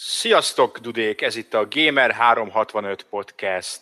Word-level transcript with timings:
Sziasztok, 0.00 0.78
Dudék! 0.78 1.22
Ez 1.22 1.36
itt 1.36 1.54
a 1.54 1.68
Gamer 1.70 2.10
365 2.10 3.02
Podcast 3.02 3.80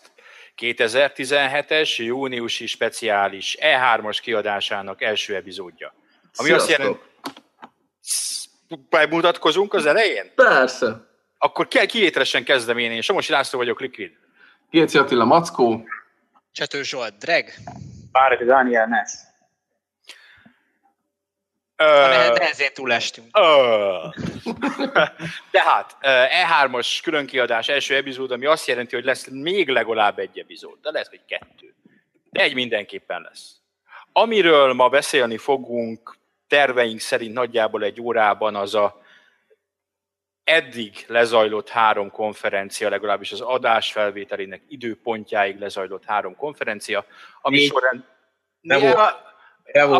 2017-es 0.57 1.95
júniusi 1.95 2.65
speciális 2.65 3.57
E3-as 3.61 4.17
kiadásának 4.21 5.01
első 5.01 5.35
epizódja. 5.35 5.93
Ami 6.35 6.47
Sziasztok. 6.47 6.69
azt 6.69 6.69
jelenti... 6.79 6.99
Bemutatkozunk 8.89 9.73
az 9.73 9.85
elején? 9.85 10.31
Persze. 10.35 11.07
Akkor 11.37 11.67
kell 11.67 11.85
kivételesen 11.85 12.43
kezdem 12.43 12.77
én. 12.77 12.91
Én 12.91 13.01
Somosi 13.01 13.31
László 13.31 13.59
vagyok, 13.59 13.79
Liquid. 13.79 14.11
Géci 14.69 14.97
Attila 14.97 15.25
Mackó. 15.25 15.87
Csető 16.51 16.83
Zsolt, 16.83 17.17
Dreg, 17.17 17.53
Bárki 18.11 18.43
Daniel 18.43 18.85
Ness. 18.85 19.11
Amelyen 21.77 22.33
nehezén 22.33 22.73
túlestünk. 22.73 23.37
Ö. 23.37 24.07
Tehát 25.51 25.97
E3-as 26.01 26.99
különkiadás 27.03 27.67
első 27.67 27.95
epizód, 27.95 28.31
ami 28.31 28.45
azt 28.45 28.67
jelenti, 28.67 28.95
hogy 28.95 29.05
lesz 29.05 29.27
még 29.27 29.69
legalább 29.69 30.19
egy 30.19 30.39
epizód, 30.39 30.77
de 30.81 30.91
lehet, 30.91 31.07
hogy 31.07 31.21
kettő. 31.27 31.73
De 32.29 32.41
egy 32.41 32.53
mindenképpen 32.53 33.21
lesz. 33.21 33.55
Amiről 34.11 34.73
ma 34.73 34.89
beszélni 34.89 35.37
fogunk 35.37 36.17
terveink 36.47 36.99
szerint 36.99 37.33
nagyjából 37.33 37.83
egy 37.83 38.01
órában 38.01 38.55
az 38.55 38.75
a 38.75 39.01
eddig 40.43 41.05
lezajlott 41.07 41.69
három 41.69 42.11
konferencia, 42.11 42.89
legalábbis 42.89 43.31
az 43.31 43.41
adásfelvételének 43.41 44.61
időpontjáig 44.67 45.59
lezajlott 45.59 46.05
három 46.05 46.35
konferencia, 46.35 47.05
ami 47.41 47.57
Négy. 47.57 47.67
során... 47.67 48.05
Nem 48.61 48.79
volt. 48.79 48.95
Nem 49.73 49.91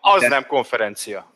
az 0.00 0.22
nem 0.22 0.46
konferencia. 0.46 1.33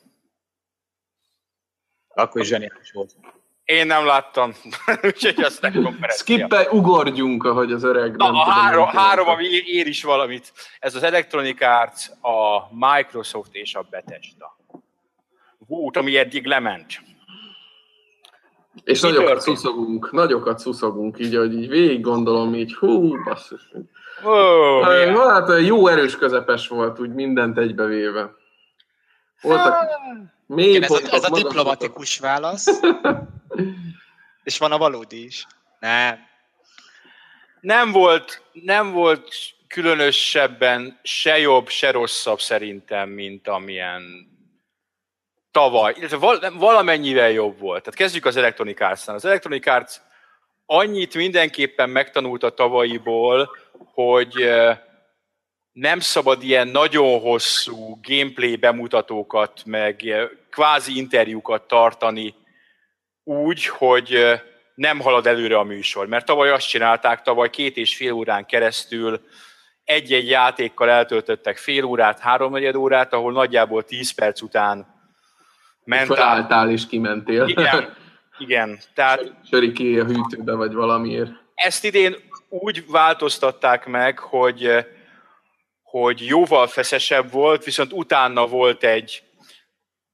Akkor 2.19 2.41
is 2.41 2.47
zseniális 2.47 2.93
volt. 2.93 3.17
Én 3.65 3.87
nem 3.87 4.07
láttam, 4.07 4.53
úgyhogy 5.07 5.45
azt 5.45 5.61
nem 5.61 5.73
konferencia. 5.73 6.37
Skippelj, 6.37 6.67
ugorjunk, 6.71 7.45
ahogy 7.45 7.73
az 7.73 7.85
öreg. 7.85 8.17
Na, 8.17 8.25
nem 8.25 8.35
a 8.35 8.51
három, 8.51 8.87
három, 8.87 9.29
ami 9.29 9.45
ér, 9.67 9.87
is 9.87 10.03
valamit. 10.03 10.53
Ez 10.81 10.95
az 10.95 11.03
Electronic 11.03 11.63
Arts, 11.63 12.09
a 12.21 12.69
Microsoft 12.71 13.55
és 13.55 13.75
a 13.75 13.87
Bethesda. 13.91 14.57
Volt, 15.67 15.97
ami 15.97 16.17
eddig 16.17 16.47
lement. 16.47 17.01
És 18.85 19.01
mi 19.01 19.09
nagyokat 19.09 19.27
történt? 19.29 19.57
szuszogunk, 19.57 20.13
nagyokat 20.13 20.59
szuszogunk, 20.59 21.19
így, 21.19 21.37
hogy 21.37 21.55
így 21.55 21.69
végig 21.69 22.01
gondolom, 22.01 22.55
így 22.55 22.75
hú, 22.75 23.23
basszus. 23.23 23.71
Oh, 23.73 23.89
Oh, 24.25 25.31
hát 25.31 25.61
jó 25.61 25.87
erős 25.87 26.17
közepes 26.17 26.69
volt, 26.69 27.01
úgy 27.01 27.13
mindent 27.13 27.59
egybevéve. 27.59 28.35
Voltak 29.41 29.75
mély 30.49 30.69
Igen, 30.69 30.83
ez, 30.83 30.91
a, 30.91 31.01
ez 31.11 31.25
a 31.25 31.31
diplomatikus 31.31 32.19
válasz. 32.19 32.67
És 34.43 34.59
van 34.59 34.73
a 34.73 34.79
valódi 34.79 35.25
is. 35.25 35.47
Nem. 35.81 36.19
nem 37.61 37.93
volt, 37.93 38.43
nem 38.53 38.93
volt 38.93 39.35
különösebben 39.67 41.01
se 41.03 41.39
jobb, 41.39 41.69
se 41.69 41.91
rosszabb 41.91 42.41
szerintem, 42.41 43.09
mint 43.09 43.49
amilyen 43.49 44.03
tavaly. 45.51 45.95
Illetve 45.97 46.51
valamennyivel 46.51 47.31
jobb 47.31 47.59
volt. 47.59 47.83
Tehát 47.83 47.99
kezdjük 47.99 48.25
az 48.25 48.37
Electronic 48.37 48.81
Arts-nál. 48.81 49.17
Az 49.17 49.25
Electronic 49.25 49.67
Arts 49.67 49.97
annyit 50.67 51.15
mindenképpen 51.15 51.91
megtanult 51.91 52.43
a 52.43 52.55
tavalyiból, 52.55 53.51
hogy 53.93 54.41
eh, 54.41 54.79
nem 55.81 56.01
szabad 56.01 56.43
ilyen 56.43 56.69
nagyon 56.69 57.21
hosszú 57.21 57.99
gameplay 58.03 58.57
bemutatókat, 58.57 59.63
meg 59.65 60.05
kvázi 60.51 60.97
interjúkat 60.97 61.63
tartani 61.63 62.35
úgy, 63.25 63.67
hogy 63.67 64.19
nem 64.75 65.01
halad 65.01 65.27
előre 65.27 65.59
a 65.59 65.63
műsor. 65.63 66.07
Mert 66.07 66.27
tavaly 66.27 66.51
azt 66.51 66.69
csinálták, 66.69 67.23
tavaly 67.23 67.51
két 67.51 67.77
és 67.77 67.97
fél 67.97 68.13
órán 68.13 68.47
keresztül 68.47 69.21
egy-egy 69.85 70.29
játékkal 70.29 70.91
eltöltöttek 70.91 71.57
fél 71.57 71.85
órát, 71.85 72.19
háromnegyed 72.19 72.75
órát, 72.75 73.13
ahol 73.13 73.33
nagyjából 73.33 73.85
10 73.85 74.11
perc 74.11 74.41
után 74.41 74.87
ment. 75.85 76.07
Felálltál 76.07 76.71
és 76.71 76.87
kimentél. 76.87 77.47
Igen, 77.47 77.97
igen. 78.39 78.79
Tehát 78.95 79.33
Söri 79.51 79.73
ki 79.73 79.99
a 79.99 80.05
hűtőbe, 80.05 80.55
vagy 80.55 80.73
valamiért. 80.73 81.31
ezt 81.55 81.85
idén 81.85 82.17
úgy 82.49 82.85
változtatták 82.91 83.87
meg, 83.87 84.19
hogy, 84.19 84.87
hogy 85.91 86.27
jóval 86.27 86.67
feszesebb 86.67 87.31
volt, 87.31 87.65
viszont 87.65 87.93
utána 87.93 88.47
volt 88.47 88.85
egy 88.85 89.23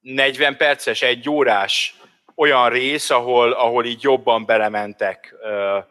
40 0.00 0.56
perces, 0.56 1.02
egy 1.02 1.28
órás 1.28 1.94
olyan 2.34 2.68
rész, 2.68 3.10
ahol, 3.10 3.52
ahol 3.52 3.84
így 3.84 4.02
jobban 4.02 4.44
belementek 4.44 5.34
uh, 5.42 5.84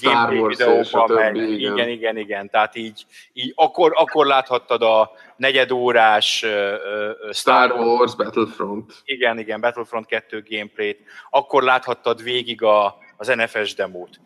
gameplay 0.00 0.38
Wars 0.38 0.56
videóba, 0.56 1.06
többi, 1.06 1.58
igen. 1.58 1.72
igen, 1.72 1.88
igen, 1.88 2.16
igen, 2.16 2.50
tehát 2.50 2.76
így, 2.76 3.06
így 3.32 3.52
akkor, 3.56 3.92
akkor 3.96 4.26
láthattad 4.26 4.82
a 4.82 5.10
negyedórás 5.36 6.42
uh, 6.42 6.50
uh, 6.50 7.32
Star 7.32 7.72
Wars, 7.72 8.14
Battlefront. 8.14 8.92
igen, 9.04 9.38
igen, 9.38 9.60
Battlefront 9.60 10.06
2 10.06 10.44
gameplayt, 10.48 11.00
akkor 11.30 11.62
láthattad 11.62 12.22
végig 12.22 12.62
a, 12.62 12.96
az 13.16 13.26
NFS 13.26 13.74
demót. 13.74 14.20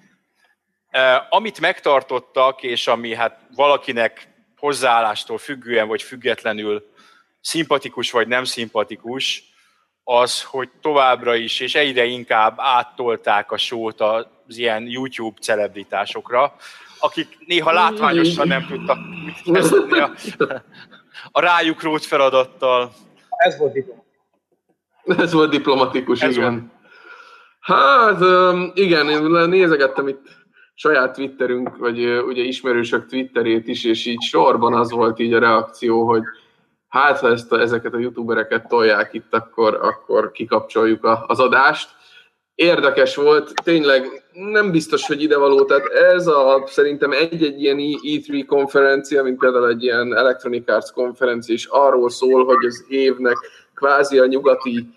Uh, 0.92 1.26
amit 1.30 1.60
megtartottak, 1.60 2.62
és 2.62 2.86
ami 2.86 3.14
hát 3.14 3.40
valakinek 3.54 4.29
hozzáállástól 4.60 5.38
függően 5.38 5.88
vagy 5.88 6.02
függetlenül 6.02 6.90
szimpatikus 7.40 8.10
vagy 8.10 8.28
nem 8.28 8.44
szimpatikus, 8.44 9.44
az, 10.04 10.42
hogy 10.42 10.68
továbbra 10.80 11.34
is, 11.34 11.60
és 11.60 11.74
egyre 11.74 12.04
inkább 12.04 12.54
áttolták 12.56 13.52
a 13.52 13.56
sót 13.56 14.00
az 14.00 14.56
ilyen 14.56 14.86
YouTube 14.86 15.40
celebritásokra, 15.40 16.56
akik 16.98 17.38
néha 17.46 17.72
látványosan 17.72 18.46
nem 18.46 18.66
tudtak 18.66 18.98
mit 19.24 19.56
kezdeni 19.56 19.98
a, 19.98 20.12
a 21.30 21.40
rájuk 21.40 21.82
rót 21.82 22.04
feladattal. 22.04 22.92
Ez 23.28 23.58
volt 23.58 23.72
diplomatikus. 23.72 24.08
Ez 25.24 25.32
volt 25.32 25.50
diplomatikus, 25.50 26.20
Ez 26.20 26.36
igen. 26.36 26.72
Hát, 27.60 28.20
öm, 28.20 28.70
igen, 28.74 29.08
én 29.08 29.48
nézegettem 29.48 30.08
itt 30.08 30.39
saját 30.80 31.14
Twitterünk, 31.14 31.76
vagy 31.76 32.22
ugye 32.22 32.42
ismerősök 32.42 33.06
Twitterét 33.06 33.68
is, 33.68 33.84
és 33.84 34.06
így 34.06 34.20
sorban 34.20 34.74
az 34.74 34.90
volt 34.90 35.18
így 35.18 35.32
a 35.32 35.38
reakció, 35.38 36.06
hogy 36.06 36.22
hát, 36.88 37.18
ha 37.18 37.28
ezt 37.28 37.52
a, 37.52 37.60
ezeket 37.60 37.94
a 37.94 37.98
youtubereket 37.98 38.68
tolják 38.68 39.12
itt, 39.12 39.34
akkor, 39.34 39.74
akkor 39.74 40.32
kikapcsoljuk 40.32 41.04
a, 41.04 41.24
az 41.26 41.40
adást. 41.40 41.88
Érdekes 42.54 43.16
volt, 43.16 43.52
tényleg 43.64 44.24
nem 44.32 44.70
biztos, 44.70 45.06
hogy 45.06 45.22
idevaló, 45.22 45.64
tehát 45.64 45.86
ez 45.86 46.26
a 46.26 46.62
szerintem 46.66 47.12
egy-egy 47.12 47.62
ilyen 47.62 47.78
E3 47.80 48.44
konferencia, 48.46 49.22
mint 49.22 49.38
például 49.38 49.68
egy 49.68 49.82
ilyen 49.82 50.16
Electronic 50.16 50.70
Arts 50.70 50.90
konferencia 50.90 51.54
is 51.54 51.66
arról 51.66 52.10
szól, 52.10 52.44
hogy 52.44 52.64
az 52.66 52.84
évnek 52.88 53.36
kvázi 53.74 54.18
a 54.18 54.26
nyugati 54.26 54.88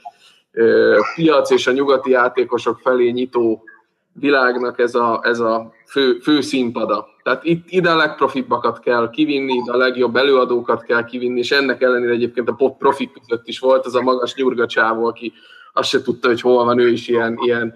piac 1.15 1.49
és 1.49 1.67
a 1.67 1.71
nyugati 1.71 2.09
játékosok 2.09 2.79
felé 2.79 3.09
nyitó 3.09 3.63
világnak 4.13 4.79
ez 4.79 4.95
a, 4.95 5.19
ez 5.23 5.39
a 5.39 5.73
fő, 5.85 6.19
fő 6.19 6.41
színpada. 6.41 7.07
Tehát 7.23 7.43
itt 7.43 7.69
ide 7.69 7.89
a 7.89 7.95
legprofibbakat 7.95 8.79
kell 8.79 9.09
kivinni, 9.09 9.53
ide 9.53 9.71
a 9.71 9.77
legjobb 9.77 10.15
előadókat 10.15 10.83
kell 10.83 11.05
kivinni, 11.05 11.39
és 11.39 11.51
ennek 11.51 11.81
ellenére 11.81 12.11
egyébként 12.11 12.49
a 12.49 12.53
pop 12.53 12.77
profik 12.77 13.11
között 13.11 13.47
is 13.47 13.59
volt 13.59 13.85
az 13.85 13.95
a 13.95 14.01
magas 14.01 14.35
nyurgacsávó, 14.35 15.05
aki 15.05 15.33
azt 15.73 15.89
se 15.89 16.01
tudta, 16.01 16.27
hogy 16.27 16.41
hol 16.41 16.65
van 16.65 16.79
ő 16.79 16.89
is 16.89 17.07
ilyen, 17.07 17.37
ilyen 17.41 17.75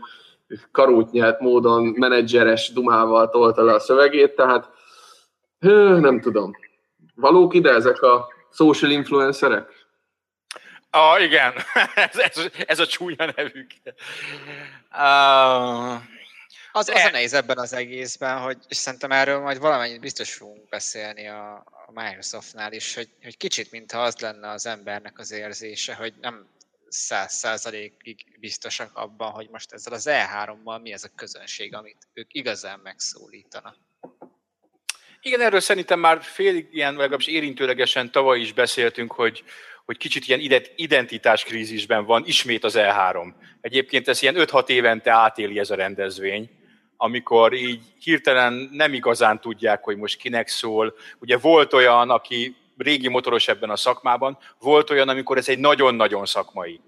karótnyelt 0.72 1.40
módon 1.40 1.84
menedzseres 1.84 2.72
dumával 2.74 3.30
tolta 3.30 3.64
le 3.64 3.74
a 3.74 3.80
szövegét, 3.80 4.36
tehát 4.36 4.70
hő, 5.60 6.00
nem 6.00 6.22
tudom. 6.22 6.52
Valók 7.16 7.54
ide 7.54 7.72
ezek 7.74 8.02
a 8.02 8.28
social 8.52 8.92
influencerek? 8.92 9.86
Ah, 10.90 11.24
igen, 11.24 11.54
ez, 11.96 12.18
ez, 12.18 12.50
ez 12.68 12.80
a 12.80 12.86
csúnya 12.86 13.34
nevük. 13.36 13.68
Uh, 14.92 16.02
Az, 16.78 16.90
az 16.90 16.96
E- 16.96 17.06
a 17.06 17.12
nehéz 17.12 17.34
ebben 17.34 17.58
az 17.58 17.74
egészben, 17.74 18.38
hogy 18.38 18.58
és 18.68 18.78
szerintem 18.78 19.12
erről 19.12 19.40
majd 19.40 19.60
valamennyit 19.60 20.00
biztos 20.00 20.34
fogunk 20.34 20.70
beszélni 20.70 21.28
a, 21.28 21.54
a 21.56 21.92
Microsoftnál 21.94 22.74
is, 22.74 22.96
hogy, 22.96 23.10
hogy 23.24 23.38
kicsit 23.38 23.72
mintha 23.72 24.02
az 24.02 24.20
lenne 24.20 24.50
az 24.50 24.66
embernek 24.66 25.20
az 25.20 25.32
érzése, 25.32 25.94
hogy 25.94 26.14
nem 26.22 26.48
száz 26.90 27.34
százalékig 27.34 28.38
biztosak 28.40 28.98
abban, 28.98 29.32
hogy 29.32 29.48
most 29.52 29.72
ezzel 29.72 29.94
az 29.94 30.08
E3-mal 30.10 30.82
mi 30.82 30.92
ez 30.92 31.04
a 31.04 31.10
közönség, 31.16 31.76
amit 31.76 32.08
ők 32.14 32.34
igazán 32.34 32.80
megszólítanak. 32.84 33.78
igen, 35.22 35.42
erről 35.42 35.60
szerintem 35.60 36.00
már 36.00 36.22
félig 36.22 36.68
ilyen, 36.72 36.96
legalábbis 36.96 37.28
érintőlegesen 37.28 38.12
tavaly 38.12 38.40
is 38.40 38.54
beszéltünk, 38.54 39.12
hogy, 39.12 39.44
hogy 39.86 39.98
kicsit 39.98 40.28
ilyen 40.28 40.40
ide- 40.40 40.72
identitáskrízisben 40.76 42.06
van 42.06 42.24
ismét 42.26 42.64
az 42.64 42.74
E3. 42.78 43.34
Egyébként 43.62 44.08
ez 44.08 44.22
ilyen 44.22 44.36
5-6 44.38 44.70
évente 44.70 45.12
átéli 45.12 45.60
ez 45.60 45.70
a 45.70 45.76
rendezvény, 45.76 46.57
amikor 46.98 47.54
így 47.54 47.84
hirtelen 48.00 48.70
nem 48.72 48.94
igazán 48.94 49.40
tudják, 49.40 49.84
hogy 49.84 49.98
most 49.98 50.18
kinek 50.18 50.48
szól. 50.48 50.94
Ugye 51.20 51.38
volt 51.38 51.74
olyan, 51.74 52.10
aki 52.10 52.56
régi 52.78 53.08
motoros 53.08 53.48
ebben 53.48 53.70
a 53.70 53.76
szakmában, 53.76 54.38
volt 54.60 54.90
olyan, 54.90 55.10
amikor 55.10 55.38
ez 55.38 55.50
egy 55.50 55.60
nagyon-nagyon 55.60 56.26
szakmai 56.26 56.82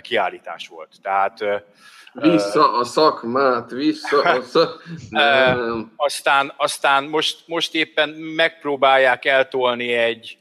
kiállítás 0.00 0.68
volt. 0.68 0.90
Tehát 1.02 1.64
Vissza 2.12 2.72
a 2.72 2.84
szakmát, 2.84 3.70
vissza 3.70 4.22
a 4.22 4.42
szakmát. 4.52 5.66
aztán, 5.96 6.52
aztán 6.56 7.04
most, 7.04 7.42
most 7.46 7.74
éppen 7.74 8.08
megpróbálják 8.08 9.24
eltolni 9.24 9.92
egy, 9.92 10.38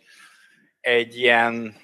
egy 0.81 1.18
ilyen 1.18 1.75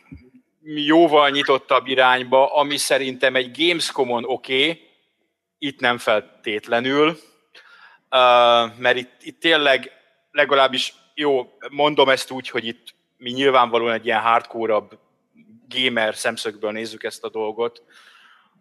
jóval 0.63 1.29
nyitottabb 1.29 1.87
irányba, 1.87 2.53
ami 2.53 2.77
szerintem 2.77 3.35
egy 3.35 3.57
Gamescom-on 3.57 4.23
oké, 4.25 4.69
okay, 4.69 4.84
itt 5.65 5.79
nem 5.79 5.97
feltétlenül, 5.97 7.17
mert 8.77 8.97
itt, 8.97 9.11
itt 9.21 9.39
tényleg 9.39 9.91
legalábbis, 10.31 10.93
jó, 11.13 11.57
mondom 11.69 12.09
ezt 12.09 12.31
úgy, 12.31 12.49
hogy 12.49 12.65
itt 12.65 12.95
mi 13.17 13.31
nyilvánvalóan 13.31 13.93
egy 13.93 14.05
ilyen 14.05 14.21
hardcore 14.21 14.83
gamer 15.69 16.15
szemszögből 16.15 16.71
nézzük 16.71 17.03
ezt 17.03 17.23
a 17.23 17.29
dolgot, 17.29 17.83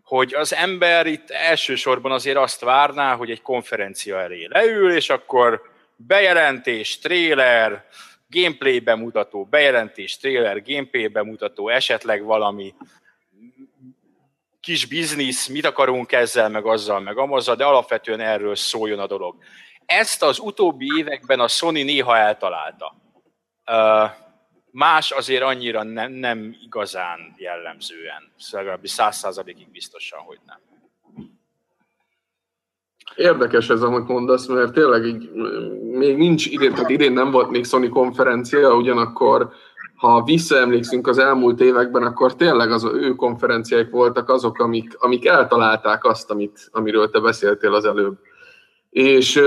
hogy 0.03 0.35
az 0.35 0.55
ember 0.55 1.07
itt 1.07 1.31
elsősorban 1.31 2.13
azért 2.13 2.37
azt 2.37 2.61
várná, 2.61 3.15
hogy 3.15 3.31
egy 3.31 3.43
konferencia 3.43 4.21
elé 4.21 4.47
leül, 4.51 4.93
és 4.93 5.11
akkor 5.11 5.63
bejelentés, 5.97 6.99
trailer, 6.99 7.87
gameplay 8.29 8.79
bemutató, 8.79 9.45
bejelentés, 9.45 10.17
trailer, 10.17 10.63
gameplay 10.63 11.09
bemutató, 11.09 11.69
esetleg 11.69 12.23
valami 12.23 12.75
kis 14.65 14.87
biznisz, 14.87 15.49
mit 15.49 15.67
akarunk 15.67 16.13
ezzel, 16.13 16.49
meg 16.49 16.67
azzal, 16.67 17.01
meg 17.01 17.19
amazzal, 17.19 17.55
de 17.55 17.65
alapvetően 17.65 18.21
erről 18.21 18.55
szóljon 18.55 18.99
a 18.99 19.07
dolog. 19.07 19.37
Ezt 19.87 20.23
az 20.23 20.39
utóbbi 20.39 20.89
években 20.99 21.41
a 21.41 21.49
Sony 21.49 21.85
néha 21.85 22.17
eltalálta. 22.17 22.95
Más 24.71 25.11
azért 25.11 25.43
annyira 25.43 25.83
nem, 25.83 26.13
nem 26.13 26.57
igazán 26.65 27.35
jellemzően. 27.37 28.33
Legalábbis 28.51 28.91
száz 28.91 29.17
százalékig 29.17 29.71
biztosan, 29.71 30.21
hogy 30.21 30.39
nem. 30.47 30.59
Érdekes 33.17 33.69
ez, 33.69 33.83
amit 33.83 34.09
mondasz, 34.09 34.47
mert 34.47 34.73
tényleg 34.73 35.05
így, 35.05 35.31
még 35.91 36.17
nincs 36.17 36.47
idén, 36.47 36.75
tehát 36.75 36.91
idén 36.91 37.13
nem 37.13 37.31
volt 37.31 37.51
még 37.51 37.65
Sony 37.65 37.89
konferencia, 37.89 38.75
ugyanakkor 38.75 39.53
ha 40.09 40.23
visszaemlékszünk 40.23 41.07
az 41.07 41.19
elmúlt 41.19 41.61
években, 41.61 42.03
akkor 42.03 42.37
tényleg 42.37 42.71
az 42.71 42.85
ő 42.85 43.15
konferenciák 43.15 43.91
voltak 43.91 44.29
azok, 44.29 44.59
amik, 44.59 44.97
amik 44.99 45.27
eltalálták 45.27 46.05
azt, 46.05 46.31
amit, 46.31 46.69
amiről 46.73 47.11
te 47.11 47.21
beszéltél 47.21 47.75
az 47.75 47.85
előbb. 47.85 48.15
És 48.91 49.41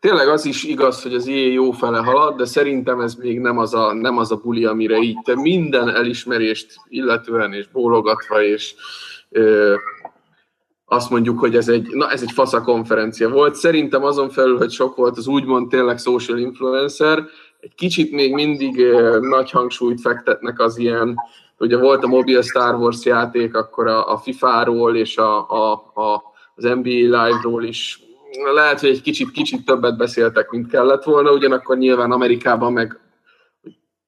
tényleg 0.00 0.28
az 0.28 0.44
is 0.44 0.64
igaz, 0.64 1.02
hogy 1.02 1.14
az 1.14 1.26
ilyen 1.26 1.52
jó 1.52 1.70
fele 1.70 1.98
halad, 1.98 2.36
de 2.36 2.44
szerintem 2.44 3.00
ez 3.00 3.14
még 3.14 3.40
nem 3.40 3.58
az 3.58 3.74
a, 3.74 3.92
nem 3.92 4.18
az 4.18 4.32
a 4.32 4.36
buli, 4.36 4.64
amire 4.64 4.98
így 4.98 5.18
te 5.24 5.34
minden 5.34 5.88
elismerést 5.88 6.74
illetően 6.88 7.52
és 7.52 7.68
bólogatva 7.68 8.42
és 8.42 8.74
ö, 9.30 9.74
azt 10.84 11.10
mondjuk, 11.10 11.38
hogy 11.38 11.56
ez 11.56 11.68
egy, 11.68 11.88
na, 11.90 12.10
ez 12.10 12.22
egy 12.22 12.32
fasza 12.32 12.62
konferencia 12.62 13.28
volt. 13.28 13.54
Szerintem 13.54 14.04
azon 14.04 14.30
felül, 14.30 14.56
hogy 14.56 14.70
sok 14.70 14.96
volt 14.96 15.16
az 15.16 15.26
úgymond 15.26 15.68
tényleg 15.68 15.98
social 15.98 16.38
influencer, 16.38 17.24
egy 17.60 17.74
kicsit 17.74 18.12
még 18.12 18.32
mindig 18.32 18.78
ö, 18.78 19.18
nagy 19.20 19.50
hangsúlyt 19.50 20.00
fektetnek 20.00 20.60
az 20.60 20.78
ilyen, 20.78 21.16
ugye 21.58 21.76
volt 21.76 22.04
a 22.04 22.06
Mobile 22.06 22.42
Star 22.42 22.74
Wars 22.74 23.04
játék, 23.04 23.54
akkor 23.54 23.86
a, 23.86 24.12
a 24.12 24.18
FIFA-ról 24.18 24.96
és 24.96 25.16
a, 25.16 25.50
a, 25.50 25.72
a, 25.94 26.22
az 26.54 26.64
NBA 26.64 26.90
Live-ról 26.90 27.64
is 27.64 28.00
lehet, 28.54 28.80
hogy 28.80 28.88
egy 28.88 29.02
kicsit, 29.02 29.30
kicsit 29.30 29.64
többet 29.64 29.96
beszéltek, 29.96 30.50
mint 30.50 30.70
kellett 30.70 31.04
volna, 31.04 31.32
ugyanakkor 31.32 31.78
nyilván 31.78 32.12
Amerikában 32.12 32.72
meg, 32.72 33.00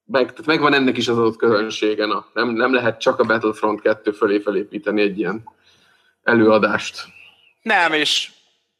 meg 0.06 0.34
megvan 0.46 0.74
ennek 0.74 0.96
is 0.96 1.08
az 1.08 1.18
adott 1.18 1.36
közönsége. 1.36 2.06
Na. 2.06 2.26
Nem, 2.34 2.48
nem 2.48 2.74
lehet 2.74 3.00
csak 3.00 3.18
a 3.18 3.24
Battlefront 3.24 3.80
2 3.80 4.10
fölé 4.10 4.38
felépíteni 4.38 5.00
egy 5.00 5.18
ilyen 5.18 5.44
előadást. 6.22 7.04
Nem, 7.62 7.92
és 7.92 8.30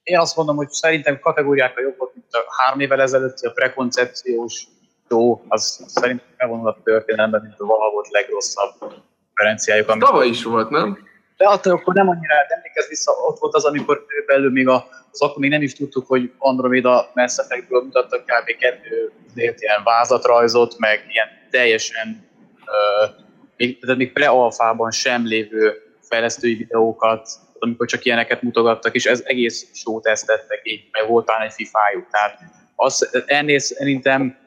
Én 0.02 0.19
azt 0.19 0.37
mondom, 0.37 0.56
hogy 0.56 0.70
szerintem 0.70 1.20
kategóriákkal 1.20 1.82
jobb 1.82 1.99
volt, 1.99 2.14
mint 2.14 2.26
a 2.31 2.44
három 2.62 2.81
évvel 2.81 3.00
ezelőtti 3.00 3.47
a 3.47 3.52
prekoncepciós 3.52 4.67
show, 5.08 5.41
az 5.49 5.85
szerintem 5.87 6.26
elvonul 6.37 6.69
a 6.69 6.79
történelemben, 6.85 7.41
mint 7.41 7.61
a 7.61 7.67
valaha 7.67 7.91
volt 7.91 8.08
legrosszabb 8.11 8.73
konferenciájuk. 8.79 9.88
Amit 9.88 10.05
Tavaly 10.05 10.29
is 10.29 10.43
volt, 10.43 10.70
nem? 10.70 11.08
De 11.37 11.47
attól 11.47 11.73
akkor 11.73 11.94
nem 11.94 12.08
annyira 12.08 12.35
emlékezz 12.49 12.88
vissza, 12.88 13.12
ott 13.12 13.38
volt 13.38 13.55
az, 13.55 13.64
amikor 13.64 14.05
belül 14.26 14.50
még 14.50 14.69
a, 14.69 14.88
az 15.11 15.20
akkor 15.20 15.38
még 15.38 15.50
nem 15.50 15.62
is 15.62 15.75
tudtuk, 15.75 16.06
hogy 16.06 16.32
Andromeda 16.38 17.11
Mass 17.14 17.38
Effectből 17.38 17.82
mutattak 17.82 18.20
kb. 18.20 18.56
kettő 18.58 19.12
ilyen 19.35 19.82
vázatrajzot, 19.85 20.79
meg 20.79 21.05
ilyen 21.08 21.29
teljesen 21.50 22.29
uh, 22.61 23.11
még, 23.56 23.81
tehát 23.81 23.97
még 23.97 24.12
pre-alfában 24.12 24.91
sem 24.91 25.26
lévő 25.26 25.82
fejlesztői 26.00 26.55
videókat, 26.55 27.29
amikor 27.62 27.87
csak 27.87 28.05
ilyeneket 28.05 28.43
mutogattak, 28.43 28.95
és 28.95 29.07
ez 29.07 29.23
egész 29.25 29.67
show 29.75 30.01
tesztettek 30.01 30.61
így, 30.62 30.89
meg 30.93 31.09
volt 31.09 31.27
talán 31.27 31.47
egy 31.47 31.53
FIFA-juk. 31.53 32.11
Tehát 32.11 32.39
az, 32.75 33.23
ennél 33.27 33.59
szerintem, 33.59 34.39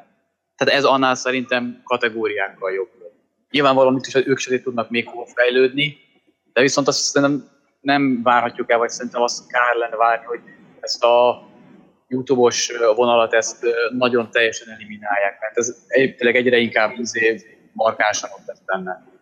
tehát 0.57 0.73
ez 0.73 0.83
annál 0.83 1.15
szerintem 1.15 1.81
kategóriákkal 1.83 2.71
jobb. 2.71 2.89
Nyilvánvalóan 3.49 3.95
itt 3.95 4.05
is 4.05 4.15
ők 4.15 4.37
se 4.37 4.61
tudnak 4.61 4.89
még 4.89 5.07
hol 5.07 5.25
fejlődni, 5.25 5.97
de 6.53 6.61
viszont 6.61 6.87
azt 6.87 6.99
szerintem 6.99 7.49
nem 7.81 8.23
várhatjuk 8.23 8.71
el, 8.71 8.77
vagy 8.77 8.89
szerintem 8.89 9.21
azt 9.21 9.47
kár 9.47 9.75
lenne 9.75 9.95
várni, 9.95 10.25
hogy 10.25 10.39
ezt 10.79 11.03
a 11.03 11.47
YouTube-os 12.07 12.71
vonalat 12.95 13.33
ezt 13.33 13.65
nagyon 13.91 14.31
teljesen 14.31 14.69
eliminálják, 14.69 15.39
mert 15.39 15.57
ez 15.57 15.85
tényleg 15.87 16.35
egyre 16.35 16.57
inkább 16.57 16.99
izé 16.99 17.41
markánsan 17.73 18.29
ott 18.33 18.45
lesz 18.45 18.61
benne 18.65 19.12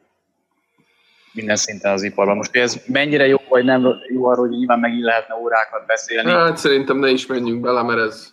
minden 1.33 1.55
szinten 1.55 1.93
az 1.93 2.03
iparban. 2.03 2.35
Most, 2.35 2.51
hogy 2.51 2.61
ez 2.61 2.81
mennyire 2.87 3.27
jó 3.27 3.37
vagy 3.49 3.65
nem 3.65 3.87
jó 4.07 4.25
arról, 4.25 4.47
hogy 4.47 4.57
nyilván 4.57 4.79
megint 4.79 5.03
lehetne 5.03 5.35
órákat 5.35 5.85
beszélni. 5.85 6.29
Hát 6.29 6.57
szerintem 6.57 6.97
ne 6.97 7.09
is 7.09 7.25
menjünk 7.25 7.61
bele, 7.61 7.83
mert 7.83 7.99
ez, 7.99 8.31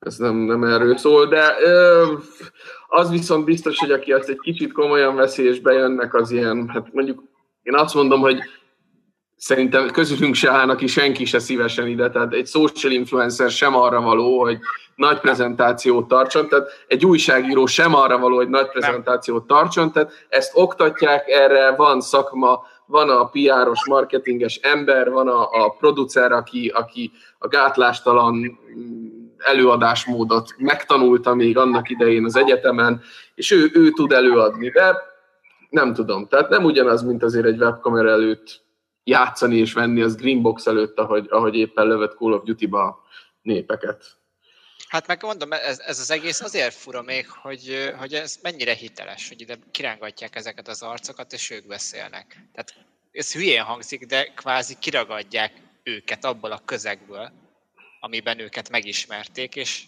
ez 0.00 0.16
nem, 0.16 0.36
nem 0.36 0.64
erről 0.64 0.96
szól, 0.96 1.26
de 1.26 1.54
ö, 1.60 2.12
az 2.88 3.10
viszont 3.10 3.44
biztos, 3.44 3.78
hogy 3.78 3.90
aki 3.90 4.12
azt 4.12 4.28
egy 4.28 4.40
kicsit 4.40 4.72
komolyan 4.72 5.14
veszi, 5.14 5.42
és 5.48 5.60
bejönnek 5.60 6.14
az 6.14 6.30
ilyen, 6.30 6.68
hát 6.68 6.92
mondjuk 6.92 7.22
én 7.62 7.74
azt 7.74 7.94
mondom, 7.94 8.20
hogy 8.20 8.38
szerintem 9.36 9.90
közülünk 9.90 10.34
se 10.34 10.50
állnak 10.50 10.76
ki 10.76 10.86
senki 10.86 11.24
se 11.24 11.38
szívesen 11.38 11.86
ide, 11.86 12.10
tehát 12.10 12.32
egy 12.32 12.46
social 12.46 12.92
influencer 12.92 13.50
sem 13.50 13.76
arra 13.76 14.00
való, 14.00 14.40
hogy 14.40 14.58
nagy 14.94 15.20
prezentációt 15.20 16.08
tartson, 16.08 16.48
tehát 16.48 16.68
egy 16.88 17.06
újságíró 17.06 17.66
sem 17.66 17.94
arra 17.94 18.18
való, 18.18 18.36
hogy 18.36 18.48
nagy 18.48 18.68
prezentációt 18.68 19.46
tartson, 19.46 19.92
tehát 19.92 20.12
ezt 20.28 20.50
oktatják, 20.54 21.28
erre 21.28 21.74
van 21.76 22.00
szakma, 22.00 22.62
van 22.86 23.10
a 23.10 23.28
PR-os, 23.28 23.86
marketinges 23.88 24.56
ember, 24.56 25.10
van 25.10 25.28
a, 25.28 25.42
a 25.42 25.76
producer, 25.78 26.32
aki, 26.32 26.72
aki 26.74 27.12
a 27.38 27.48
gátlástalan 27.48 28.58
előadásmódot 29.38 30.54
megtanulta 30.58 31.34
még 31.34 31.58
annak 31.58 31.90
idején 31.90 32.24
az 32.24 32.36
egyetemen, 32.36 33.02
és 33.34 33.50
ő, 33.50 33.70
ő 33.72 33.90
tud 33.90 34.12
előadni, 34.12 34.68
de 34.68 34.96
nem 35.70 35.94
tudom, 35.94 36.26
tehát 36.26 36.48
nem 36.48 36.64
ugyanaz, 36.64 37.02
mint 37.02 37.22
azért 37.22 37.46
egy 37.46 37.60
webkamera 37.60 38.10
előtt 38.10 38.62
játszani 39.04 39.56
és 39.56 39.72
venni 39.72 40.02
az 40.02 40.16
Greenbox 40.16 40.66
előtt, 40.66 40.98
ahogy, 40.98 41.26
ahogy 41.30 41.54
éppen 41.54 41.86
lövött 41.86 42.16
Call 42.16 42.32
of 42.32 42.44
Duty-ba 42.44 43.04
népeket. 43.42 44.16
Hát 44.88 45.06
meg 45.06 45.22
mondom, 45.22 45.52
ez, 45.52 45.78
ez 45.78 45.98
az 45.98 46.10
egész 46.10 46.40
azért 46.40 46.74
fura 46.74 47.02
még, 47.02 47.28
hogy, 47.28 47.92
hogy 47.98 48.14
ez 48.14 48.38
mennyire 48.42 48.74
hiteles, 48.74 49.28
hogy 49.28 49.40
ide 49.40 49.58
kirángatják 49.70 50.36
ezeket 50.36 50.68
az 50.68 50.82
arcokat, 50.82 51.32
és 51.32 51.50
ők 51.50 51.66
beszélnek. 51.66 52.26
Tehát 52.52 52.74
ez 53.12 53.32
hülyén 53.32 53.62
hangzik, 53.62 54.06
de 54.06 54.24
kvázi 54.24 54.76
kiragadják 54.78 55.52
őket 55.82 56.24
abból 56.24 56.52
a 56.52 56.62
közegből, 56.64 57.32
amiben 58.00 58.38
őket 58.38 58.70
megismerték, 58.70 59.56
és, 59.56 59.82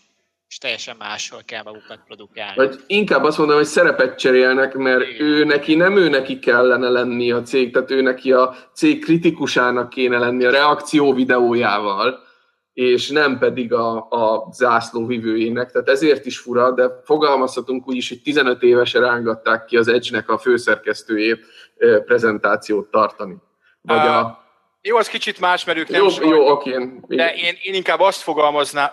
és 0.49 0.59
teljesen 0.59 0.97
máshol 0.99 1.41
kell 1.47 1.62
magukat 1.62 2.00
produkálni. 2.07 2.55
Vagy 2.57 2.81
inkább 2.87 3.25
azt 3.25 3.38
mondom, 3.38 3.57
hogy 3.57 3.65
szerepet 3.65 4.19
cserélnek, 4.19 4.75
mert 4.75 5.21
ő 5.21 5.45
neki 5.45 5.75
nem 5.75 5.97
ő 5.97 6.09
neki 6.09 6.38
kellene 6.38 6.88
lenni 6.88 7.33
a 7.33 7.43
cég, 7.43 7.73
tehát 7.73 7.91
ő 7.91 8.00
neki 8.00 8.33
a 8.33 8.57
cég 8.75 9.05
kritikusának 9.05 9.88
kéne 9.88 10.19
lenni 10.19 10.45
a 10.45 10.50
reakció 10.50 11.12
videójával, 11.12 12.25
és 12.73 13.11
nem 13.11 13.38
pedig 13.38 13.73
a, 13.73 13.97
a 14.11 14.49
zászlóvivőjének. 14.53 15.71
Tehát 15.71 15.88
ezért 15.88 16.26
is 16.26 16.38
fura, 16.38 16.73
de 16.73 16.91
fogalmazhatunk 17.05 17.88
úgy 17.88 17.97
is, 17.97 18.09
hogy 18.09 18.23
15 18.23 18.62
évesen 18.62 19.00
rángatták 19.03 19.65
ki 19.65 19.76
az 19.76 19.88
Edge-nek 19.88 20.29
a 20.29 20.38
főszerkesztőjét 20.38 21.41
prezentációt 22.05 22.91
tartani. 22.91 23.37
Vagy 23.81 24.07
a, 24.07 24.19
a 24.19 24.47
jó, 24.87 24.97
az 24.97 25.09
kicsit 25.09 25.41
más, 25.41 25.65
mert 25.65 25.79
ők 25.79 25.88
nem 25.88 26.03
jó, 26.03 26.09
sajnos, 26.09 26.37
jó, 26.37 26.50
oké. 26.50 26.71
De 27.07 27.35
én, 27.35 27.55
én 27.62 27.75
inkább 27.75 28.00
azt 28.00 28.21
fogalmaznám, 28.21 28.91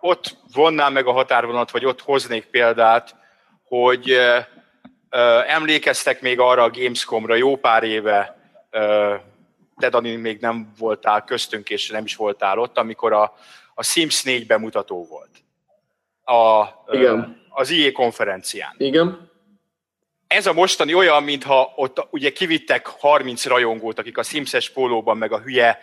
ott 0.00 0.36
vonnám 0.52 0.92
meg 0.92 1.06
a 1.06 1.12
határvonalat, 1.12 1.70
vagy 1.70 1.84
ott 1.84 2.00
hoznék 2.00 2.44
példát, 2.44 3.14
hogy 3.64 4.18
emlékeztek 5.46 6.20
még 6.20 6.40
arra 6.40 6.62
a 6.62 6.70
Gamescomra 6.70 7.34
jó 7.34 7.56
pár 7.56 7.82
éve, 7.82 8.36
te 9.76 9.88
Dani 9.88 10.16
még 10.16 10.40
nem 10.40 10.72
voltál 10.78 11.24
köztünk, 11.24 11.70
és 11.70 11.88
nem 11.90 12.04
is 12.04 12.16
voltál 12.16 12.58
ott, 12.58 12.78
amikor 12.78 13.12
a, 13.12 13.34
a 13.74 13.82
Sims 13.82 14.22
4 14.22 14.46
bemutató 14.46 15.06
volt. 15.06 15.30
A, 16.24 16.68
Igen. 16.90 17.46
Az 17.48 17.70
IE 17.70 17.92
konferencián. 17.92 18.74
Igen. 18.76 19.30
ez 20.26 20.46
a 20.46 20.52
mostani 20.52 20.94
olyan, 20.94 21.22
mintha 21.22 21.72
ott 21.76 22.06
ugye 22.10 22.32
kivittek 22.32 22.86
30 22.86 23.46
rajongót, 23.46 23.98
akik 23.98 24.18
a 24.18 24.22
Simses 24.22 24.70
pólóban, 24.70 25.16
meg 25.16 25.32
a 25.32 25.40
hülye 25.40 25.78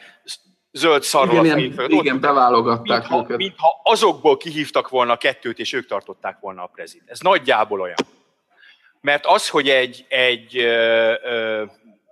zöld 0.76 1.04
szarról 1.04 1.46
igen, 1.46 1.60
igen, 1.60 1.90
igen, 1.90 2.20
beválogatták 2.20 3.00
mintha, 3.00 3.24
őket. 3.24 3.38
Mintha 3.38 3.82
azokból 3.84 4.38
kihívtak 4.38 4.90
volna 4.90 5.14
a 5.14 5.18
kettőt, 5.18 5.60
és 5.60 5.74
ők 5.74 5.88
tartották 5.88 6.40
volna 6.40 6.64
a 6.64 6.68
prezit. 6.74 7.04
Ez 7.06 7.20
nagyjából 7.20 7.82
olyan. 7.82 7.98
Mert 9.02 9.26
az, 9.26 9.50
hogy 9.50 9.70
egy, 9.70 10.06
egy 10.08 10.58
ö, 10.58 11.14
ö, 11.24 11.64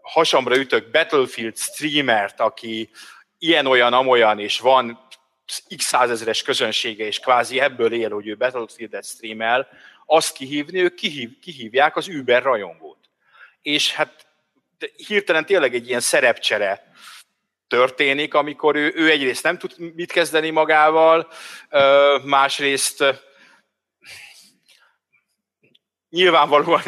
hasamra 0.01 0.58
ütök 0.58 0.91
Battlefield 0.91 1.58
streamert, 1.58 2.39
aki 2.39 2.89
ilyen-olyan-amolyan, 3.38 4.39
és 4.39 4.60
van 4.60 5.08
x 5.75 5.86
százezeres 5.86 6.41
közönsége, 6.41 7.05
és 7.05 7.20
kvázi 7.20 7.60
ebből 7.60 7.93
él, 7.93 8.10
hogy 8.10 8.27
ő 8.27 8.38
Battlefield-et 8.38 9.05
streamel, 9.05 9.67
azt 10.05 10.34
kihívni, 10.34 10.82
ők 10.82 10.96
kihív, 10.96 11.39
kihívják 11.39 11.96
az 11.96 12.08
Uber 12.08 12.43
rajongót. 12.43 12.98
És 13.62 13.93
hát 13.93 14.27
hirtelen 15.08 15.46
tényleg 15.46 15.75
egy 15.75 15.88
ilyen 15.88 16.00
szerepcsere 16.00 16.92
történik, 17.74 18.34
amikor 18.34 18.75
ő, 18.75 18.94
ő 18.96 19.10
egyrészt 19.10 19.44
nem 19.44 19.58
tud 19.58 19.72
mit 19.96 20.12
kezdeni 20.12 20.50
magával, 20.50 21.27
másrészt 22.24 23.03
nyilvánvalóan 26.10 26.82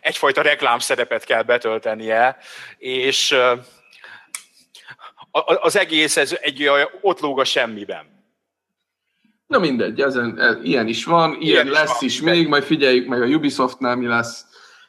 egyfajta 0.00 0.42
reklámszerepet 0.42 1.24
kell 1.24 1.42
betöltenie, 1.42 2.36
és 2.78 3.36
az 5.60 5.76
egész 5.76 6.16
ez 6.16 6.38
egy 6.40 6.66
olyan, 6.68 6.88
ott 7.00 7.20
lóg 7.20 7.40
a 7.40 7.44
semmiben. 7.44 8.06
Na 9.46 9.58
mindegy, 9.58 10.00
ezen, 10.00 10.38
ez, 10.38 10.56
ilyen 10.62 10.86
is 10.86 11.04
van, 11.04 11.30
ilyen, 11.40 11.42
ilyen 11.42 11.66
lesz 11.66 12.02
is, 12.02 12.20
van, 12.20 12.28
is 12.28 12.36
még, 12.36 12.48
majd 12.48 12.62
figyeljük 12.62 13.06
meg 13.06 13.22
a 13.22 13.26
Ubisoftnál 13.26 13.96
mi 13.96 14.06
lesz, 14.06 14.44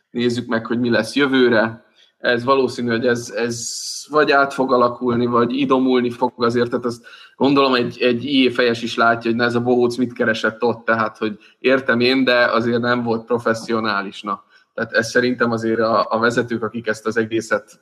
nézzük 0.09 0.47
meg, 0.47 0.65
hogy 0.65 0.79
mi 0.79 0.89
lesz 0.89 1.15
jövőre. 1.15 1.90
Ez 2.21 2.43
valószínű, 2.43 2.89
hogy 2.89 3.07
ez, 3.07 3.33
ez 3.35 3.79
vagy 4.09 4.31
át 4.31 4.53
fog 4.53 4.73
alakulni, 4.73 5.25
vagy 5.25 5.55
idomulni 5.55 6.09
fog 6.09 6.33
azért, 6.35 6.69
tehát 6.69 6.85
azt 6.85 7.05
gondolom 7.35 7.73
egy, 7.73 8.01
egy 8.01 8.23
IE 8.25 8.51
fejes 8.51 8.81
is 8.81 8.95
látja, 8.95 9.29
hogy 9.29 9.39
na 9.39 9.45
ez 9.45 9.55
a 9.55 9.61
bohóc 9.61 9.95
mit 9.95 10.13
keresett 10.13 10.63
ott, 10.63 10.85
tehát 10.85 11.17
hogy 11.17 11.37
értem 11.59 11.99
én, 11.99 12.23
de 12.23 12.45
azért 12.45 12.79
nem 12.79 13.03
volt 13.03 13.25
professzionális. 13.25 14.21
Na. 14.21 14.43
Tehát 14.73 14.91
ez 14.91 15.09
szerintem 15.09 15.51
azért 15.51 15.79
a, 15.79 16.07
a 16.09 16.19
vezetők, 16.19 16.63
akik 16.63 16.87
ezt 16.87 17.05
az 17.05 17.17
egészet 17.17 17.79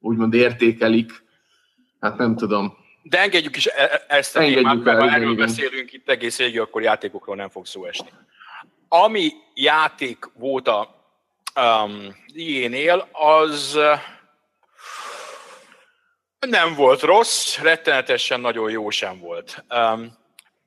úgymond 0.00 0.34
értékelik, 0.34 1.24
hát 2.00 2.16
nem 2.16 2.36
tudom, 2.36 2.76
de 3.08 3.18
engedjük 3.20 3.56
is 3.56 3.66
e- 3.66 3.72
e- 3.82 4.04
ezt 4.16 4.36
a 4.36 4.40
engedjük 4.40 4.68
témát, 4.68 4.84
mert 4.84 5.00
ha 5.00 5.10
erről 5.10 5.32
igen. 5.32 5.46
beszélünk 5.46 5.92
itt 5.92 6.08
egész 6.08 6.38
végig, 6.38 6.60
akkor 6.60 6.82
játékokról 6.82 7.36
nem 7.36 7.48
fog 7.48 7.66
szó 7.66 7.84
esni. 7.84 8.08
Ami 8.88 9.30
játék 9.54 10.30
volt 10.34 10.68
a 10.68 10.97
um, 11.58 12.16
ilyenél, 12.26 13.08
az 13.12 13.74
uh, 13.76 14.00
nem 16.38 16.74
volt 16.74 17.00
rossz, 17.00 17.58
rettenetesen 17.58 18.40
nagyon 18.40 18.70
jó 18.70 18.90
sem 18.90 19.18
volt. 19.18 19.64
Um, 19.74 20.16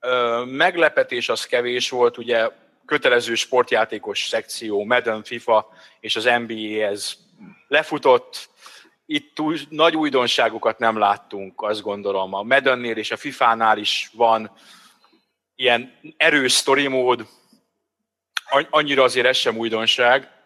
uh, 0.01 0.45
meglepetés 0.45 1.29
az 1.29 1.45
kevés 1.45 1.89
volt, 1.89 2.17
ugye 2.17 2.49
kötelező 2.85 3.35
sportjátékos 3.35 4.27
szekció, 4.27 4.83
Madden, 4.83 5.23
FIFA 5.23 5.69
és 5.99 6.15
az 6.15 6.23
NBA 6.23 6.85
ez 6.85 7.13
lefutott, 7.67 8.49
itt 9.05 9.35
túl, 9.35 9.57
nagy 9.69 9.95
újdonságokat 9.95 10.79
nem 10.79 10.97
láttunk, 10.97 11.61
azt 11.61 11.81
gondolom. 11.81 12.33
A 12.33 12.43
Maddennél 12.43 12.97
és 12.97 13.11
a 13.11 13.17
FIFA-nál 13.17 13.77
is 13.77 14.09
van 14.13 14.51
ilyen 15.55 15.99
erős 16.17 16.55
story 16.55 16.87
mód, 16.87 17.27
annyira 18.69 19.03
azért 19.03 19.27
ez 19.27 19.37
sem 19.37 19.57
újdonság. 19.57 20.40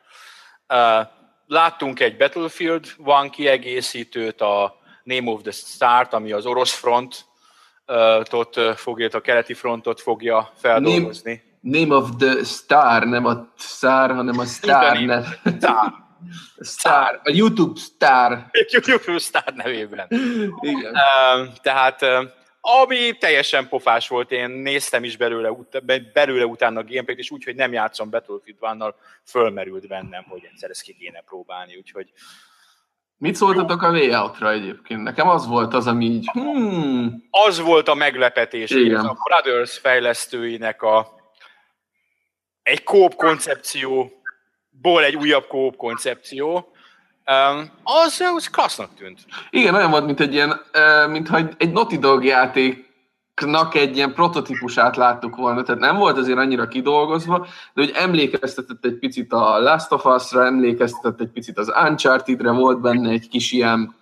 Láttunk 1.48 2.00
egy 2.00 2.18
Battlefield 2.18 2.86
van 2.98 3.30
kiegészítőt, 3.30 4.42
a 4.42 4.76
Name 5.04 5.32
of 5.32 5.42
the 5.42 5.52
Start, 5.52 6.14
ami 6.14 6.32
az 6.32 6.46
orosz 6.46 6.74
front, 6.74 7.26
tot 8.24 8.60
fogja, 8.76 9.10
a 9.12 9.20
keleti 9.20 9.54
frontot 9.54 10.02
fogja 10.02 10.52
feldolgozni. 10.56 11.44
Name, 11.60 11.80
name 11.80 11.96
of 11.96 12.10
the 12.18 12.44
Star, 12.44 13.04
nem 13.04 13.26
a 13.26 13.48
Star, 13.58 14.16
hanem 14.16 14.40
a 14.40 14.46
Star. 14.46 14.98
Star. 15.58 15.94
Star, 16.60 17.22
a 17.24 17.30
YouTube 17.32 17.80
Star. 17.80 18.50
YouTube 18.72 19.18
Star 19.18 19.54
nevében. 19.54 20.08
Igen. 20.60 20.98
Tehát 21.62 22.06
ami 22.68 23.18
teljesen 23.18 23.68
pofás 23.68 24.08
volt, 24.08 24.32
én 24.32 24.50
néztem 24.50 25.04
is 25.04 25.18
belőle, 25.18 25.52
ut- 25.52 25.86
belőle 26.14 26.46
utána 26.46 26.80
a 26.80 26.84
gameplayt, 26.84 27.20
és 27.20 27.32
úgy, 27.32 27.44
hogy 27.44 27.56
nem 27.56 27.74
játszom 27.74 28.10
Battlefield 28.10 28.58
one 28.60 28.94
fölmerült 29.24 29.88
bennem, 29.88 30.24
hogy 30.24 30.48
egyszer 30.52 30.70
ezt 30.70 30.82
ki 30.82 30.96
kéne 31.00 31.22
próbálni, 31.22 31.76
úgyhogy 31.78 32.12
Mit 33.18 33.36
szóltatok 33.36 33.82
a 33.82 33.92
layoutra 33.92 34.52
egyébként? 34.52 35.04
Nekem 35.04 35.28
az 35.28 35.48
volt 35.48 35.74
az, 35.74 35.88
ami 35.88 36.06
így... 36.06 36.30
Hmm. 36.32 37.28
Az 37.30 37.60
volt 37.60 37.88
a 37.88 37.94
meglepetés, 37.94 38.70
Igen. 38.70 39.06
a 39.06 39.18
Brothers 39.24 39.78
fejlesztőinek 39.78 40.82
a 40.82 41.14
egy 42.64 42.84
kóp 42.84 43.16
koncepció 43.16 44.12
ból 44.70 45.04
egy 45.04 45.16
újabb 45.16 45.48
kóp 45.48 45.76
koncepció, 45.76 46.75
az, 47.84 48.22
az 48.36 48.48
klassznak 48.48 48.90
tűnt. 48.96 49.20
Igen, 49.50 49.76
olyan 49.76 49.92
volt, 49.92 50.06
mint 50.06 50.20
egy 50.20 50.34
ilyen, 50.34 50.62
mintha 51.10 51.38
egy, 51.58 51.72
Naughty 51.72 51.98
Dog 51.98 52.24
játéknak 52.24 53.76
egy 53.76 53.96
ilyen 53.96 54.14
prototípusát 54.14 54.96
láttuk 54.96 55.36
volna, 55.36 55.64
tehát 55.64 55.82
nem 55.82 55.98
volt 55.98 56.18
azért 56.18 56.38
annyira 56.38 56.68
kidolgozva, 56.68 57.40
de 57.74 57.82
hogy 57.82 57.92
emlékeztetett 57.96 58.86
egy 58.86 59.00
picit 59.00 59.34
a 59.34 59.60
Last 59.60 59.92
of 59.92 60.06
Us-ra, 60.06 60.46
emlékeztetett 60.46 61.20
egy 61.22 61.32
picit 61.32 61.58
az 61.58 61.74
Uncharted-re, 61.88 62.52
volt 62.52 62.82
benne 62.82 63.10
egy 63.10 63.28
kis 63.28 63.52
ilyen, 63.52 63.96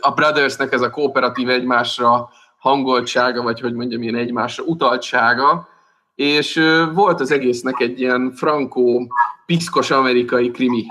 a 0.00 0.10
Brothersnek 0.10 0.72
ez 0.72 0.80
a 0.80 0.90
kooperatív 0.90 1.48
egymásra 1.48 2.30
hangoltsága, 2.58 3.42
vagy 3.42 3.60
hogy 3.60 3.74
mondjam, 3.74 4.02
ilyen 4.02 4.14
egymásra 4.14 4.64
utaltsága, 4.64 5.68
és 6.14 6.60
volt 6.94 7.20
az 7.20 7.30
egésznek 7.30 7.80
egy 7.80 8.00
ilyen 8.00 8.32
frankó, 8.32 9.12
piszkos 9.46 9.90
amerikai 9.90 10.50
krimi 10.50 10.86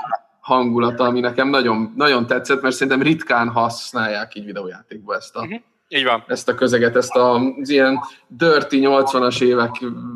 hangulata, 0.51 1.03
ami 1.03 1.19
nekem 1.19 1.49
nagyon, 1.49 1.93
nagyon 1.95 2.25
tetszett, 2.27 2.61
mert 2.61 2.75
szerintem 2.75 3.01
ritkán 3.01 3.49
használják 3.49 4.35
így 4.35 4.45
videójátékban 4.45 5.17
ezt 5.17 5.35
a, 5.35 5.39
uh-huh. 5.39 5.59
így 5.87 6.03
van. 6.03 6.23
ezt 6.27 6.49
a 6.49 6.55
közeget, 6.55 6.95
ezt 6.95 7.15
a, 7.15 7.35
az 7.35 7.69
ilyen 7.69 7.99
dirty 8.27 8.75
80-as 8.79 9.41
évek 9.41 9.71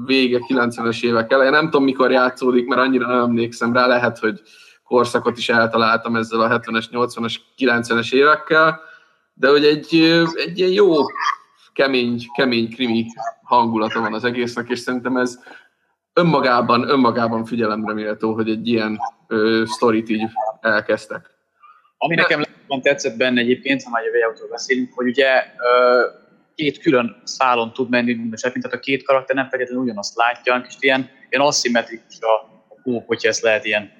vége, 0.05 0.39
90-es 0.47 1.03
évek 1.03 1.31
eleje. 1.31 1.49
Nem 1.49 1.63
tudom, 1.63 1.83
mikor 1.83 2.11
játszódik, 2.11 2.67
mert 2.67 2.81
annyira 2.81 3.07
nem 3.07 3.19
emlékszem 3.19 3.73
rá, 3.73 3.87
lehet, 3.87 4.19
hogy 4.19 4.41
korszakot 4.83 5.37
is 5.37 5.49
eltaláltam 5.49 6.15
ezzel 6.15 6.39
a 6.39 6.59
70-es, 6.59 6.85
80-as, 6.91 7.35
90-es 7.57 8.13
évekkel, 8.13 8.79
de 9.33 9.49
hogy 9.49 9.65
egy, 9.65 9.95
egy 10.45 10.59
ilyen 10.59 10.71
jó, 10.71 10.93
kemény, 11.73 12.25
kemény 12.35 12.69
krimi 12.69 13.05
hangulata 13.43 13.99
van 13.99 14.13
az 14.13 14.23
egésznek, 14.23 14.69
és 14.69 14.79
szerintem 14.79 15.17
ez 15.17 15.39
önmagában, 16.13 16.89
önmagában 16.89 17.45
figyelemre 17.45 17.93
méltó, 17.93 18.33
hogy 18.33 18.49
egy 18.49 18.67
ilyen 18.67 18.99
ö, 19.27 19.63
sztorit 19.65 20.09
így 20.09 20.23
elkezdtek. 20.61 21.29
Ami 21.97 22.15
nekem 22.15 22.39
legjobban 22.39 22.81
tetszett 22.81 23.17
benne 23.17 23.41
egyébként, 23.41 23.83
ha 23.83 23.89
már 23.89 24.03
jövő 24.03 24.47
beszélünk, 24.49 24.93
hogy 24.93 25.07
ugye 25.07 25.43
ö, 25.57 26.05
két 26.55 26.79
külön 26.79 27.21
szálon 27.23 27.73
tud 27.73 27.89
menni, 27.89 28.13
mint 28.13 28.41
tehát 28.41 28.73
a 28.73 28.79
két 28.79 29.03
karakter 29.03 29.35
nem 29.35 29.49
feltétlenül 29.49 29.83
ugyanazt 29.83 30.15
látja, 30.15 30.65
és 30.67 30.75
ilyen, 30.79 31.09
ilyen 31.29 31.45
aszimmetrikus 31.45 32.19
a, 32.19 32.33
a 32.69 32.81
kóp, 32.83 33.07
hogyha 33.07 33.29
ez 33.29 33.39
lehet 33.41 33.65
ilyen, 33.65 33.91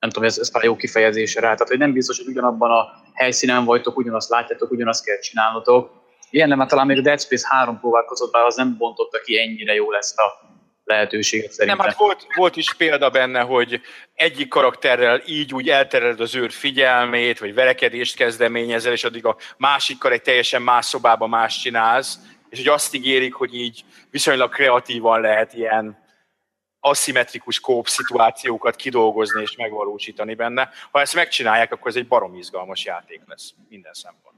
nem 0.00 0.10
tudom, 0.10 0.28
ez, 0.28 0.38
ez 0.38 0.50
már 0.50 0.64
jó 0.64 0.76
kifejezésre 0.76 1.40
rá, 1.40 1.52
tehát 1.52 1.68
hogy 1.68 1.78
nem 1.78 1.92
biztos, 1.92 2.18
hogy 2.18 2.28
ugyanabban 2.28 2.70
a 2.70 2.86
helyszínen 3.14 3.64
vagytok, 3.64 3.96
ugyanazt 3.96 4.30
látjátok, 4.30 4.70
ugyanazt 4.70 5.04
kell 5.04 5.18
csinálnotok. 5.18 5.90
Ilyen 6.30 6.48
nem, 6.48 6.58
hát 6.58 6.68
talán 6.68 6.86
még 6.86 6.98
a 6.98 7.00
Dead 7.00 7.20
Space 7.20 7.46
3 7.50 7.78
próbálkozott, 7.78 8.32
bár 8.32 8.44
az 8.44 8.56
nem 8.56 8.76
bontotta 8.78 9.18
ki 9.24 9.38
ennyire 9.38 9.74
jól 9.74 9.96
ezt 9.96 10.18
a 10.18 10.47
lehetőséget 10.88 11.52
szerintem. 11.52 11.76
Nem, 11.76 11.86
hát 11.86 11.96
volt, 11.96 12.26
volt 12.36 12.56
is 12.56 12.74
példa 12.74 13.10
benne, 13.10 13.40
hogy 13.40 13.80
egyik 14.14 14.48
karakterrel 14.48 15.22
így 15.26 15.54
úgy 15.54 15.68
eltereled 15.68 16.20
az 16.20 16.34
őr 16.34 16.50
figyelmét, 16.50 17.38
vagy 17.38 17.54
verekedést 17.54 18.16
kezdeményezel, 18.16 18.92
és 18.92 19.04
addig 19.04 19.24
a 19.24 19.36
másikkal 19.56 20.12
egy 20.12 20.22
teljesen 20.22 20.62
más 20.62 20.86
szobába 20.86 21.26
más 21.26 21.60
csinálsz, 21.60 22.18
és 22.48 22.58
hogy 22.58 22.68
azt 22.68 22.94
ígérik, 22.94 23.34
hogy 23.34 23.54
így 23.54 23.84
viszonylag 24.10 24.50
kreatívan 24.50 25.20
lehet 25.20 25.52
ilyen 25.54 26.06
aszimmetrikus 26.80 27.60
kóp 27.60 27.88
szituációkat 27.88 28.76
kidolgozni 28.76 29.42
és 29.42 29.56
megvalósítani 29.56 30.34
benne. 30.34 30.70
Ha 30.90 31.00
ezt 31.00 31.14
megcsinálják, 31.14 31.72
akkor 31.72 31.90
ez 31.90 31.96
egy 31.96 32.06
barom 32.06 32.34
izgalmas 32.34 32.84
játék 32.84 33.20
lesz 33.26 33.54
minden 33.68 33.92
szempontból. 33.92 34.37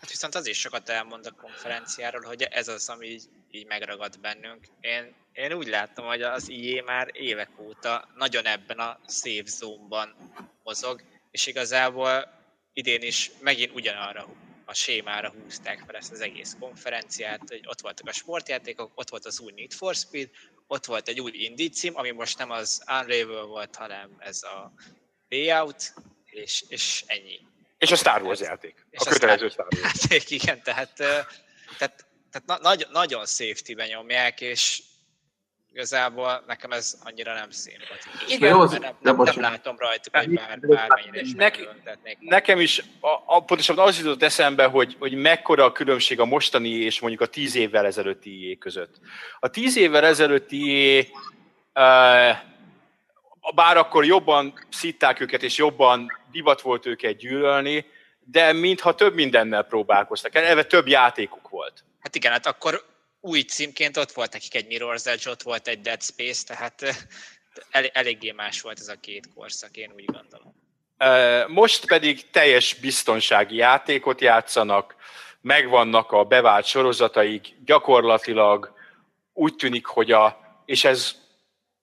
Hát 0.00 0.10
viszont 0.10 0.34
az 0.34 0.46
is 0.46 0.58
sokat 0.58 0.88
elmond 0.88 1.26
a 1.26 1.30
konferenciáról, 1.30 2.22
hogy 2.22 2.42
ez 2.42 2.68
az, 2.68 2.88
ami 2.88 3.06
így, 3.06 3.22
így 3.50 3.66
megragad 3.66 4.20
bennünk. 4.20 4.66
Én, 4.80 5.14
én 5.32 5.52
úgy 5.52 5.66
látom, 5.66 6.06
hogy 6.06 6.22
az 6.22 6.48
IE 6.48 6.82
már 6.82 7.08
évek 7.12 7.50
óta 7.60 8.08
nagyon 8.16 8.46
ebben 8.46 8.78
a 8.78 9.00
safe 9.06 9.42
zone-ban 9.46 10.14
mozog, 10.62 11.02
és 11.30 11.46
igazából 11.46 12.38
idén 12.72 13.02
is 13.02 13.30
megint 13.40 13.74
ugyanarra 13.74 14.28
a 14.64 14.74
sémára 14.74 15.30
húzták 15.30 15.82
fel 15.86 15.96
ezt 15.96 16.12
az 16.12 16.20
egész 16.20 16.56
konferenciát, 16.60 17.42
hogy 17.48 17.64
ott 17.66 17.80
voltak 17.80 18.08
a 18.08 18.12
sportjátékok, 18.12 18.92
ott 18.94 19.08
volt 19.08 19.24
az 19.24 19.40
új 19.40 19.52
Need 19.52 19.72
for 19.72 19.94
Speed, 19.94 20.30
ott 20.66 20.84
volt 20.84 21.08
egy 21.08 21.20
új 21.20 21.30
indie 21.34 21.68
cím, 21.68 21.96
ami 21.96 22.10
most 22.10 22.38
nem 22.38 22.50
az 22.50 22.82
Unravel 22.88 23.44
volt, 23.44 23.76
hanem 23.76 24.16
ez 24.18 24.42
a 24.42 24.72
Layout, 25.28 25.94
és, 26.24 26.64
és 26.68 27.04
ennyi. 27.06 27.40
És 27.78 27.90
a 27.90 27.96
Star 27.96 28.22
Wars 28.22 28.40
játék. 28.40 28.86
És 28.90 29.06
a 29.06 29.10
kötelező 29.10 29.48
Star 29.48 29.66
Wars. 29.70 29.92
Játék, 30.00 30.30
igen, 30.30 30.62
tehát, 30.62 30.94
tehát, 30.94 32.06
tehát 32.30 32.46
na, 32.46 32.58
nagy, 32.62 32.86
nagyon 32.92 33.26
safety-ben 33.26 33.88
nyomják, 33.88 34.40
és 34.40 34.82
igazából 35.72 36.44
nekem 36.46 36.70
ez 36.70 36.98
annyira 37.04 37.34
nem 37.34 37.50
szimpatikus. 37.50 38.34
Igen, 38.34 38.50
Jó, 38.50 38.64
nem, 38.64 38.80
de 38.80 38.94
nem, 39.00 39.16
nem 39.16 39.40
látom 39.40 39.76
rajtuk, 39.78 40.16
hogy 40.16 40.30
bár, 40.30 40.58
bármennyire 40.60 41.20
is 41.20 41.32
Neki-. 41.32 41.68
Nekem 42.18 42.60
is 42.60 42.82
a, 43.00 43.08
a, 43.24 43.44
pontosan 43.44 43.78
az 43.78 43.98
jutott 43.98 44.22
eszembe, 44.22 44.64
hogy, 44.64 44.96
hogy 44.98 45.14
mekkora 45.14 45.64
a 45.64 45.72
különbség 45.72 46.20
a 46.20 46.24
mostani 46.24 46.68
és 46.68 47.00
mondjuk 47.00 47.22
a 47.22 47.26
tíz 47.26 47.54
évvel 47.54 47.86
ezelőtti 47.86 48.48
IE 48.48 48.56
között. 48.56 49.00
A 49.40 49.48
tíz 49.48 49.76
évvel 49.76 50.04
ezelőtti 50.04 50.56
IE, 50.56 51.06
uh, 51.74 52.36
bár 53.54 53.76
akkor 53.76 54.04
jobban 54.04 54.66
szitták 54.70 55.20
őket, 55.20 55.42
és 55.42 55.56
jobban 55.56 56.20
divat 56.30 56.60
volt 56.60 56.86
őket 56.86 57.16
gyűlölni, 57.16 57.86
de 58.20 58.52
mintha 58.52 58.94
több 58.94 59.14
mindennel 59.14 59.62
próbálkoztak. 59.62 60.34
Eleve 60.34 60.64
több 60.64 60.88
játékuk 60.88 61.48
volt. 61.48 61.84
Hát 62.00 62.14
igen, 62.14 62.32
hát 62.32 62.46
akkor 62.46 62.84
új 63.20 63.40
címként 63.40 63.96
ott 63.96 64.12
volt 64.12 64.32
nekik 64.32 64.54
egy 64.54 64.66
Mirror's 64.68 65.06
Edge, 65.06 65.30
ott 65.30 65.42
volt 65.42 65.68
egy 65.68 65.80
Dead 65.80 66.02
Space, 66.02 66.44
tehát 66.46 66.82
eh, 66.82 66.96
el, 67.70 67.86
eléggé 67.86 68.30
más 68.30 68.60
volt 68.60 68.80
ez 68.80 68.88
a 68.88 69.00
két 69.00 69.28
korszak, 69.34 69.76
én 69.76 69.92
úgy 69.96 70.04
gondolom. 70.04 70.54
Uh, 70.98 71.48
Most 71.48 71.86
pedig 71.86 72.30
teljes 72.30 72.74
biztonsági 72.74 73.56
játékot 73.56 74.20
játszanak, 74.20 74.94
megvannak 75.40 76.12
a 76.12 76.24
bevált 76.24 76.64
sorozataik, 76.64 77.54
gyakorlatilag 77.64 78.72
úgy 79.32 79.54
tűnik, 79.54 79.86
hogy 79.86 80.12
a, 80.12 80.38
és 80.64 80.84
ez 80.84 81.14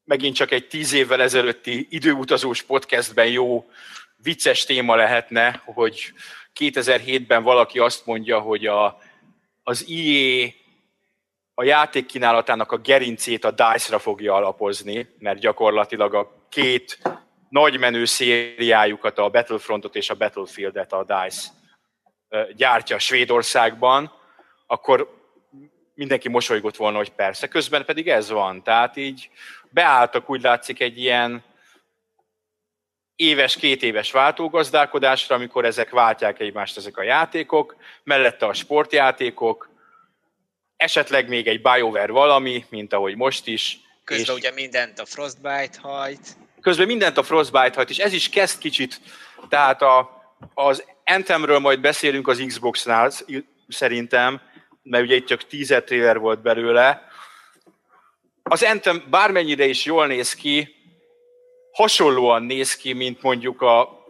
megint 0.05 0.35
csak 0.35 0.51
egy 0.51 0.67
tíz 0.67 0.93
évvel 0.93 1.21
ezelőtti 1.21 1.87
időutazós 1.89 2.63
podcastben 2.63 3.27
jó 3.27 3.69
vicces 4.15 4.65
téma 4.65 4.95
lehetne, 4.95 5.61
hogy 5.65 6.13
2007-ben 6.59 7.43
valaki 7.43 7.79
azt 7.79 8.05
mondja, 8.05 8.39
hogy 8.39 8.65
a, 8.65 8.97
az 9.63 9.87
IE 9.87 10.53
a 11.53 11.63
játék 11.63 12.05
kínálatának 12.05 12.71
a 12.71 12.77
gerincét 12.77 13.43
a 13.43 13.51
DICE-ra 13.51 13.99
fogja 13.99 14.33
alapozni, 14.33 15.15
mert 15.19 15.39
gyakorlatilag 15.39 16.13
a 16.13 16.47
két 16.49 16.99
nagy 17.49 17.79
menő 17.79 18.05
szériájukat, 18.05 19.17
a 19.17 19.29
Battlefrontot 19.29 19.95
és 19.95 20.09
a 20.09 20.15
Battlefieldet 20.15 20.93
a 20.93 21.03
DICE 21.03 21.49
gyártja 22.55 22.99
Svédországban, 22.99 24.11
akkor 24.67 25.24
mindenki 25.95 26.29
mosolygott 26.29 26.75
volna, 26.75 26.97
hogy 26.97 27.11
persze, 27.11 27.47
közben 27.47 27.85
pedig 27.85 28.09
ez 28.09 28.29
van. 28.29 28.63
Tehát 28.63 28.97
így 28.97 29.29
beálltak 29.69 30.29
úgy 30.29 30.41
látszik 30.41 30.79
egy 30.79 30.97
ilyen 30.97 31.43
éves, 33.15 33.55
két 33.55 33.83
éves 33.83 34.11
váltógazdálkodásra, 34.11 35.35
amikor 35.35 35.65
ezek 35.65 35.89
váltják 35.89 36.39
egymást 36.39 36.77
ezek 36.77 36.97
a 36.97 37.03
játékok, 37.03 37.75
mellette 38.03 38.45
a 38.45 38.53
sportjátékok, 38.53 39.69
esetleg 40.77 41.27
még 41.27 41.47
egy 41.47 41.61
BioWare 41.61 42.11
valami, 42.11 42.65
mint 42.69 42.93
ahogy 42.93 43.15
most 43.15 43.47
is. 43.47 43.79
Közben 44.03 44.35
és 44.35 44.41
ugye 44.41 44.51
mindent 44.51 44.99
a 44.99 45.05
Frostbite 45.05 45.79
hajt, 45.81 46.37
közben 46.61 46.87
mindent 46.87 47.17
a 47.17 47.23
Frostbite 47.23 47.75
hajt, 47.75 47.89
és 47.89 47.97
ez 47.97 48.13
is 48.13 48.29
kezd 48.29 48.59
kicsit, 48.59 49.01
tehát 49.49 49.81
a, 49.81 50.21
az 50.53 50.83
Anthemről 51.05 51.59
majd 51.59 51.79
beszélünk 51.79 52.27
az 52.27 52.43
Xbox-nál 52.47 53.11
szerintem, 53.67 54.41
mert 54.89 55.03
ugye 55.03 55.15
itt 55.15 55.25
csak 55.25 55.43
teaser 55.43 55.83
trailer 55.83 56.19
volt 56.19 56.41
belőle. 56.41 57.01
Az 58.43 58.63
Anthem 58.63 59.03
bármennyire 59.09 59.65
is 59.65 59.85
jól 59.85 60.07
néz 60.07 60.33
ki, 60.33 60.75
hasonlóan 61.71 62.43
néz 62.43 62.75
ki, 62.75 62.93
mint 62.93 63.21
mondjuk 63.21 63.61
a 63.61 64.03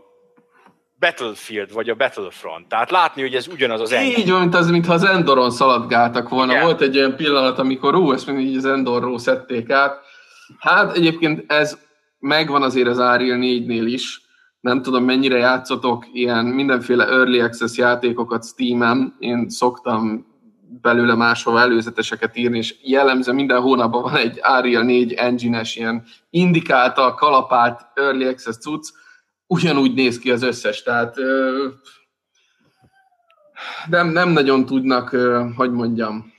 Battlefield 1.00 1.74
vagy 1.74 1.90
a 1.90 1.96
Battlefront. 1.96 2.68
Tehát 2.68 2.92
látni, 2.92 3.22
hogy 3.22 3.36
ez 3.36 3.48
ugyanaz 3.48 3.82
az 3.82 3.92
engine. 3.92 4.18
Így 4.18 4.30
van, 4.30 4.40
mint 4.40 4.56
az, 4.56 4.70
mintha 4.70 4.94
az 4.94 5.04
Endoron 5.04 5.52
szaladgáltak 5.52 6.30
volna. 6.30 6.52
Igen. 6.52 6.64
Volt 6.64 6.82
egy 6.82 6.98
olyan 6.98 7.16
pillanat, 7.16 7.60
amikor 7.60 7.96
ú, 7.96 8.12
ezt 8.12 8.28
mindig 8.28 8.46
így 8.46 8.58
az 8.58 8.66
Endorról 8.66 9.20
szedték 9.20 9.70
át. 9.70 10.00
Hát 10.60 10.96
egyébként 10.96 11.52
ez 11.52 11.78
megvan 12.20 12.64
azért 12.64 12.88
az 12.88 12.98
Unreal 12.98 13.40
4-nél 13.42 13.84
is. 13.86 14.22
Nem 14.60 14.82
tudom, 14.82 15.04
mennyire 15.04 15.38
játszotok 15.38 16.06
ilyen 16.14 16.46
mindenféle 16.46 17.06
early 17.06 17.40
access 17.40 17.78
játékokat 17.78 18.46
Steam-en. 18.46 19.16
Én 19.20 19.50
szoktam 19.50 20.35
belőle 20.82 21.16
máshova 21.16 21.60
előzeteseket 21.60 22.38
írni, 22.38 22.58
és 22.58 22.76
jellemző 22.82 23.32
minden 23.32 23.62
hónapban 23.62 24.02
van 24.02 24.16
egy 24.16 24.40
Unreal 24.58 24.84
4 24.84 25.14
engine-es 25.14 25.76
ilyen 25.76 26.04
indikálta, 26.30 27.14
kalapált 27.14 27.86
early 27.94 28.26
access 28.26 28.58
cucc, 28.58 28.90
ugyanúgy 29.48 29.94
néz 29.94 30.20
ki 30.20 30.32
az 30.32 30.42
összes, 30.42 30.84
tehát 30.84 31.16
nem, 33.90 34.08
nem 34.08 34.30
nagyon 34.30 34.66
tudnak, 34.66 35.10
hogy 35.56 35.72
mondjam, 35.72 36.34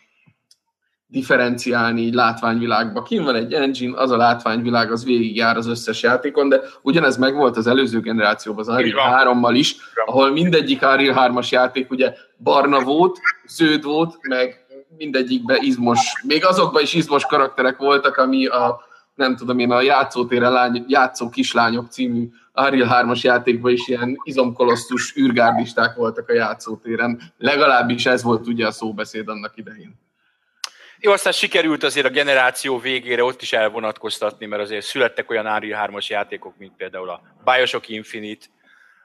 differenciálni 1.16 2.00
így 2.00 2.14
látványvilágba. 2.14 3.02
Kim 3.02 3.24
van 3.24 3.34
egy 3.34 3.52
engine, 3.52 4.00
az 4.00 4.10
a 4.10 4.16
látványvilág, 4.16 4.92
az 4.92 5.04
végigjár 5.04 5.56
az 5.56 5.66
összes 5.66 6.02
játékon, 6.02 6.48
de 6.48 6.60
ugyanez 6.82 7.16
megvolt 7.16 7.56
az 7.56 7.66
előző 7.66 8.00
generációban, 8.00 8.60
az 8.60 8.68
Unreal 8.68 9.24
van. 9.24 9.42
3-mal 9.42 9.56
is, 9.56 9.76
ahol 10.06 10.30
mindegyik 10.30 10.82
Unreal 10.82 11.32
3-as 11.32 11.48
játék 11.48 11.90
ugye 11.90 12.12
barna 12.38 12.80
volt, 12.80 13.18
zöld 13.46 13.82
volt, 13.82 14.16
meg 14.28 14.66
mindegyikben 14.96 15.58
izmos, 15.60 16.22
még 16.26 16.44
azokban 16.44 16.82
is 16.82 16.94
izmos 16.94 17.26
karakterek 17.26 17.76
voltak, 17.76 18.16
ami 18.16 18.46
a 18.46 18.84
nem 19.14 19.36
tudom 19.36 19.58
én, 19.58 19.72
a 19.72 19.80
játszótéren 19.80 20.52
lány, 20.52 20.84
játszó 20.88 21.28
kislányok 21.28 21.86
című 21.90 22.28
Unreal 22.54 23.04
3-as 23.04 23.20
játékban 23.20 23.72
is 23.72 23.88
ilyen 23.88 24.16
izomkolosztus 24.22 25.16
űrgárdisták 25.16 25.94
voltak 25.94 26.28
a 26.28 26.32
játszótéren. 26.32 27.20
Legalábbis 27.38 28.06
ez 28.06 28.22
volt 28.22 28.46
ugye 28.46 28.66
a 28.66 28.70
szóbeszéd 28.70 29.28
annak 29.28 29.56
idején. 29.56 30.04
Jó, 31.00 31.12
aztán 31.12 31.32
sikerült 31.32 31.82
azért 31.82 32.06
a 32.06 32.10
generáció 32.10 32.78
végére 32.78 33.24
ott 33.24 33.42
is 33.42 33.52
elvonatkoztatni, 33.52 34.46
mert 34.46 34.62
azért 34.62 34.84
születtek 34.84 35.30
olyan 35.30 35.46
Unreal 35.46 35.88
3-as 35.90 36.06
játékok, 36.06 36.54
mint 36.58 36.72
például 36.76 37.08
a 37.08 37.20
Bioshock 37.44 37.88
Infinite, 37.88 38.46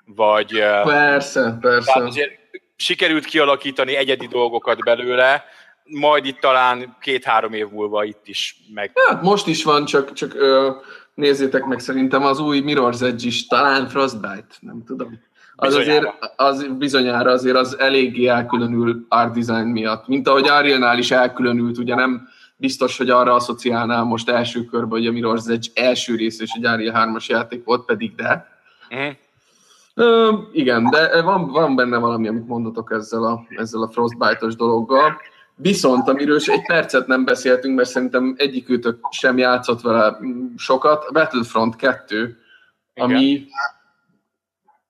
vagy 0.05 0.55
eh, 0.55 0.83
Persze, 0.83 1.41
tehát 1.41 1.59
persze. 1.59 2.03
azért 2.03 2.31
sikerült 2.75 3.25
kialakítani 3.25 3.95
egyedi 3.95 4.27
dolgokat 4.27 4.83
belőle, 4.83 5.45
majd 5.83 6.25
itt 6.25 6.39
talán 6.39 6.97
két-három 7.01 7.53
év 7.53 7.67
múlva 7.69 8.03
itt 8.03 8.27
is 8.27 8.55
meg. 8.73 8.91
Hát 9.09 9.21
most 9.21 9.47
is 9.47 9.63
van, 9.63 9.85
csak, 9.85 10.13
csak 10.13 10.33
ö, 10.33 10.71
nézzétek 11.13 11.65
meg 11.65 11.79
szerintem 11.79 12.25
az 12.25 12.39
új 12.39 12.61
Mirror's 12.65 13.01
Edge 13.01 13.27
is, 13.27 13.47
talán 13.47 13.87
Frostbite, 13.87 14.55
nem 14.59 14.83
tudom. 14.85 15.19
Az 15.63 15.75
Bizonyára. 15.75 16.15
azért, 16.19 16.33
az 16.35 16.77
bizonyára 16.77 17.31
azért 17.31 17.55
az 17.55 17.79
eléggé 17.79 18.27
elkülönül 18.27 19.05
art 19.09 19.33
design 19.33 19.67
miatt. 19.67 20.07
Mint 20.07 20.27
ahogy 20.27 20.47
Arielnál 20.47 20.97
is 20.97 21.11
elkülönült, 21.11 21.77
ugye 21.77 21.95
nem 21.95 22.27
biztos, 22.55 22.97
hogy 22.97 23.09
arra 23.09 23.33
asszociálnál 23.33 24.03
most 24.03 24.29
első 24.29 24.63
körben, 24.65 24.89
hogy 24.89 25.07
a 25.07 25.11
Mirror's 25.11 25.49
Edge 25.49 25.67
első 25.73 26.15
rész 26.15 26.39
és 26.39 26.51
egy 26.55 26.65
Ariel 26.65 27.09
3-as 27.09 27.25
játék 27.25 27.63
volt, 27.63 27.85
pedig 27.85 28.15
de. 28.15 28.47
Mhm. 28.89 29.09
Ö, 29.93 30.33
igen, 30.51 30.89
de 30.89 31.21
van, 31.21 31.47
van 31.47 31.75
benne 31.75 31.97
valami, 31.97 32.27
amit 32.27 32.47
mondotok 32.47 32.91
ezzel 32.91 33.23
a, 33.23 33.45
ezzel 33.49 33.81
a 33.81 33.89
Frostbite-os 33.89 34.55
dologgal. 34.55 35.21
Viszont, 35.55 36.07
amiről 36.09 36.35
is 36.35 36.47
egy 36.47 36.65
percet 36.65 37.07
nem 37.07 37.25
beszéltünk, 37.25 37.75
mert 37.75 37.89
szerintem 37.89 38.35
egyikőtök 38.37 38.99
sem 39.09 39.37
játszott 39.37 39.81
vele 39.81 40.17
mm, 40.23 40.45
sokat, 40.57 41.05
Battlefront 41.13 41.75
2, 41.75 42.37
ami 42.95 43.45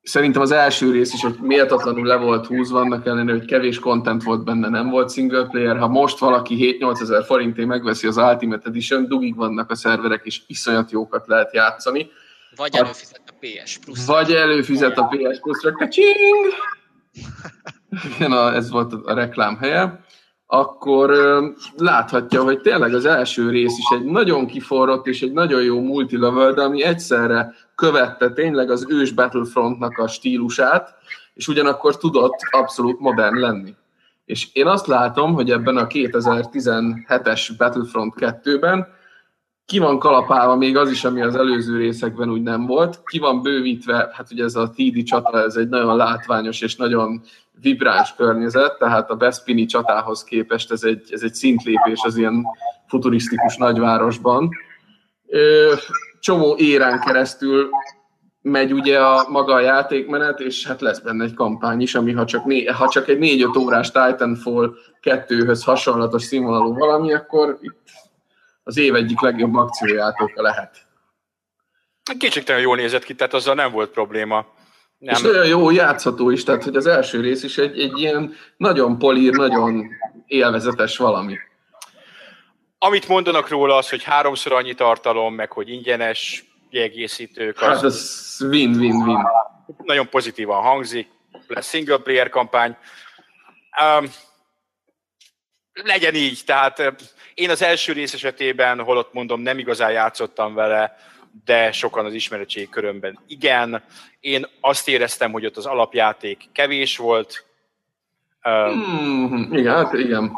szerintem 0.03 0.41
az 0.41 0.51
első 0.51 0.91
rész 0.91 1.13
is 1.13 1.21
egy 1.21 1.39
méltatlanul 1.39 2.05
le 2.05 2.15
volt 2.15 2.45
húzva, 2.45 2.79
annak 2.79 3.05
ellenére, 3.05 3.37
hogy 3.37 3.47
kevés 3.47 3.79
content 3.79 4.23
volt 4.23 4.43
benne, 4.43 4.69
nem 4.69 4.89
volt 4.89 5.11
single 5.11 5.43
player. 5.43 5.77
Ha 5.77 5.87
most 5.87 6.19
valaki 6.19 6.77
7-8 6.79 7.01
ezer 7.01 7.23
forintért 7.23 7.67
megveszi 7.67 8.07
az 8.07 8.17
Ultimate 8.17 8.69
Edition, 8.69 9.07
dugig 9.07 9.35
vannak 9.35 9.71
a 9.71 9.75
szerverek, 9.75 10.25
és 10.25 10.41
iszonyat 10.47 10.91
jókat 10.91 11.27
lehet 11.27 11.53
játszani. 11.53 12.09
vagy 12.55 12.75
előfizet 12.75 13.21
a 13.25 13.33
PS 13.39 13.77
Plus. 13.77 14.05
Vagy 14.05 14.31
előfizet 14.31 14.97
a 14.97 15.03
PS 15.03 15.39
Plus-ra, 15.39 15.71
kacsing! 15.71 16.53
Igen, 18.15 18.31
a, 18.31 18.53
ez 18.53 18.69
volt 18.69 18.93
a 18.93 19.13
reklám 19.13 19.57
helye. 19.57 19.99
Akkor 20.53 21.13
láthatja, 21.77 22.43
hogy 22.43 22.61
tényleg 22.61 22.93
az 22.93 23.05
első 23.05 23.49
rész 23.49 23.77
is 23.77 23.97
egy 23.99 24.05
nagyon 24.05 24.45
kiforrott 24.45 25.07
és 25.07 25.21
egy 25.21 25.31
nagyon 25.31 25.61
jó 25.63 25.81
multilevel, 25.81 26.53
de 26.53 26.61
ami 26.61 26.83
egyszerre 26.83 27.53
követte 27.75 28.31
tényleg 28.31 28.69
az 28.69 28.85
ős 28.89 29.11
Battlefrontnak 29.11 29.97
a 29.97 30.07
stílusát, 30.07 30.95
és 31.33 31.47
ugyanakkor 31.47 31.97
tudott 31.97 32.35
abszolút 32.49 32.99
modern 32.99 33.39
lenni. 33.39 33.75
És 34.25 34.47
én 34.53 34.67
azt 34.67 34.87
látom, 34.87 35.33
hogy 35.33 35.51
ebben 35.51 35.77
a 35.77 35.87
2017-es 35.87 37.49
Battlefront 37.57 38.13
2-ben 38.17 38.87
ki 39.65 39.79
van 39.79 39.99
kalapálva 39.99 40.55
még 40.55 40.77
az 40.77 40.91
is, 40.91 41.03
ami 41.03 41.21
az 41.21 41.35
előző 41.35 41.77
részekben 41.77 42.29
úgy 42.29 42.41
nem 42.41 42.65
volt, 42.65 43.01
ki 43.05 43.19
van 43.19 43.41
bővítve, 43.41 44.09
hát 44.13 44.31
ugye 44.31 44.43
ez 44.43 44.55
a 44.55 44.69
TD 44.69 45.03
csata, 45.03 45.43
ez 45.43 45.55
egy 45.55 45.69
nagyon 45.69 45.95
látványos 45.95 46.61
és 46.61 46.75
nagyon 46.75 47.21
vibráns 47.61 48.15
környezet, 48.15 48.77
tehát 48.77 49.09
a 49.09 49.15
Bespini 49.15 49.65
csatához 49.65 50.23
képest 50.23 50.71
ez 50.71 50.83
egy, 50.83 51.07
ez 51.09 51.21
egy 51.21 51.33
szintlépés 51.33 52.01
az 52.03 52.17
ilyen 52.17 52.45
futurisztikus 52.87 53.57
nagyvárosban. 53.57 54.49
Csomó 56.19 56.55
érán 56.57 56.99
keresztül 56.99 57.69
megy 58.41 58.73
ugye 58.73 58.99
a 58.99 59.29
maga 59.29 59.53
a 59.53 59.59
játékmenet, 59.59 60.39
és 60.39 60.67
hát 60.67 60.81
lesz 60.81 60.99
benne 60.99 61.23
egy 61.23 61.33
kampány 61.33 61.81
is, 61.81 61.95
ami 61.95 62.11
ha 62.11 62.25
csak, 62.25 62.45
né- 62.45 62.69
ha 62.69 62.89
csak 62.89 63.07
egy 63.07 63.17
4-5 63.19 63.57
órás 63.57 63.91
Titanfall 63.91 64.73
2-höz 65.01 65.61
hasonlatos 65.65 66.23
színvonalú 66.23 66.73
valami, 66.73 67.13
akkor 67.13 67.57
itt 67.61 67.89
az 68.63 68.77
év 68.77 68.95
egyik 68.95 69.21
legjobb 69.21 69.55
akciójátéka 69.55 70.41
lehet. 70.41 70.77
Kétségtelen 72.17 72.61
jól 72.61 72.75
nézett 72.75 73.03
ki, 73.03 73.15
tehát 73.15 73.33
azzal 73.33 73.55
nem 73.55 73.71
volt 73.71 73.89
probléma. 73.89 74.45
Nem. 75.01 75.15
És 75.15 75.21
nagyon 75.21 75.47
jó 75.47 75.71
játszható 75.71 76.29
is, 76.29 76.43
tehát 76.43 76.63
hogy 76.63 76.75
az 76.75 76.85
első 76.85 77.21
rész 77.21 77.43
is 77.43 77.57
egy, 77.57 77.79
egy 77.79 77.99
ilyen 77.99 78.35
nagyon 78.57 78.97
polír, 78.97 79.33
nagyon 79.33 79.89
élvezetes 80.25 80.97
valami. 80.97 81.37
Amit 82.77 83.07
mondanak 83.07 83.49
róla 83.49 83.75
az, 83.75 83.89
hogy 83.89 84.03
háromszor 84.03 84.51
annyi 84.53 84.73
tartalom, 84.73 85.35
meg 85.35 85.51
hogy 85.51 85.69
ingyenes 85.69 86.45
kiegészítők. 86.69 87.59
Hát 87.59 87.83
ez 87.83 88.37
win-win-win. 88.39 89.27
Nagyon 89.83 90.09
pozitívan 90.09 90.61
hangzik, 90.61 91.07
lesz 91.47 91.69
single 91.69 91.97
player 91.97 92.29
kampány. 92.29 92.77
Um, 93.81 94.05
legyen 95.73 96.15
így, 96.15 96.41
tehát 96.45 96.93
én 97.33 97.49
az 97.49 97.61
első 97.61 97.93
rész 97.93 98.13
esetében, 98.13 98.83
holott 98.83 99.13
mondom, 99.13 99.41
nem 99.41 99.57
igazán 99.57 99.91
játszottam 99.91 100.53
vele, 100.53 100.97
de 101.45 101.71
sokan 101.71 102.05
az 102.05 102.13
ismeretség 102.13 102.69
körömben 102.69 103.19
igen. 103.27 103.83
Én 104.19 104.45
azt 104.61 104.87
éreztem, 104.87 105.31
hogy 105.31 105.45
ott 105.45 105.57
az 105.57 105.65
alapjáték 105.65 106.49
kevés 106.51 106.97
volt. 106.97 107.45
Um, 108.43 109.33
mm, 109.33 109.53
igen, 109.53 109.75
hát 109.75 109.93
igen. 109.93 110.31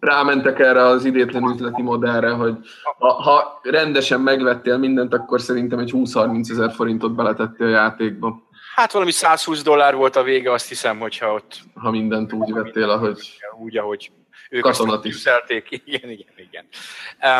Rámentek 0.00 0.58
erre 0.58 0.82
az 0.82 1.04
idétlen 1.04 1.42
üzleti 1.42 1.82
modellre, 1.82 2.30
hogy 2.30 2.56
ha, 2.98 3.12
ha 3.12 3.60
rendesen 3.62 4.20
megvettél 4.20 4.76
mindent, 4.76 5.14
akkor 5.14 5.40
szerintem 5.40 5.78
egy 5.78 5.90
20-30 5.94 6.50
ezer 6.50 6.72
forintot 6.72 7.14
beletettél 7.14 7.66
a 7.66 7.70
játékba. 7.70 8.42
Hát 8.74 8.92
valami 8.92 9.10
120 9.10 9.62
dollár 9.62 9.94
volt 9.94 10.16
a 10.16 10.22
vége, 10.22 10.52
azt 10.52 10.68
hiszem, 10.68 10.98
hogyha 10.98 11.32
ott... 11.32 11.60
Ha 11.74 11.90
mindent 11.90 12.32
úgy 12.32 12.52
vettél, 12.52 12.90
ahogy... 12.90 13.38
Úgy, 13.58 13.76
ahogy 13.76 14.10
ők 14.50 14.66
azt 14.66 15.00
tűzelték. 15.00 15.68
Igen, 15.84 16.10
igen, 16.10 16.34
igen. 16.36 16.66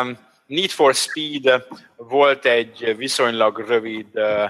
Um, 0.01 0.17
Need 0.45 0.69
for 0.69 0.95
Speed 0.95 1.65
volt 1.95 2.45
egy 2.45 2.95
viszonylag 2.97 3.59
rövid 3.59 4.07
uh, 4.13 4.49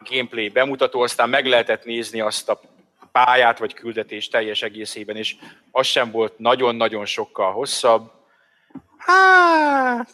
gameplay 0.00 0.48
bemutató, 0.48 1.00
aztán 1.00 1.28
meg 1.28 1.46
lehetett 1.46 1.84
nézni 1.84 2.20
azt 2.20 2.48
a 2.48 2.60
pályát 3.12 3.58
vagy 3.58 3.74
küldetést 3.74 4.30
teljes 4.30 4.62
egészében, 4.62 5.16
és 5.16 5.36
az 5.70 5.86
sem 5.86 6.10
volt 6.10 6.38
nagyon-nagyon 6.38 7.06
sokkal 7.06 7.52
hosszabb. 7.52 8.10
Hát... 8.96 10.10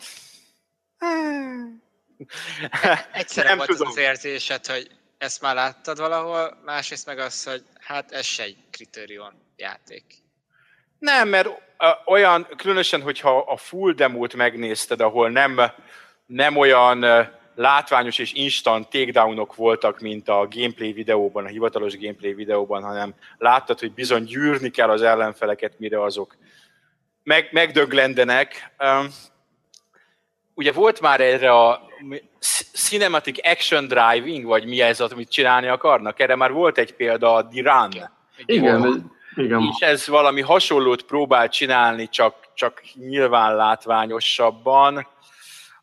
hát 2.71 3.09
Egyszerre 3.13 3.49
nem 3.49 3.57
volt 3.57 3.69
tudom. 3.69 3.89
az 3.89 3.97
érzésed, 3.97 4.67
hogy 4.67 4.91
ezt 5.19 5.41
már 5.41 5.55
láttad 5.55 5.99
valahol, 5.99 6.61
másrészt 6.65 7.07
meg 7.07 7.19
az, 7.19 7.45
hogy 7.45 7.63
hát 7.81 8.13
ez 8.13 8.25
se 8.25 8.43
egy 8.43 8.57
kritérium 8.71 9.33
játék. 9.57 10.05
Nem, 11.01 11.29
mert 11.29 11.49
olyan, 12.05 12.47
különösen, 12.57 13.03
hogyha 13.03 13.39
a 13.39 13.57
full 13.57 13.93
demót 13.93 14.35
megnézted, 14.35 15.01
ahol 15.01 15.31
nem, 15.31 15.61
nem 16.27 16.57
olyan 16.57 17.05
látványos 17.55 18.19
és 18.19 18.33
instant 18.33 18.89
takedownok 18.89 19.55
voltak, 19.55 20.01
mint 20.01 20.29
a 20.29 20.49
gameplay 20.51 20.93
videóban, 20.93 21.45
a 21.45 21.49
hivatalos 21.49 21.99
gameplay 21.99 22.35
videóban, 22.35 22.83
hanem 22.83 23.15
láttad, 23.39 23.79
hogy 23.79 23.93
bizony 23.93 24.25
gyűrni 24.25 24.71
kell 24.71 24.91
az 24.91 25.03
ellenfeleket, 25.03 25.79
mire 25.79 26.03
azok 26.03 26.37
meg, 27.23 27.49
megdöglendenek. 27.53 28.73
ugye 30.55 30.73
volt 30.73 31.01
már 31.01 31.21
erre 31.21 31.53
a 31.53 31.89
cinematic 32.73 33.47
action 33.47 33.89
driving, 33.89 34.45
vagy 34.45 34.67
mi 34.67 34.81
ez, 34.81 35.01
amit 35.01 35.31
csinálni 35.31 35.67
akarnak? 35.67 36.21
Erre 36.21 36.37
már 36.37 36.53
volt 36.53 36.79
egy 36.79 36.95
példa, 36.95 37.35
a 37.35 37.49
Run. 37.53 38.11
Igen, 38.47 39.11
igen. 39.37 39.71
És 39.73 39.87
ez 39.87 40.07
valami 40.07 40.41
hasonlót 40.41 41.03
próbál 41.03 41.49
csinálni, 41.49 42.09
csak, 42.09 42.35
csak 42.55 42.83
nyilván 42.95 43.57
látványosabban. 43.57 45.07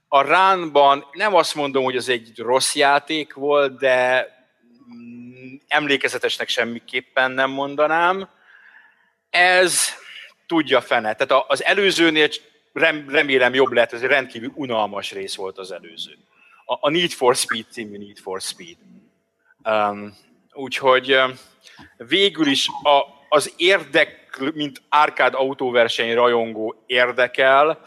A 0.08 0.22
Ránban 0.22 1.06
nem 1.12 1.36
azt 1.36 1.56
mondom, 1.56 1.84
hogy 1.84 1.96
az 1.96 2.10
egy 2.10 2.32
rossz 2.36 2.76
játék 2.76 3.34
volt, 3.34 3.78
de 3.78 4.28
emlékezetesnek 5.68 6.50
semmiképpen 6.50 7.32
nem 7.32 7.50
mondanám. 7.50 8.30
Ez 9.30 9.90
tudja 10.48 10.82
fene. 10.82 11.14
Tehát 11.14 11.46
az 11.48 11.64
előzőnél 11.64 12.30
remélem 13.08 13.54
jobb 13.54 13.72
lehet, 13.72 13.94
ez 13.94 14.02
egy 14.02 14.08
rendkívül 14.08 14.52
unalmas 14.56 15.12
rész 15.12 15.36
volt 15.36 15.58
az 15.58 15.72
előző. 15.72 16.18
A, 16.66 16.78
a 16.80 16.90
Need 16.90 17.12
for 17.12 17.36
Speed 17.36 17.66
című 17.70 17.98
Need 17.98 18.18
for 18.18 18.42
Speed. 18.42 18.78
Um, 19.64 20.18
úgyhogy 20.54 21.20
végül 21.98 22.48
is 22.48 22.68
a, 22.84 23.17
az 23.30 23.54
érdek, 23.58 24.40
mint 24.54 24.82
árkád 24.90 25.34
autóverseny 25.34 26.14
rajongó 26.14 26.84
érdekel, 26.86 27.80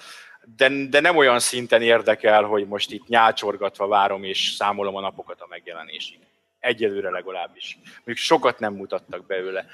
de, 0.56 0.70
de 0.90 1.00
nem 1.00 1.16
olyan 1.16 1.38
szinten 1.38 1.82
érdekel, 1.82 2.42
hogy 2.42 2.66
most 2.66 2.92
itt 2.92 3.06
nyácsorgatva 3.06 3.86
várom 3.86 4.24
és 4.24 4.54
számolom 4.58 4.96
a 4.96 5.00
napokat 5.00 5.40
a 5.40 5.46
megjelenésig. 5.48 6.18
Egyelőre 6.58 7.10
legalábbis. 7.10 7.78
Még 8.04 8.16
sokat 8.16 8.58
nem 8.58 8.74
mutattak 8.74 9.26
belőle. 9.26 9.66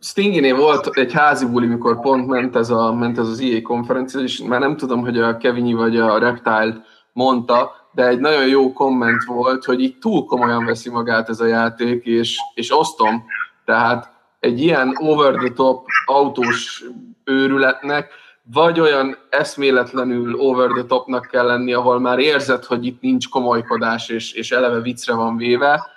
Stinginél 0.00 0.56
volt 0.56 0.96
egy 0.96 1.12
házi 1.12 1.46
buli, 1.46 1.66
mikor 1.66 2.00
pont 2.00 2.26
ment 2.26 2.56
ez, 2.56 2.70
a, 2.70 2.92
ment 2.92 3.18
ez 3.18 3.28
az 3.28 3.40
EA 3.40 3.62
konferencia, 3.62 4.20
és 4.20 4.38
már 4.38 4.60
nem 4.60 4.76
tudom, 4.76 5.00
hogy 5.00 5.18
a 5.18 5.36
Kevinyi 5.36 5.72
vagy 5.72 5.96
a 5.96 6.18
Reptile 6.18 6.84
mondta, 7.12 7.74
de 7.92 8.06
egy 8.06 8.18
nagyon 8.18 8.46
jó 8.46 8.72
komment 8.72 9.24
volt, 9.24 9.64
hogy 9.64 9.82
itt 9.82 10.00
túl 10.00 10.24
komolyan 10.24 10.64
veszi 10.64 10.90
magát 10.90 11.28
ez 11.28 11.40
a 11.40 11.46
játék, 11.46 12.04
és, 12.04 12.38
és 12.54 12.78
osztom. 12.78 13.24
Tehát 13.64 14.15
egy 14.40 14.60
ilyen 14.60 14.92
over-the-top 14.98 15.86
autós 16.04 16.84
őrületnek, 17.24 18.12
vagy 18.52 18.80
olyan 18.80 19.16
eszméletlenül 19.30 20.34
over-the-topnak 20.34 21.26
kell 21.30 21.46
lenni, 21.46 21.72
ahol 21.72 22.00
már 22.00 22.18
érzed, 22.18 22.64
hogy 22.64 22.86
itt 22.86 23.00
nincs 23.00 23.28
komolykodás, 23.28 24.08
és, 24.08 24.32
és 24.32 24.50
eleve 24.50 24.80
viccre 24.80 25.14
van 25.14 25.36
véve, 25.36 25.90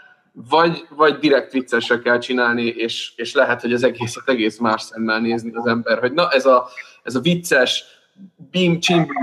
vagy, 0.50 0.88
vagy 0.96 1.18
direkt 1.18 1.52
viccesre 1.52 2.00
kell 2.00 2.18
csinálni, 2.18 2.66
és, 2.66 3.14
és 3.16 3.34
lehet, 3.34 3.62
hogy 3.62 3.74
az 3.74 3.84
egészet 3.84 4.30
egész 4.30 4.58
más 4.58 4.82
szemmel 4.82 5.20
nézni 5.20 5.52
az 5.54 5.68
ember, 5.68 6.00
hogy 6.00 6.12
na 6.14 6.30
ez 6.30 6.46
a, 6.46 6.68
ez 7.04 7.16
a 7.16 7.20
vicces, 7.20 7.84
beam 8.52 8.80
csimbum 8.80 9.16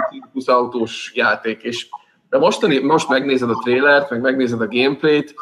autós 0.46 1.12
játék, 1.14 1.62
és 1.62 1.88
de 2.29 2.38
mostani, 2.38 2.79
most 2.79 3.09
megnézed 3.09 3.50
a 3.50 3.61
trélert, 3.64 4.11
meg 4.11 4.20
megnézed 4.20 4.61
a 4.61 4.68
gameplayt, 4.68 5.35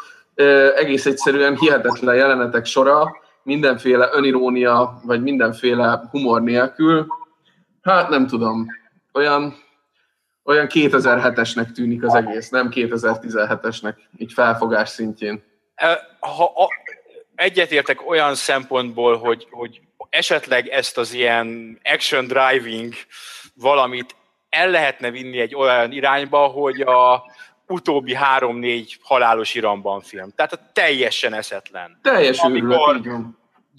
egész 0.76 1.06
egyszerűen 1.06 1.56
hihetetlen 1.56 2.14
jelenetek 2.14 2.64
sora, 2.64 3.16
mindenféle 3.44 4.08
önirónia, 4.12 5.00
vagy 5.04 5.22
mindenféle 5.22 6.08
humor 6.10 6.42
nélkül, 6.42 7.06
hát 7.82 8.08
nem 8.08 8.26
tudom, 8.26 8.66
olyan, 9.12 9.54
olyan 10.44 10.66
2007-esnek 10.70 11.72
tűnik 11.72 12.04
az 12.04 12.14
egész, 12.14 12.48
nem 12.48 12.68
2017-esnek, 12.74 13.94
így 14.18 14.32
felfogás 14.32 14.88
szintjén. 14.88 15.42
Ha 16.18 16.44
a, 16.44 16.68
egyetértek 17.34 18.08
olyan 18.08 18.34
szempontból, 18.34 19.16
hogy, 19.18 19.46
hogy 19.50 19.80
esetleg 20.10 20.68
ezt 20.68 20.98
az 20.98 21.12
ilyen 21.12 21.78
action 21.82 22.26
driving 22.26 22.92
valamit 23.54 24.16
el 24.48 24.70
lehetne 24.70 25.10
vinni 25.10 25.40
egy 25.40 25.54
olyan 25.54 25.92
irányba, 25.92 26.46
hogy 26.46 26.80
a 26.80 27.24
utóbbi 27.66 28.14
három-négy 28.14 28.98
halálos 29.02 29.54
iramban 29.54 30.00
film. 30.00 30.30
Tehát 30.36 30.52
a 30.52 30.70
teljesen 30.72 31.34
eszetlen. 31.34 31.98
Teljes 32.02 32.38
Amikor 32.38 33.00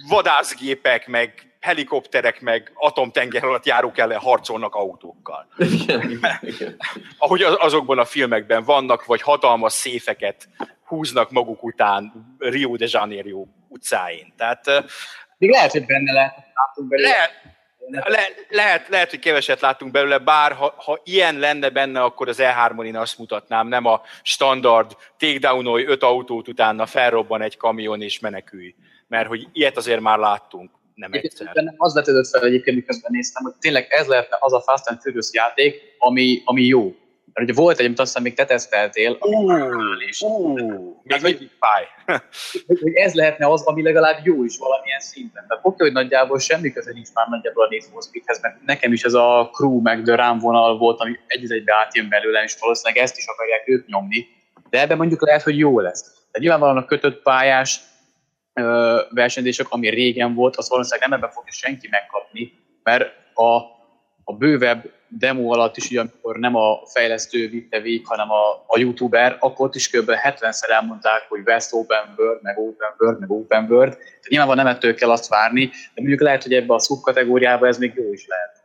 vadászgépek, 0.09 1.07
meg 1.07 1.55
helikopterek, 1.59 2.41
meg 2.41 2.71
atomtenger 2.75 3.43
alatt 3.43 3.65
járók 3.65 3.97
ellen 3.97 4.19
harcolnak 4.19 4.75
autókkal. 4.75 5.47
Igen, 5.57 6.09
igen, 6.09 6.39
igen. 6.41 6.75
Ahogy 7.17 7.41
azokban 7.41 7.99
a 7.99 8.05
filmekben 8.05 8.63
vannak, 8.63 9.05
vagy 9.05 9.21
hatalmas 9.21 9.73
széfeket 9.73 10.49
húznak 10.85 11.31
maguk 11.31 11.63
után 11.63 12.35
Rio 12.37 12.75
de 12.75 12.85
Janeiro 12.89 13.45
utcáin. 13.67 14.33
Tehát, 14.37 14.65
Még 15.37 15.49
lehet, 15.49 15.71
hogy 15.71 15.85
benne 15.85 16.11
lehet. 16.11 16.33
Lehet, 16.87 17.31
le, 17.89 18.27
lehet, 18.49 18.87
lehet, 18.87 19.09
hogy 19.09 19.19
keveset 19.19 19.59
láttunk 19.59 19.91
belőle, 19.91 20.17
bár 20.17 20.51
ha, 20.51 20.73
ha 20.77 21.01
ilyen 21.03 21.39
lenne 21.39 21.69
benne, 21.69 22.03
akkor 22.03 22.27
az 22.27 22.37
E3-on 22.39 22.85
én 22.85 22.97
azt 22.97 23.17
mutatnám, 23.17 23.67
nem 23.67 23.85
a 23.85 24.01
standard 24.23 24.91
takedownolj 25.17 25.85
öt 25.85 26.03
autót 26.03 26.47
utána 26.47 26.85
felrobban 26.85 27.41
egy 27.41 27.57
kamion 27.57 28.01
és 28.01 28.19
menekülj. 28.19 28.75
Mert 29.07 29.27
hogy 29.27 29.47
ilyet 29.51 29.77
azért 29.77 29.99
már 29.99 30.17
láttunk, 30.17 30.71
nem 30.95 31.13
egyszer. 31.13 31.53
Bennem 31.53 31.75
az 31.77 31.93
vetődött 31.93 32.27
fel 32.27 32.43
egyébként, 32.43 32.75
miközben 32.75 33.11
néztem, 33.13 33.43
hogy 33.43 33.53
tényleg 33.59 33.87
ez 33.89 34.07
lehetne 34.07 34.37
az 34.39 34.53
a 34.53 34.61
Fast 34.61 34.87
and 34.87 34.99
Furious 35.01 35.29
játék, 35.31 35.81
ami, 35.97 36.41
ami 36.45 36.63
jó. 36.63 36.95
Mert 37.33 37.49
ugye 37.49 37.61
volt 37.61 37.79
egy, 37.79 37.85
amit 37.85 37.99
aztán 37.99 38.23
még 38.23 38.33
te 38.33 38.45
teszteltél, 38.45 39.17
is. 40.07 40.21
Uh, 40.21 40.59
még 41.03 41.21
mindig 41.21 41.49
fáj. 41.59 41.85
hogy, 42.67 42.79
hogy 42.81 42.93
ez 42.93 43.13
lehetne 43.13 43.47
az, 43.47 43.65
ami 43.65 43.81
legalább 43.81 44.25
jó 44.25 44.43
is 44.43 44.57
valamilyen 44.57 44.99
szinten. 44.99 45.45
Tehát 45.47 45.65
oké, 45.65 45.83
hogy 45.83 45.91
nagyjából 45.91 46.39
semmi 46.39 46.71
köze 46.71 46.91
nincs 46.91 47.13
már 47.13 47.27
nagyjából 47.27 47.65
a 47.65 47.67
Need 47.69 47.83
for 47.83 48.01
Speedhez, 48.03 48.41
mert 48.41 48.61
nekem 48.65 48.93
is 48.93 49.03
ez 49.03 49.13
a 49.13 49.49
crew 49.53 49.81
meg 49.81 50.03
the 50.03 50.15
rám 50.15 50.37
vonal 50.37 50.77
volt, 50.77 50.99
ami 50.99 51.19
egy 51.27 51.51
egybe 51.51 51.73
átjön 51.73 52.09
belőle, 52.09 52.43
és 52.43 52.55
valószínűleg 52.59 53.03
ezt 53.03 53.17
is 53.17 53.27
akarják 53.27 53.67
ők 53.67 53.87
nyomni. 53.87 54.27
De 54.69 54.81
ebben 54.81 54.97
mondjuk 54.97 55.25
lehet, 55.25 55.41
hogy 55.41 55.57
jó 55.57 55.79
lesz. 55.79 56.01
Tehát 56.01 56.39
nyilvánvalóan 56.39 56.77
a 56.77 56.85
kötött 56.85 57.21
pályás 57.21 57.79
ö, 58.53 59.01
versenyzések, 59.09 59.69
ami 59.69 59.89
régen 59.89 60.33
volt, 60.33 60.55
az 60.55 60.69
valószínűleg 60.69 61.09
nem 61.09 61.17
ebben 61.17 61.31
fogja 61.31 61.51
senki 61.51 61.87
megkapni, 61.91 62.53
mert 62.83 63.13
a, 63.33 63.55
a 64.23 64.33
bővebb 64.37 64.91
demo 65.19 65.53
alatt 65.53 65.77
is, 65.77 65.89
ugye, 65.89 65.99
amikor 65.99 66.37
nem 66.37 66.55
a 66.55 66.85
fejlesztő 66.85 67.49
vitte 67.49 67.79
végig, 67.79 68.05
hanem 68.05 68.31
a, 68.31 68.63
a 68.67 68.79
youtuber, 68.79 69.37
akkor 69.39 69.65
ott 69.65 69.75
is 69.75 69.89
kb. 69.89 70.11
70-szer 70.23 70.69
elmondták, 70.69 71.25
hogy 71.29 71.41
West 71.45 71.73
Open 71.73 72.13
World, 72.17 72.41
meg 72.41 72.57
Open 72.57 72.93
World, 72.97 73.19
meg 73.19 73.31
Open 73.31 73.65
World. 73.69 73.93
Tehát 73.93 74.27
nyilván 74.27 74.55
nem 74.55 74.67
ettől 74.67 74.95
kell 74.95 75.11
azt 75.11 75.27
várni, 75.27 75.65
de 75.65 76.01
mondjuk 76.01 76.21
lehet, 76.21 76.43
hogy 76.43 76.53
ebbe 76.53 76.73
a 76.73 76.79
szubkategóriába 76.79 77.67
ez 77.67 77.77
még 77.77 77.93
jó 77.95 78.13
is 78.13 78.25
lehet. 78.27 78.63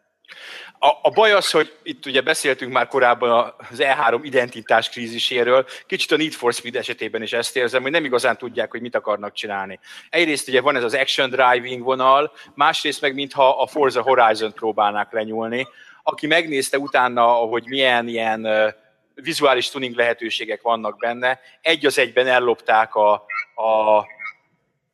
A, 0.82 0.98
a 1.02 1.10
baj 1.10 1.32
az, 1.32 1.50
hogy 1.50 1.72
itt 1.82 2.06
ugye 2.06 2.20
beszéltünk 2.20 2.72
már 2.72 2.86
korábban 2.86 3.54
az 3.70 3.78
E3 3.78 4.18
identitás 4.22 4.88
kríziséről, 4.88 5.66
kicsit 5.86 6.12
a 6.12 6.16
Need 6.16 6.32
for 6.32 6.52
Speed 6.52 6.76
esetében 6.76 7.22
is 7.22 7.32
ezt 7.32 7.56
érzem, 7.56 7.82
hogy 7.82 7.90
nem 7.90 8.04
igazán 8.04 8.36
tudják, 8.36 8.70
hogy 8.70 8.80
mit 8.80 8.94
akarnak 8.94 9.32
csinálni. 9.32 9.78
Egyrészt 10.10 10.48
ugye 10.48 10.60
van 10.60 10.76
ez 10.76 10.82
az 10.82 10.94
action 10.94 11.30
driving 11.30 11.82
vonal, 11.82 12.32
másrészt 12.54 13.00
meg 13.00 13.14
mintha 13.14 13.62
a 13.62 13.66
Forza 13.66 14.02
Horizon 14.02 14.52
próbálnák 14.52 15.12
lenyúlni, 15.12 15.66
aki 16.10 16.26
megnézte 16.26 16.78
utána, 16.78 17.24
hogy 17.24 17.64
milyen 17.66 18.08
ilyen 18.08 18.74
vizuális 19.14 19.70
tuning 19.70 19.96
lehetőségek 19.96 20.62
vannak 20.62 20.98
benne, 20.98 21.40
egy 21.60 21.86
az 21.86 21.98
egyben 21.98 22.26
ellopták 22.26 22.94
a, 22.94 23.12
a 23.54 24.06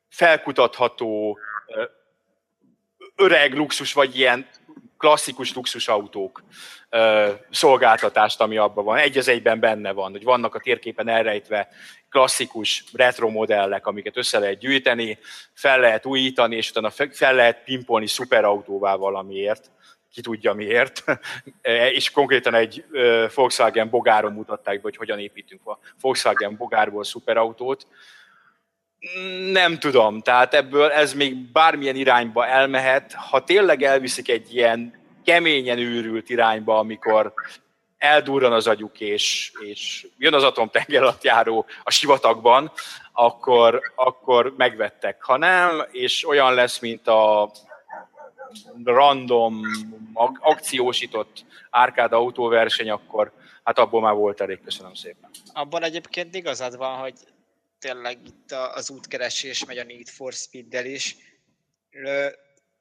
felkutatható 0.09 1.39
öreg 3.17 3.55
luxus, 3.55 3.93
vagy 3.93 4.19
ilyen 4.19 4.49
klasszikus 4.99 5.55
luxusautók 5.55 6.43
szolgáltatást, 7.51 8.41
ami 8.41 8.57
abban 8.57 8.85
van. 8.85 8.97
Egy 8.97 9.19
az 9.19 9.29
egyben 9.29 9.61
benne 9.61 9.93
van, 9.93 10.11
hogy 10.11 10.25
vannak 10.25 10.55
a 10.55 10.61
térképen 10.61 11.09
elrejtve 11.09 11.69
klasszikus 12.11 12.85
retro 12.93 13.29
modellek, 13.29 13.87
amiket 13.87 14.17
össze 14.17 14.39
lehet 14.39 14.59
gyűjteni, 14.59 15.19
fel 15.53 15.81
lehet 15.81 16.07
újítani, 16.07 16.57
és 16.57 16.71
utána 16.71 16.91
fel 17.11 17.35
lehet 17.35 17.65
pimpolni 17.65 18.07
szuperautóvá 18.07 18.95
valamiért 18.95 19.71
ki 20.17 20.23
tudja 20.23 20.53
miért, 20.53 21.05
és 21.99 22.11
konkrétan 22.11 22.55
egy 22.55 22.85
Volkswagen 23.35 23.91
Bogáron 23.91 24.33
mutatták 24.33 24.75
be, 24.75 24.81
hogy 24.83 24.97
hogyan 24.97 25.19
építünk 25.19 25.67
a 25.67 25.79
Volkswagen 26.01 26.57
Bogárból 26.57 27.05
szuperautót. 27.05 27.87
Nem 29.53 29.79
tudom, 29.79 30.21
tehát 30.21 30.55
ebből 30.55 30.91
ez 30.91 31.15
még 31.15 31.53
bármilyen 31.53 31.97
irányba 31.97 32.47
elmehet. 32.47 33.13
Ha 33.13 33.45
tényleg 33.45 33.83
elviszik 33.83 34.29
egy 34.29 34.55
ilyen 34.55 34.95
keményen 35.25 35.79
őrült 35.79 36.31
irányba, 36.31 36.79
amikor 36.79 37.33
eldurran 37.99 38.53
az 38.53 38.67
agyuk, 38.67 39.01
és, 39.01 39.53
és 39.59 40.07
jön 40.19 40.35
az 40.35 40.45
járó 41.23 41.67
a 41.83 41.91
sivatagban, 41.91 42.73
akkor, 43.13 43.81
akkor 43.95 44.55
megvettek. 44.57 45.23
Ha 45.23 45.37
nem, 45.37 45.87
és 45.91 46.29
olyan 46.29 46.55
lesz, 46.55 46.79
mint 46.79 47.09
a 47.09 47.51
random, 48.85 49.61
akciósított 50.41 51.45
árkád 51.71 52.13
autóverseny, 52.13 52.91
akkor 52.91 53.33
hát 53.65 53.79
abból 53.79 54.01
már 54.01 54.15
volt 54.15 54.41
elég, 54.41 54.61
köszönöm 54.65 54.95
szépen. 54.95 55.31
Abban 55.53 55.83
egyébként 55.83 56.35
igazad 56.35 56.77
van, 56.77 56.99
hogy 56.99 57.15
tényleg 57.79 58.19
itt 58.27 58.53
az 58.53 58.91
útkeresés 58.91 59.65
megy 59.65 59.79
a 59.79 59.85
Need 59.85 60.09
for 60.09 60.33
Speed-del 60.33 60.85
is. 60.85 61.17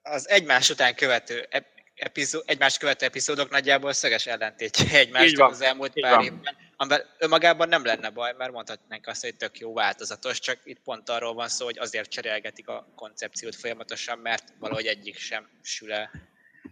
Az 0.02 0.30
egymás 0.30 0.70
után 0.70 0.96
követő 0.96 1.48
epizód, 1.96 2.44
egymás 2.46 2.78
követő 2.78 3.06
epizódok 3.06 3.50
nagyjából 3.50 3.94
szöges 3.94 4.26
ellentétje 4.26 5.00
egymástól 5.00 5.48
az 5.48 5.62
elmúlt 5.62 5.96
Így 5.96 6.04
pár 6.04 6.16
van. 6.16 6.24
évben, 6.24 6.56
amivel 6.78 7.06
önmagában 7.20 7.68
nem 7.68 7.86
lenne 7.86 8.10
baj, 8.10 8.34
mert 8.38 8.52
mondhatnánk 8.52 9.08
azt, 9.08 9.22
hogy 9.22 9.36
tök 9.36 9.60
jó 9.60 9.74
változatos, 9.74 10.40
csak 10.40 10.58
itt 10.64 10.80
pont 10.84 11.10
arról 11.10 11.34
van 11.34 11.48
szó, 11.48 11.66
hogy 11.66 11.78
azért 11.78 12.10
cserélgetik 12.10 12.68
a 12.68 12.88
koncepciót 12.96 13.56
folyamatosan, 13.56 14.18
mert 14.18 14.44
valahogy 14.60 14.86
egyik 14.86 15.18
sem 15.18 15.48
sül 15.62 15.94
el. 15.94 16.12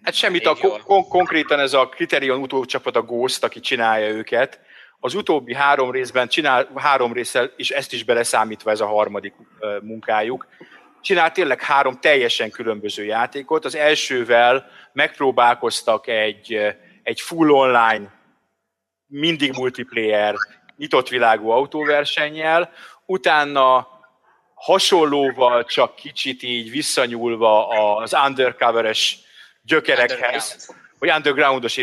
Hát 0.01 0.13
semmit, 0.13 0.45
a 0.45 0.55
kon- 0.55 1.07
konkrétan 1.07 1.59
ez 1.59 1.73
a 1.73 1.89
Criterion 1.89 2.41
utócsapat 2.41 2.95
a 2.95 3.01
Ghost, 3.01 3.43
aki 3.43 3.59
csinálja 3.59 4.07
őket, 4.07 4.59
az 4.99 5.13
utóbbi 5.13 5.53
három 5.53 5.91
részben 5.91 6.27
csinál 6.27 6.69
három 6.75 7.13
részsel, 7.13 7.51
és 7.57 7.69
ezt 7.69 7.93
is 7.93 8.03
beleszámítva 8.03 8.71
ez 8.71 8.79
a 8.79 8.87
harmadik 8.87 9.33
munkájuk, 9.81 10.47
csinál 11.01 11.31
tényleg 11.31 11.61
három 11.61 11.99
teljesen 11.99 12.49
különböző 12.49 13.05
játékot. 13.05 13.65
Az 13.65 13.75
elsővel 13.75 14.65
megpróbálkoztak 14.93 16.07
egy, 16.07 16.59
egy 17.03 17.21
full 17.21 17.49
online, 17.49 18.11
mindig 19.13 19.51
multiplayer, 19.51 20.35
nyitott 20.77 21.09
világú 21.09 21.49
autóversennyel, 21.49 22.71
utána 23.05 23.87
hasonlóval, 24.53 25.65
csak 25.65 25.95
kicsit 25.95 26.43
így 26.43 26.71
visszanyúlva 26.71 27.67
az 27.95 28.13
undercoveres 28.27 29.19
gyökerekhez, 29.61 30.51
Underground. 30.51 30.81
vagy 30.99 31.09
undergroundos, 31.09 31.77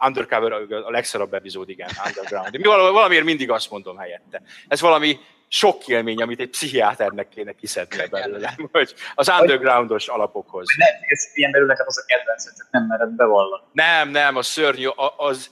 undercover 0.00 0.52
a 0.52 0.90
legszarabb 0.90 1.34
epizód, 1.34 1.68
igen, 1.68 1.88
underground. 2.06 2.56
Mi 2.56 2.62
valamiért 2.62 3.24
mindig 3.24 3.50
azt 3.50 3.70
mondom 3.70 3.96
helyette. 3.96 4.42
Ez 4.68 4.80
valami 4.80 5.18
sok 5.48 5.88
élmény, 5.88 6.22
amit 6.22 6.40
egy 6.40 6.48
pszichiáternek 6.48 7.28
kéne 7.28 7.52
kiszedni 7.52 8.06
belőle, 8.10 8.54
hogy 8.72 8.94
az 9.14 9.32
undergroundos 9.40 10.08
alapokhoz. 10.08 10.66
Nem, 10.76 10.88
ez 11.08 11.30
ilyen 11.34 11.50
belül 11.50 11.66
neked 11.66 11.86
az 11.86 11.98
a 11.98 12.04
kedvenc, 12.06 12.56
csak 12.56 12.66
nem 12.70 12.86
mered 12.86 13.08
bevallani. 13.08 13.62
Nem, 13.72 14.08
nem, 14.08 14.36
a 14.36 14.42
szörnyű, 14.42 14.86
az, 15.16 15.50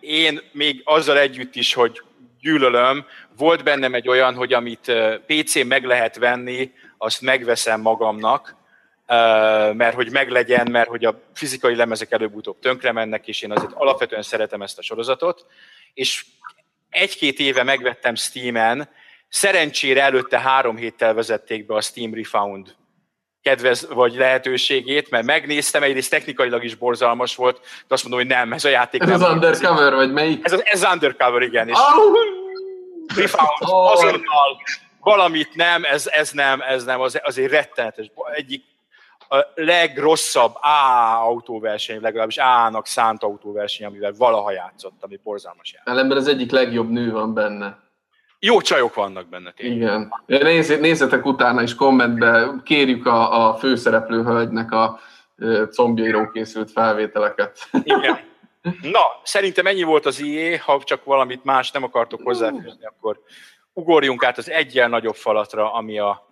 én 0.00 0.40
még 0.52 0.82
azzal 0.84 1.18
együtt 1.18 1.54
is, 1.54 1.74
hogy 1.74 2.02
gyűlölöm, 2.40 3.06
volt 3.36 3.64
bennem 3.64 3.94
egy 3.94 4.08
olyan, 4.08 4.34
hogy 4.34 4.52
amit 4.52 4.88
e, 4.88 5.18
PC-n 5.18 5.66
meg 5.66 5.84
lehet 5.84 6.16
venni, 6.16 6.72
azt 6.98 7.20
megveszem 7.20 7.80
magamnak, 7.80 8.56
e, 9.06 9.16
mert 9.72 9.94
hogy 9.94 10.10
meglegyen, 10.10 10.70
mert 10.70 10.88
hogy 10.88 11.04
a 11.04 11.20
fizikai 11.34 11.74
lemezek 11.74 12.10
előbb-utóbb 12.12 12.58
tönkre 12.58 12.92
mennek, 12.92 13.28
és 13.28 13.42
én 13.42 13.52
azért 13.52 13.72
alapvetően 13.72 14.22
szeretem 14.22 14.62
ezt 14.62 14.78
a 14.78 14.82
sorozatot, 14.82 15.46
és 15.94 16.24
egy-két 16.90 17.38
éve 17.38 17.62
megvettem 17.62 18.14
Steam-en, 18.14 18.88
szerencsére 19.28 20.02
előtte 20.02 20.40
három 20.40 20.76
héttel 20.76 21.14
vezették 21.14 21.66
be 21.66 21.74
a 21.74 21.80
Steam 21.80 22.14
Refound 22.14 22.74
kedvez 23.46 23.88
vagy 23.88 24.14
lehetőségét, 24.14 25.10
mert 25.10 25.24
megnéztem, 25.24 25.82
egyrészt 25.82 26.10
technikailag 26.10 26.64
is 26.64 26.74
borzalmas 26.74 27.36
volt, 27.36 27.60
de 27.60 27.94
azt 27.94 28.02
mondom, 28.02 28.20
hogy 28.20 28.28
nem, 28.28 28.52
ez 28.52 28.64
a 28.64 28.68
játék 28.68 29.02
ez 29.02 29.08
nem. 29.08 29.22
az 29.22 29.30
Undercover, 29.30 29.94
vagy 29.94 30.12
melyik? 30.12 30.44
Ez 30.44 30.52
az, 30.52 30.62
ez 30.64 30.84
Undercover, 30.92 31.42
igen. 31.42 31.68
És 31.68 31.78
oh! 31.78 32.16
Refound, 33.16 33.50
oh! 33.60 33.92
azonnal 33.92 34.62
valamit 35.00 35.54
nem, 35.54 35.84
ez, 35.84 36.06
ez 36.06 36.30
nem, 36.30 36.60
ez 36.60 36.84
nem, 36.84 37.00
az, 37.00 37.20
az 37.22 37.38
egy 37.38 37.46
rettenetes, 37.46 38.10
egyik 38.32 38.64
a 39.28 39.36
legrosszabb 39.54 40.54
A 40.54 41.22
autóverseny, 41.22 42.00
legalábbis 42.00 42.36
A-nak 42.36 42.86
szánt 42.86 43.22
autóverseny, 43.22 43.86
amivel 43.86 44.12
valaha 44.18 44.52
játszott, 44.52 44.96
ami 45.00 45.20
borzalmas 45.22 45.72
játék. 45.72 45.88
Ellenben 45.88 46.16
az 46.16 46.28
egyik 46.28 46.50
legjobb 46.50 46.90
nő 46.90 47.12
van 47.12 47.34
benne. 47.34 47.78
Jó 48.38 48.60
csajok 48.60 48.94
vannak 48.94 49.28
benne 49.28 49.52
tényleg. 49.52 49.76
Igen. 49.76 50.12
Nézz, 50.26 50.78
nézzetek 50.80 51.26
utána 51.26 51.62
is 51.62 51.74
kommentbe, 51.74 52.54
kérjük 52.64 53.06
a, 53.06 53.48
a 53.48 53.54
főszereplő 53.54 54.22
hölgynek 54.22 54.72
a 54.72 54.98
combjairól 55.70 56.30
készült 56.30 56.70
felvételeket. 56.70 57.68
Igen. 57.82 58.18
Na, 58.96 59.00
szerintem 59.22 59.66
ennyi 59.66 59.82
volt 59.82 60.06
az 60.06 60.20
IE, 60.20 60.60
ha 60.64 60.80
csak 60.84 61.04
valamit 61.04 61.44
más 61.44 61.70
nem 61.70 61.82
akartok 61.82 62.20
hozzáfűzni, 62.22 62.86
akkor 62.86 63.20
ugorjunk 63.72 64.24
át 64.24 64.38
az 64.38 64.50
egyen 64.50 64.90
nagyobb 64.90 65.14
falatra, 65.14 65.72
ami 65.72 65.98
a 65.98 66.26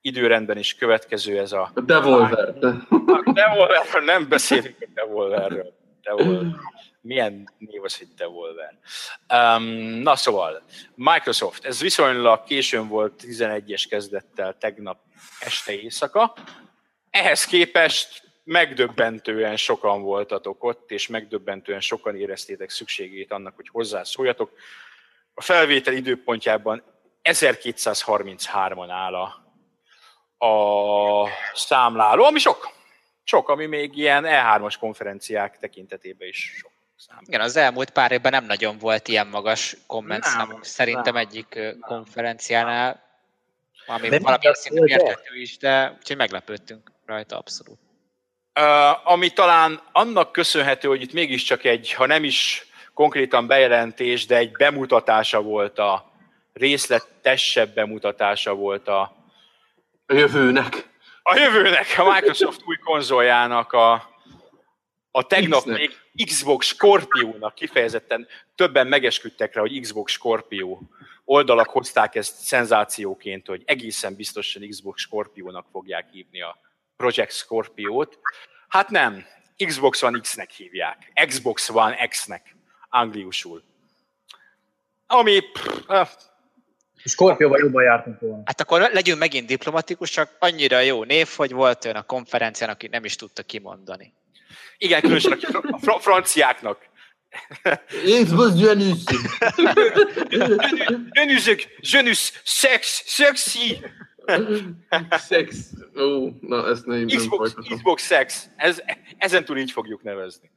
időrendben 0.00 0.58
is 0.58 0.74
következő 0.74 1.38
ez 1.38 1.52
a... 1.52 1.70
Devolver. 1.74 2.54
A 2.88 3.32
Devolverről 3.32 4.04
nem 4.04 4.28
beszélünk 4.28 4.76
a 4.80 4.86
Devolverről. 4.94 5.72
Devolver. 6.02 6.46
Milyen 7.04 7.52
név 7.58 7.84
az, 7.84 7.98
hogy 7.98 8.08
Devolver? 8.16 8.78
Um, 9.34 9.62
na 10.02 10.16
szóval, 10.16 10.62
Microsoft, 10.94 11.64
ez 11.64 11.80
viszonylag 11.80 12.44
későn 12.44 12.88
volt 12.88 13.22
11-es 13.26 13.84
kezdettel 13.88 14.58
tegnap 14.58 14.98
este 15.40 15.72
éjszaka. 15.72 16.34
Ehhez 17.10 17.44
képest 17.44 18.22
megdöbbentően 18.44 19.56
sokan 19.56 20.02
voltatok 20.02 20.64
ott, 20.64 20.90
és 20.90 21.06
megdöbbentően 21.06 21.80
sokan 21.80 22.16
éreztétek 22.16 22.70
szükségét 22.70 23.32
annak, 23.32 23.56
hogy 23.56 23.68
hozzászóljatok. 23.68 24.52
A 25.34 25.42
felvétel 25.42 25.94
időpontjában 25.94 26.82
1233-an 27.22 28.88
áll 28.88 29.14
a 29.14 29.44
a 30.44 31.28
számláló, 31.54 32.24
ami 32.24 32.38
sok. 32.38 32.72
Sok, 33.22 33.48
ami 33.48 33.66
még 33.66 33.96
ilyen 33.96 34.24
E3-as 34.26 34.74
konferenciák 34.80 35.58
tekintetében 35.58 36.28
is 36.28 36.54
sok. 36.56 36.72
Igen, 37.26 37.40
az 37.40 37.56
elmúlt 37.56 37.90
pár 37.90 38.12
évben 38.12 38.32
nem 38.32 38.44
nagyon 38.44 38.78
volt 38.78 39.08
ilyen 39.08 39.26
magas 39.26 39.76
komment 39.86 40.22
Nem, 40.22 40.32
szám, 40.32 40.58
szerintem 40.62 41.14
nem, 41.14 41.16
egyik 41.16 41.54
ö, 41.54 41.78
konferenciánál, 41.78 43.02
ami 43.86 44.08
De 44.08 44.18
valamilyen 44.18 44.38
nem, 44.42 44.52
szinten 44.52 44.86
érthető 44.86 45.36
is, 45.36 45.56
de 45.56 45.96
úgyhogy 45.98 46.16
meglepődtünk 46.16 46.92
rajta 47.06 47.38
abszolút. 47.38 47.78
Uh, 48.60 49.10
ami 49.12 49.32
talán 49.32 49.80
annak 49.92 50.32
köszönhető, 50.32 50.88
hogy 50.88 51.02
itt 51.02 51.12
mégiscsak 51.12 51.64
egy, 51.64 51.92
ha 51.92 52.06
nem 52.06 52.24
is 52.24 52.66
konkrétan 52.94 53.46
bejelentés, 53.46 54.26
de 54.26 54.36
egy 54.36 54.52
bemutatása 54.52 55.42
volt 55.42 55.78
a 55.78 56.12
részletesebb 56.52 57.74
bemutatása 57.74 58.54
volt 58.54 58.88
a, 58.88 59.16
A 60.06 60.14
jövőnek. 60.14 60.88
a 61.22 61.36
jövőnek, 61.36 61.86
a 61.98 62.12
Microsoft 62.12 62.60
új 62.64 62.76
konzoljának 62.76 63.72
a, 63.72 64.13
a 65.16 65.26
tegnap 65.26 65.60
X-nek. 65.60 65.78
még 65.78 66.26
Xbox 66.26 66.66
Scorpio-nak 66.66 67.54
kifejezetten 67.54 68.26
többen 68.54 68.86
megesküdtek 68.86 69.54
rá, 69.54 69.60
hogy 69.60 69.80
Xbox 69.80 70.12
Scorpio 70.12 70.78
oldalak 71.24 71.68
hozták 71.68 72.14
ezt 72.14 72.36
szenzációként, 72.36 73.46
hogy 73.46 73.62
egészen 73.64 74.14
biztosan 74.14 74.68
Xbox 74.68 75.00
Scorpio-nak 75.00 75.66
fogják 75.72 76.08
hívni 76.12 76.40
a 76.40 76.58
Project 76.96 77.32
Scorpio-t. 77.32 78.18
Hát 78.68 78.88
nem, 78.90 79.24
Xbox 79.66 80.02
One 80.02 80.18
X-nek 80.18 80.50
hívják, 80.50 81.12
Xbox 81.26 81.68
One 81.68 82.06
X-nek, 82.08 82.56
angliusul. 82.88 83.62
Ami, 85.06 85.40
pff, 85.40 85.88
eh, 85.88 86.08
Scorpióval 87.04 87.58
jobban 87.58 87.82
jártunk 87.82 88.20
volna. 88.20 88.42
Hát 88.44 88.60
akkor 88.60 88.80
legyünk 88.92 89.18
megint 89.18 89.46
diplomatikus, 89.46 90.10
csak 90.10 90.36
annyira 90.38 90.80
jó 90.80 91.04
név, 91.04 91.28
hogy 91.36 91.52
volt 91.52 91.84
olyan 91.84 91.96
a 91.96 92.02
konferencián, 92.02 92.70
aki 92.70 92.86
nem 92.86 93.04
is 93.04 93.16
tudta 93.16 93.42
kimondani. 93.42 94.12
Igen, 94.78 95.00
különösen 95.00 95.32
a 95.32 95.36
fr- 95.36 95.78
fr- 95.80 96.00
franciáknak. 96.02 96.78
Xbox 98.24 98.52
Janus. 98.56 98.98
Önüzök, 101.20 101.62
zsönüsz, 101.80 102.40
szex, 102.44 103.02
szexi, 103.06 103.78
Szex. 105.10 105.70
Ó, 105.96 106.28
na 106.40 106.68
ezt 106.68 106.86
nem, 106.86 107.06
Xbox, 107.06 107.52
folytatom. 107.52 107.76
Xbox 107.76 108.06
Sex, 108.06 108.48
ez, 108.56 108.82
ezen 109.18 109.44
túl 109.44 109.58
így 109.58 109.70
fogjuk 109.70 110.02
nevezni. 110.02 110.50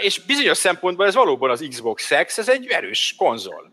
És 0.00 0.18
bizonyos 0.18 0.56
szempontból 0.56 1.06
ez 1.06 1.14
valóban 1.14 1.50
az 1.50 1.66
Xbox 1.68 2.06
Sex, 2.06 2.38
ez 2.38 2.48
egy 2.48 2.66
erős 2.66 3.14
konzol. 3.18 3.72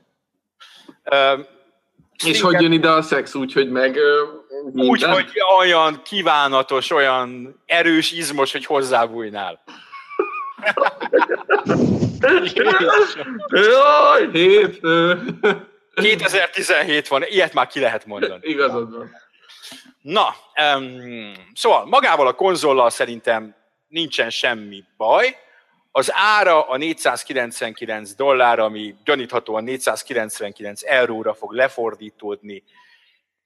És 2.26 2.42
hogy 2.42 2.62
jön 2.62 2.72
ide 2.72 2.90
a 2.92 3.02
szex 3.02 3.36
úgy, 3.36 3.54
hogy 3.54 3.72
meg 3.72 3.96
ö, 3.96 4.24
Úgy, 4.64 4.74
minden? 4.74 5.12
hogy 5.12 5.32
olyan 5.58 6.02
kívánatos, 6.04 6.92
olyan 6.92 7.62
erős, 7.66 8.12
izmos, 8.12 8.52
hogy 8.52 8.66
hozzábújnál. 8.66 9.64
Jaj, 13.50 14.30
hét. 14.32 14.78
ö. 14.82 15.16
2017 15.94 17.08
van, 17.08 17.24
ilyet 17.24 17.54
már 17.54 17.68
ki 17.68 17.80
lehet 17.80 18.06
mondani. 18.06 18.48
Igazad 18.48 18.92
van. 18.98 19.12
Na, 20.02 20.36
um, 20.76 21.34
szóval 21.54 21.86
magával 21.86 22.28
a 22.28 22.34
konzollal 22.34 22.90
szerintem 22.90 23.56
nincsen 23.88 24.30
semmi 24.30 24.84
baj. 24.98 25.38
Az 25.92 26.12
ára 26.14 26.68
a 26.68 26.78
499 26.78 28.14
dollár, 28.14 28.60
ami 28.60 28.96
gyaníthatóan 29.04 29.64
499 29.64 30.82
euróra 30.86 31.34
fog 31.34 31.52
lefordítódni, 31.52 32.64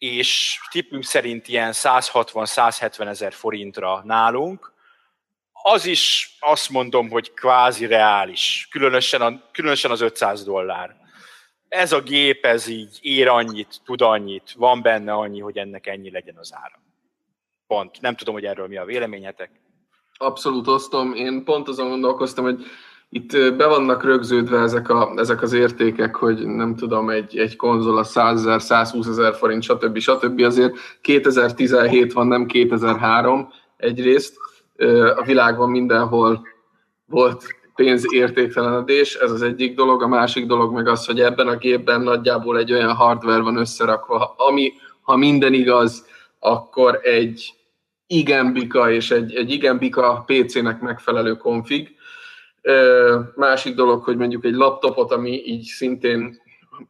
és 0.03 0.59
tippünk 0.69 1.03
szerint 1.03 1.47
ilyen 1.47 1.71
160-170 1.73 3.07
ezer 3.07 3.33
forintra 3.33 4.01
nálunk. 4.05 4.73
Az 5.51 5.85
is 5.85 6.37
azt 6.39 6.69
mondom, 6.69 7.09
hogy 7.09 7.33
kvázi 7.33 7.85
reális, 7.85 8.67
különösen, 8.71 9.21
a, 9.21 9.41
különösen 9.51 9.91
az 9.91 10.01
500 10.01 10.43
dollár. 10.43 10.95
Ez 11.67 11.91
a 11.91 12.01
gép, 12.01 12.45
ez 12.45 12.67
így 12.67 12.97
ér 13.01 13.27
annyit, 13.27 13.81
tud 13.83 14.01
annyit, 14.01 14.51
van 14.51 14.81
benne 14.81 15.13
annyi, 15.13 15.39
hogy 15.39 15.57
ennek 15.57 15.87
ennyi 15.87 16.11
legyen 16.11 16.37
az 16.37 16.53
ára. 16.53 16.81
Pont. 17.67 18.01
Nem 18.01 18.15
tudom, 18.15 18.33
hogy 18.33 18.45
erről 18.45 18.67
mi 18.67 18.77
a 18.77 18.85
véleményetek. 18.85 19.51
Abszolút 20.17 20.67
osztom. 20.67 21.13
Én 21.13 21.43
pont 21.43 21.67
azon 21.67 21.89
gondolkoztam, 21.89 22.43
hogy 22.43 22.65
itt 23.15 23.55
be 23.55 23.67
vannak 23.67 24.03
rögződve 24.03 24.59
ezek, 24.59 24.89
a, 24.89 25.13
ezek 25.15 25.41
az 25.41 25.53
értékek, 25.53 26.15
hogy 26.15 26.45
nem 26.47 26.75
tudom, 26.75 27.09
egy, 27.09 27.37
egy 27.37 27.55
konzol 27.55 27.97
a 27.97 28.03
100 28.03 28.39
ezer, 28.39 28.61
120 28.61 29.07
ezer 29.07 29.35
forint, 29.35 29.63
stb. 29.63 29.97
stb. 29.97 30.41
Azért 30.41 30.73
2017 31.01 32.13
van, 32.13 32.27
nem 32.27 32.45
2003 32.45 33.49
egyrészt. 33.77 34.37
A 35.15 35.23
világban 35.25 35.69
mindenhol 35.69 36.47
volt 37.05 37.45
pénzértéktelenedés, 37.75 39.15
ez 39.15 39.31
az 39.31 39.41
egyik 39.41 39.75
dolog, 39.75 40.03
a 40.03 40.07
másik 40.07 40.45
dolog 40.45 40.73
meg 40.73 40.87
az, 40.87 41.05
hogy 41.05 41.19
ebben 41.19 41.47
a 41.47 41.57
gépben 41.57 42.01
nagyjából 42.01 42.57
egy 42.57 42.73
olyan 42.73 42.93
hardware 42.93 43.41
van 43.41 43.57
összerakva, 43.57 44.35
ami, 44.37 44.73
ha 45.01 45.15
minden 45.15 45.53
igaz, 45.53 46.05
akkor 46.39 46.99
egy 47.03 47.53
igen 48.07 48.53
bika 48.53 48.91
és 48.91 49.11
egy, 49.11 49.35
egy 49.35 49.51
igen 49.51 49.77
bika 49.77 50.23
PC-nek 50.25 50.81
megfelelő 50.81 51.33
konfig. 51.37 51.92
Másik 53.35 53.75
dolog, 53.75 54.03
hogy 54.03 54.17
mondjuk 54.17 54.45
egy 54.45 54.53
laptopot, 54.53 55.11
ami 55.11 55.45
így 55.45 55.63
szintén, 55.63 56.41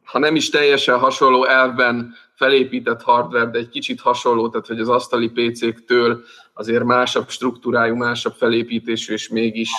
ha 0.04 0.18
nem 0.18 0.36
is 0.36 0.50
teljesen 0.50 0.98
hasonló 0.98 1.44
elvben 1.44 2.14
felépített 2.34 3.02
hardware, 3.02 3.50
de 3.50 3.58
egy 3.58 3.68
kicsit 3.68 4.00
hasonló, 4.00 4.48
tehát 4.48 4.66
hogy 4.66 4.80
az 4.80 4.88
asztali 4.88 5.28
PC-któl 5.28 6.24
azért 6.54 6.84
másabb 6.84 7.28
struktúrájú, 7.28 7.94
másabb 7.94 8.34
felépítésű, 8.36 9.12
és 9.12 9.28
mégis 9.28 9.70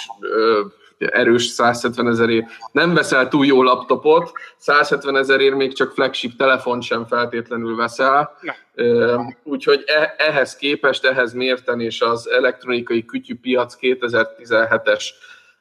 erős 0.97 1.43
170 1.43 2.07
ezerért. 2.07 2.47
Nem 2.71 2.93
veszel 2.93 3.27
túl 3.27 3.45
jó 3.45 3.63
laptopot, 3.63 4.31
170 4.57 5.17
ezerért 5.17 5.55
még 5.55 5.73
csak 5.73 5.91
flagship 5.91 6.37
telefont 6.37 6.83
sem 6.83 7.05
feltétlenül 7.05 7.75
veszel. 7.75 8.37
Úgyhogy 9.43 9.83
e- 9.85 10.15
ehhez 10.17 10.55
képest, 10.55 11.05
ehhez 11.05 11.33
mérten 11.33 11.79
és 11.79 12.01
az 12.01 12.29
elektronikai 12.29 13.05
kütyűpiac 13.05 13.77
2017-es 13.81 15.03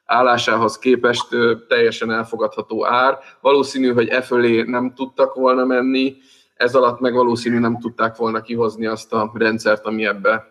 állásához 0.05 0.77
képest 0.77 1.27
teljesen 1.67 2.11
elfogadható 2.11 2.85
ár. 2.85 3.19
Valószínű, 3.41 3.93
hogy 3.93 4.07
e 4.07 4.21
fölé 4.21 4.61
nem 4.61 4.93
tudtak 4.93 5.33
volna 5.33 5.65
menni, 5.65 6.15
ez 6.55 6.75
alatt 6.75 6.99
meg 6.99 7.13
valószínű 7.13 7.59
nem 7.59 7.79
tudták 7.79 8.15
volna 8.15 8.41
kihozni 8.41 8.85
azt 8.85 9.13
a 9.13 9.31
rendszert, 9.33 9.85
ami 9.85 10.05
ebbe, 10.05 10.45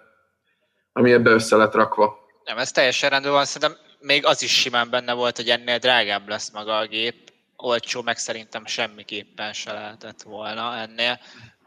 ami 0.92 1.12
ebbe 1.12 1.30
össze 1.30 1.56
lett 1.56 1.74
rakva. 1.74 2.18
Nem, 2.44 2.58
ez 2.58 2.70
teljesen 2.70 3.10
rendben 3.10 3.32
van, 3.32 3.44
szerintem 3.44 3.78
még 4.00 4.26
az 4.26 4.42
is 4.42 4.60
simán 4.60 4.90
benne 4.90 5.12
volt, 5.12 5.36
hogy 5.36 5.48
ennél 5.48 5.78
drágább 5.78 6.28
lesz 6.28 6.50
maga 6.50 6.76
a 6.76 6.86
gép. 6.86 7.32
Olcsó 7.56 8.02
meg 8.02 8.16
szerintem 8.16 8.66
semmiképpen 8.66 9.52
se 9.52 9.72
lehetett 9.72 10.22
volna 10.22 10.76
ennél. 10.76 11.20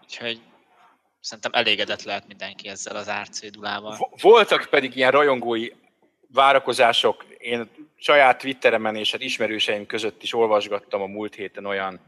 Úgyhogy 0.03 0.41
szerintem 1.19 1.51
elégedett 1.53 2.03
lehet 2.03 2.27
mindenki 2.27 2.67
ezzel 2.67 2.95
az 2.95 3.09
árcédulával. 3.09 3.95
Vo- 3.97 4.21
Voltak 4.21 4.67
pedig 4.69 4.95
ilyen 4.95 5.11
rajongói 5.11 5.69
várakozások. 6.33 7.25
Én 7.37 7.69
saját 7.95 8.37
Twitteremen 8.37 8.95
és 8.95 9.11
hát 9.11 9.21
ismerőseim 9.21 9.85
között 9.85 10.23
is 10.23 10.33
olvasgattam 10.33 11.01
a 11.01 11.05
múlt 11.05 11.35
héten 11.35 11.65
olyan, 11.65 11.99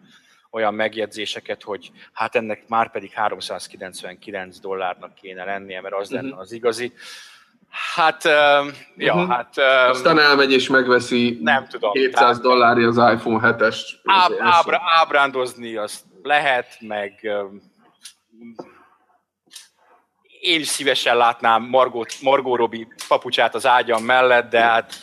olyan 0.51 0.73
megjegyzéseket, 0.73 1.63
hogy 1.63 1.91
hát 2.13 2.35
ennek 2.35 2.67
már 2.67 2.91
pedig 2.91 3.11
399 3.11 4.59
dollárnak 4.59 5.13
kéne 5.15 5.43
lennie, 5.43 5.81
mert 5.81 5.95
az 5.95 6.09
lenne 6.11 6.35
az 6.35 6.51
igazi. 6.51 6.93
Hát, 7.95 8.25
um, 8.25 8.71
ja, 8.97 9.15
Mhm. 9.15 9.29
hát 9.29 9.57
um, 9.57 9.89
Aztán 9.89 10.19
elmegy 10.19 10.51
és 10.51 10.69
megveszi 10.69 11.37
nem 11.41 11.67
tudom. 11.67 11.91
700 11.91 12.13
Tehát- 12.19 12.41
dollárja 12.41 12.87
az 12.87 12.97
iPhone 13.13 13.39
7-es. 13.57 13.77
áb, 14.03 14.31
ábra, 14.39 14.81
ábrándozni 14.83 15.75
azt 15.75 16.03
lehet, 16.23 16.77
meg 16.79 17.19
um, 17.23 17.61
én 20.39 20.59
is 20.59 20.67
szívesen 20.67 21.17
látnám 21.17 21.63
Margot, 21.63 22.13
Margot 22.21 22.57
Robbie 22.57 22.87
papucsát 23.07 23.55
az 23.55 23.65
ágyam 23.65 24.03
mellett, 24.03 24.49
de 24.49 24.59
hát 24.59 24.93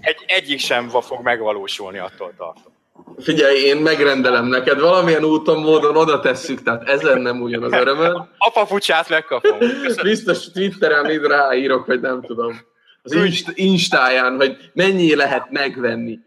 egy, 0.00 0.24
egyik 0.26 0.58
sem 0.58 0.88
fog 0.88 1.22
megvalósulni 1.22 1.98
attól 1.98 2.32
tartom. 2.36 2.72
Figyelj, 3.18 3.60
én 3.60 3.76
megrendelem 3.76 4.44
neked, 4.46 4.80
valamilyen 4.80 5.24
úton, 5.24 5.60
módon 5.60 5.96
oda 5.96 6.20
tesszük, 6.20 6.62
tehát 6.62 6.88
ezen 6.88 7.20
nem 7.20 7.40
újjon 7.40 7.62
az 7.62 7.72
örömöd. 7.72 8.16
A 8.38 8.50
papucsát 8.52 9.08
megkapom. 9.08 9.58
Köszönöm. 9.58 10.02
Biztos 10.02 10.50
Twitteren 10.50 11.04
még 11.04 11.20
ráírok, 11.20 11.84
hogy 11.84 12.00
nem 12.00 12.22
tudom. 12.22 12.60
Az 13.02 13.12
inst- 13.12 13.52
instáján, 13.54 14.36
hogy 14.36 14.56
mennyi 14.72 15.14
lehet 15.14 15.50
megvenni. 15.50 16.18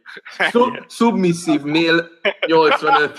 Sub- 0.51 0.91
submissive 0.91 1.61
mail 1.71 2.09
85. 2.45 3.17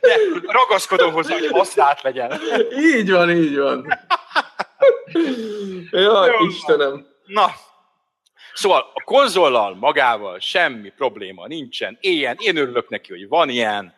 De 0.00 0.16
ragaszkodom 0.46 1.12
hozzá, 1.12 1.32
hogy 1.38 1.46
használt 1.46 2.02
legyen. 2.02 2.40
Így 2.78 3.10
van, 3.10 3.30
így 3.30 3.58
van. 3.58 3.98
Jaj, 5.90 6.30
Jó. 6.30 6.46
Istenem. 6.46 7.06
Na, 7.26 7.46
szóval 8.54 8.90
a 8.94 9.02
konzollal 9.04 9.74
magával 9.74 10.38
semmi 10.38 10.92
probléma 10.96 11.46
nincsen. 11.46 11.98
Ilyen, 12.00 12.36
én 12.38 12.56
örülök 12.56 12.88
neki, 12.88 13.12
hogy 13.12 13.28
van 13.28 13.48
ilyen. 13.48 13.94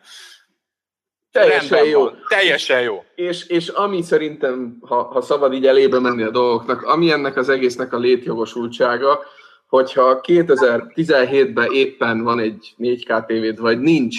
Teljesen 1.31 1.69
Rendben 1.69 1.85
jó. 1.85 2.03
Van. 2.03 2.25
Teljesen 2.27 2.81
jó. 2.81 3.03
És, 3.15 3.47
és 3.47 3.67
ami 3.67 4.01
szerintem, 4.01 4.77
ha, 4.81 5.03
ha 5.03 5.21
szabad 5.21 5.53
így 5.53 5.67
elébe 5.67 5.99
menni 5.99 6.23
a 6.23 6.29
dolgoknak, 6.29 6.81
ami 6.81 7.11
ennek 7.11 7.37
az 7.37 7.49
egésznek 7.49 7.93
a 7.93 7.97
létjogosultsága, 7.97 9.23
hogyha 9.67 10.21
2017-ben 10.23 11.71
éppen 11.71 12.23
van 12.23 12.39
egy 12.39 12.73
4K 12.77 13.25
tévéd, 13.25 13.59
vagy 13.59 13.79
nincs, 13.79 14.15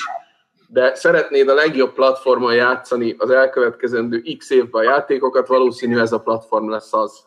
de 0.74 0.94
szeretnéd 0.94 1.48
a 1.48 1.54
legjobb 1.54 1.92
platformon 1.92 2.54
játszani 2.54 3.14
az 3.18 3.30
elkövetkezendő 3.30 4.22
x 4.38 4.50
évben 4.50 4.86
a 4.86 4.90
játékokat, 4.90 5.46
valószínű 5.46 5.98
ez 5.98 6.12
a 6.12 6.20
platform 6.20 6.70
lesz 6.70 6.92
az. 6.92 7.24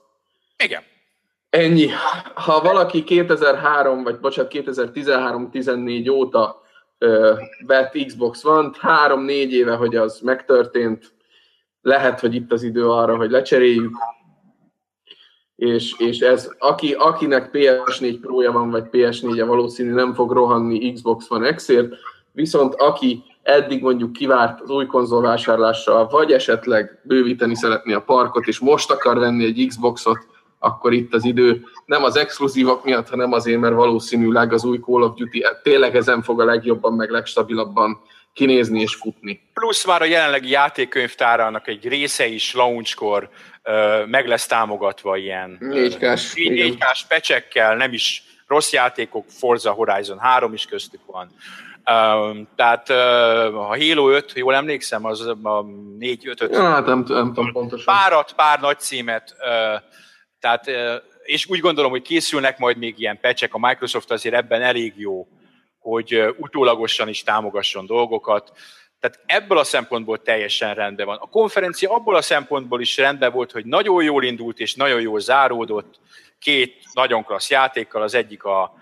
Igen. 0.64 0.82
Ennyi. 1.50 1.90
Ha 2.34 2.62
valaki 2.62 3.04
2003, 3.04 4.04
vagy 4.04 4.20
bocsánat, 4.20 4.52
2013-14 4.56 6.12
óta 6.12 6.62
ö, 6.98 7.34
vett 7.66 8.06
Xbox 8.06 8.44
van, 8.44 8.76
három-négy 8.80 9.54
éve, 9.54 9.76
hogy 9.76 9.96
az 9.96 10.20
megtörtént, 10.20 11.14
lehet, 11.82 12.20
hogy 12.20 12.36
itt 12.36 12.52
az 12.52 12.64
idő 12.64 12.90
arra, 12.90 13.16
hogy 13.16 13.32
lecseréljük, 13.32 13.96
és, 15.56 15.94
és 15.98 16.20
ez, 16.20 16.52
aki, 16.60 16.94
akinek 16.94 17.50
PS4 17.54 18.18
Pro-ja 18.22 18.52
van, 18.52 18.70
vagy 18.70 18.84
PS4-je 18.92 19.46
valószínű 19.46 19.94
nem 19.94 20.14
fog 20.14 20.32
rohanni 20.32 20.94
Xbox 20.94 21.30
One 21.30 21.54
X-ért, 21.54 21.94
viszont 22.38 22.76
aki 22.76 23.24
eddig 23.48 23.82
mondjuk 23.82 24.14
kivárt 24.14 24.62
az 24.62 24.70
új 24.70 24.86
konzol 24.86 25.22
vásárlással, 25.22 26.08
vagy 26.08 26.32
esetleg 26.32 27.00
bővíteni 27.04 27.56
szeretné 27.56 27.94
a 27.94 28.02
parkot, 28.02 28.48
és 28.48 28.60
most 28.60 28.92
akar 28.92 29.20
venni 29.20 29.46
egy 29.46 29.66
Xboxot, 29.68 30.28
akkor 30.60 30.94
itt 30.94 31.14
az 31.14 31.26
idő 31.26 31.64
nem 31.86 32.04
az 32.04 32.16
exkluzívak 32.16 32.84
miatt, 32.84 33.10
hanem 33.10 33.34
azért, 33.34 33.60
mert 33.60 33.76
valószínűleg 33.76 34.54
az 34.54 34.66
új 34.66 34.80
Call 34.80 35.02
of 35.02 35.16
Duty 35.16 35.46
tényleg 35.64 35.96
ezen 35.96 36.22
fog 36.22 36.42
a 36.42 36.46
legjobban, 36.46 36.94
meg 36.94 37.10
legstabilabban 37.10 38.02
kinézni 38.34 38.82
és 38.82 38.96
futni. 38.96 39.42
Plusz 39.54 39.86
már 39.86 40.02
a 40.02 40.06
jelenlegi 40.06 40.50
játékkönyvtárának 40.50 41.68
egy 41.68 41.88
része 41.88 42.28
is 42.28 42.54
launchkor 42.54 43.30
meg 44.06 44.28
lesz 44.28 44.48
támogatva 44.48 45.18
ilyen 45.18 45.58
4K-s, 45.62 46.34
4K-s 46.36 47.06
pecsekkel, 47.08 47.76
nem 47.76 47.94
is 47.94 48.24
rossz 48.48 48.72
játékok, 48.72 49.26
Forza 49.28 49.72
Horizon 49.72 50.20
3 50.20 50.54
is 50.54 50.66
köztük 50.66 51.02
van. 51.06 51.32
Um, 51.92 52.48
tehát 52.56 52.90
uh, 52.90 53.60
a 53.60 53.78
Halo 53.78 54.10
5, 54.10 54.34
jól 54.36 54.56
emlékszem, 54.56 55.06
az 55.06 55.26
a 55.44 55.62
4 55.98 56.28
5 56.28 56.42
5 56.42 56.52
ja, 56.52 56.62
hát 56.62 56.86
nem, 56.86 57.06
nem 57.08 57.34
tudom 57.34 57.52
pontosan. 57.52 57.96
Párat, 57.96 58.34
pár 58.34 58.60
nagy 58.60 58.80
címet, 58.80 59.36
uh, 59.40 59.82
tehát, 60.40 60.70
és 61.24 61.50
úgy 61.50 61.60
gondolom, 61.60 61.92
hogy 61.92 62.02
készülnek 62.02 62.58
majd 62.58 62.78
még 62.78 63.00
ilyen 63.00 63.20
pecsek, 63.20 63.54
a 63.54 63.60
Microsoft 63.60 64.12
azért 64.12 64.36
ebben 64.36 64.62
elég 64.62 64.94
jó, 64.96 65.28
hogy 65.80 66.36
utólagosan 66.38 67.08
is 67.08 67.24
támogasson 67.24 67.86
dolgokat. 67.86 68.52
Tehát 69.00 69.20
ebből 69.26 69.58
a 69.58 69.64
szempontból 69.64 70.22
teljesen 70.22 70.74
rendben 70.74 71.06
van. 71.06 71.18
A 71.18 71.30
konferencia 71.30 71.94
abból 71.94 72.16
a 72.16 72.22
szempontból 72.22 72.82
is 72.82 72.98
rendben 72.98 73.32
volt, 73.32 73.52
hogy 73.52 73.66
nagyon 73.66 74.04
jól 74.04 74.24
indult 74.24 74.60
és 74.60 74.76
nagyon 74.76 75.02
jól 75.02 75.20
záródott, 75.20 76.00
két 76.40 76.84
nagyon 76.94 77.24
klassz 77.24 77.50
játékkal, 77.50 78.02
az 78.02 78.14
egyik 78.14 78.44
a 78.44 78.74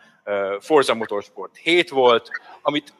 Forza 0.59 0.93
Motorsport 0.93 1.57
7 1.57 1.89
volt, 1.89 2.29
amit 2.65 2.93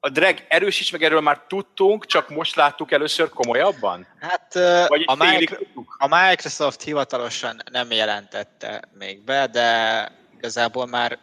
a 0.00 0.08
drag 0.08 0.44
erősíts 0.48 0.92
meg, 0.92 1.02
erről 1.02 1.20
már 1.20 1.40
tudtunk, 1.48 2.06
csak 2.06 2.28
most 2.28 2.54
láttuk 2.54 2.92
először 2.92 3.28
komolyabban? 3.28 4.06
Hát 4.20 4.54
Vagy 4.88 5.04
a, 5.06 5.14
Mike, 5.14 5.58
a 5.98 6.06
Microsoft 6.06 6.82
hivatalosan 6.82 7.62
nem 7.70 7.90
jelentette 7.90 8.82
még 8.92 9.24
be, 9.24 9.46
de 9.46 10.08
igazából 10.36 10.86
már, 10.86 11.18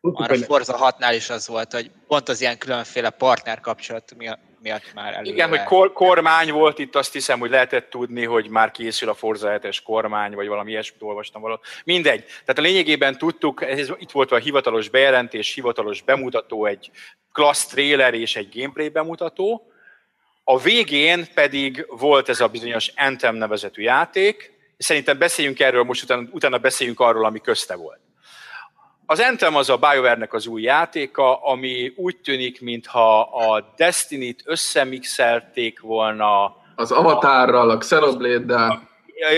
már 0.00 0.30
a 0.30 0.36
Forza 0.36 0.94
6-nál 0.98 1.12
is 1.14 1.30
az 1.30 1.46
volt, 1.46 1.72
hogy 1.72 1.90
pont 2.06 2.28
az 2.28 2.40
ilyen 2.40 2.58
különféle 2.58 3.10
partner 3.10 3.60
kapcsolat 3.60 4.14
miatt 4.64 4.94
már 4.94 5.14
előre. 5.14 5.30
Igen, 5.30 5.48
hogy 5.48 5.62
kor- 5.62 5.92
kormány 5.92 6.52
volt 6.52 6.78
itt, 6.78 6.94
azt 6.94 7.12
hiszem, 7.12 7.38
hogy 7.38 7.50
lehetett 7.50 7.90
tudni, 7.90 8.24
hogy 8.24 8.48
már 8.48 8.70
készül 8.70 9.08
a 9.08 9.14
Forza 9.14 9.58
7-es 9.58 9.78
kormány, 9.84 10.34
vagy 10.34 10.46
valami 10.46 10.70
ilyesmit 10.70 11.02
olvastam 11.02 11.42
valahol. 11.42 11.64
Mindegy. 11.84 12.24
Tehát 12.24 12.58
a 12.58 12.62
lényegében 12.62 13.18
tudtuk, 13.18 13.62
ez, 13.62 13.88
itt 13.98 14.10
volt 14.10 14.32
a 14.32 14.36
hivatalos 14.36 14.88
bejelentés, 14.88 15.54
hivatalos 15.54 16.02
bemutató, 16.02 16.66
egy 16.66 16.90
klassz 17.32 17.66
trailer 17.66 18.14
és 18.14 18.36
egy 18.36 18.48
gameplay 18.54 18.88
bemutató. 18.88 19.72
A 20.44 20.58
végén 20.58 21.26
pedig 21.34 21.86
volt 21.88 22.28
ez 22.28 22.40
a 22.40 22.48
bizonyos 22.48 22.92
Anthem 22.96 23.34
nevezetű 23.34 23.82
játék, 23.82 24.52
Szerintem 24.76 25.18
beszéljünk 25.18 25.60
erről, 25.60 25.82
most 25.82 26.02
utána, 26.02 26.28
utána 26.30 26.58
beszéljünk 26.58 27.00
arról, 27.00 27.24
ami 27.24 27.40
közte 27.40 27.74
volt. 27.74 27.98
Az 29.06 29.20
Anthem 29.20 29.56
az 29.56 29.70
a 29.70 29.76
BioWare-nek 29.76 30.32
az 30.32 30.46
új 30.46 30.62
játéka, 30.62 31.42
ami 31.42 31.92
úgy 31.96 32.16
tűnik, 32.16 32.60
mintha 32.60 33.20
a 33.20 33.72
Destiny-t 33.76 34.42
összemixelték 34.44 35.80
volna. 35.80 36.56
Az 36.76 36.92
Avatarral, 36.92 37.70
a 37.70 37.78
Xenoblade-del. 37.78 38.88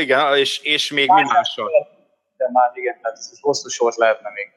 Igen, 0.01 0.37
és, 0.37 0.59
és 0.59 0.93
még 0.93 1.11
mi 1.11 1.23
mással. 1.23 1.71
De 2.37 2.49
már 2.53 2.71
igen, 2.75 2.99
tehát 3.03 3.17
ez 3.19 3.39
hosszú 3.41 3.69
sort 3.69 3.97
lehetne 3.97 4.31
még. 4.35 4.51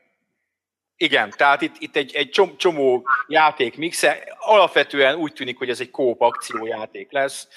Igen, 0.98 1.34
tehát 1.38 1.62
itt, 1.62 1.76
itt 1.78 1.96
egy, 1.96 2.16
egy 2.16 2.54
csomó 2.58 3.08
játék 3.28 3.78
mixe. 3.78 4.36
Alapvetően 4.40 5.16
úgy 5.16 5.34
tűnik, 5.34 5.58
hogy 5.58 5.70
ez 5.70 5.80
egy 5.80 5.92
kóp 5.92 6.22
akciójáték 6.22 7.12
lesz, 7.12 7.48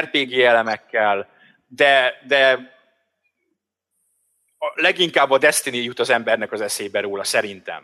RPG 0.00 0.32
elemekkel, 0.32 1.28
de, 1.66 2.14
de 2.26 2.72
leginkább 4.74 5.30
a 5.30 5.38
Destiny 5.38 5.82
jut 5.82 5.98
az 5.98 6.10
embernek 6.10 6.52
az 6.52 6.60
eszébe 6.60 7.00
róla, 7.00 7.24
szerintem. 7.24 7.82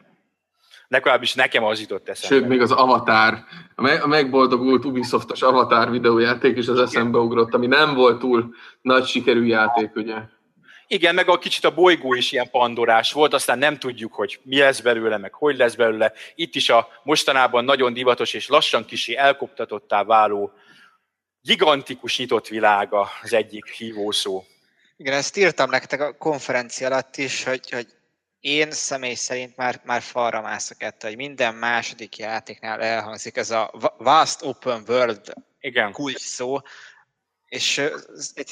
Legalábbis 0.88 1.34
nekem 1.34 1.64
az 1.64 1.80
jutott 1.80 2.08
eszembe. 2.08 2.36
Sőt, 2.36 2.48
még 2.48 2.60
az 2.60 2.72
Avatar, 2.72 3.44
a 3.74 4.06
megboldogult 4.06 4.84
Ubisoftos 4.84 5.42
Avatar 5.42 5.90
videójáték 5.90 6.56
is 6.56 6.68
az 6.68 6.80
eszembe 6.80 7.18
ugrott, 7.18 7.54
ami 7.54 7.66
nem 7.66 7.94
volt 7.94 8.18
túl 8.18 8.54
nagy 8.80 9.06
sikerű 9.06 9.44
játék, 9.44 9.94
ugye? 9.94 10.16
Igen, 10.86 11.14
meg 11.14 11.28
a 11.28 11.38
kicsit 11.38 11.64
a 11.64 11.74
bolygó 11.74 12.14
is 12.14 12.32
ilyen 12.32 12.50
pandorás 12.50 13.12
volt, 13.12 13.34
aztán 13.34 13.58
nem 13.58 13.78
tudjuk, 13.78 14.14
hogy 14.14 14.40
mi 14.42 14.58
lesz 14.58 14.80
belőle, 14.80 15.18
meg 15.18 15.34
hogy 15.34 15.56
lesz 15.56 15.74
belőle. 15.74 16.12
Itt 16.34 16.54
is 16.54 16.68
a 16.68 16.88
mostanában 17.02 17.64
nagyon 17.64 17.92
divatos 17.92 18.34
és 18.34 18.48
lassan 18.48 18.84
kisi 18.84 19.16
elkoptatottá 19.16 20.04
váló 20.04 20.52
gigantikus 21.42 22.18
nyitott 22.18 22.48
világa 22.48 23.08
az 23.22 23.32
egyik 23.32 23.66
hívószó. 23.66 24.44
Igen, 25.00 25.12
ezt 25.12 25.36
írtam 25.36 25.70
nektek 25.70 26.00
a 26.00 26.16
konferencia 26.16 26.86
alatt 26.86 27.16
is, 27.16 27.44
hogy, 27.44 27.70
hogy 27.70 27.86
én 28.40 28.70
személy 28.70 29.14
szerint 29.14 29.56
már, 29.56 29.80
már 29.84 30.02
falra 30.02 30.40
mászok 30.40 30.82
ettől, 30.82 31.10
hogy 31.10 31.18
minden 31.18 31.54
második 31.54 32.16
játéknál 32.16 32.82
elhangzik 32.82 33.36
ez 33.36 33.50
a 33.50 33.94
vast 33.98 34.42
open 34.42 34.84
world 34.86 35.32
Igen. 35.60 35.92
kulcs 35.92 36.20
szó, 36.20 36.58
és 37.48 37.82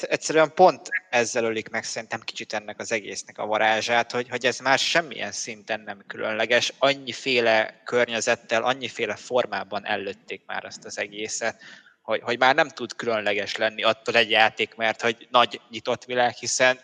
egyszerűen 0.01 0.53
pont 0.53 0.89
ezzel 1.09 1.43
ölik 1.43 1.69
meg 1.69 1.83
szerintem 1.83 2.19
kicsit 2.19 2.53
ennek 2.53 2.79
az 2.79 2.91
egésznek 2.91 3.37
a 3.37 3.45
varázsát, 3.45 4.11
hogy, 4.11 4.29
hogy 4.29 4.45
ez 4.45 4.59
már 4.59 4.79
semmilyen 4.79 5.31
szinten 5.31 5.79
nem 5.79 6.03
különleges, 6.07 6.73
annyiféle 6.77 7.81
környezettel, 7.85 8.63
annyiféle 8.63 9.15
formában 9.15 9.85
előtték 9.85 10.41
már 10.45 10.65
azt 10.65 10.85
az 10.85 10.97
egészet, 10.97 11.61
hogy, 12.07 12.21
hogy 12.23 12.39
már 12.39 12.55
nem 12.55 12.69
tud 12.69 12.95
különleges 12.95 13.55
lenni 13.55 13.83
attól 13.83 14.15
egy 14.15 14.29
játék, 14.29 14.75
mert 14.75 15.01
hogy 15.01 15.27
nagy 15.31 15.61
nyitott 15.69 16.05
világ, 16.05 16.33
hiszen 16.33 16.79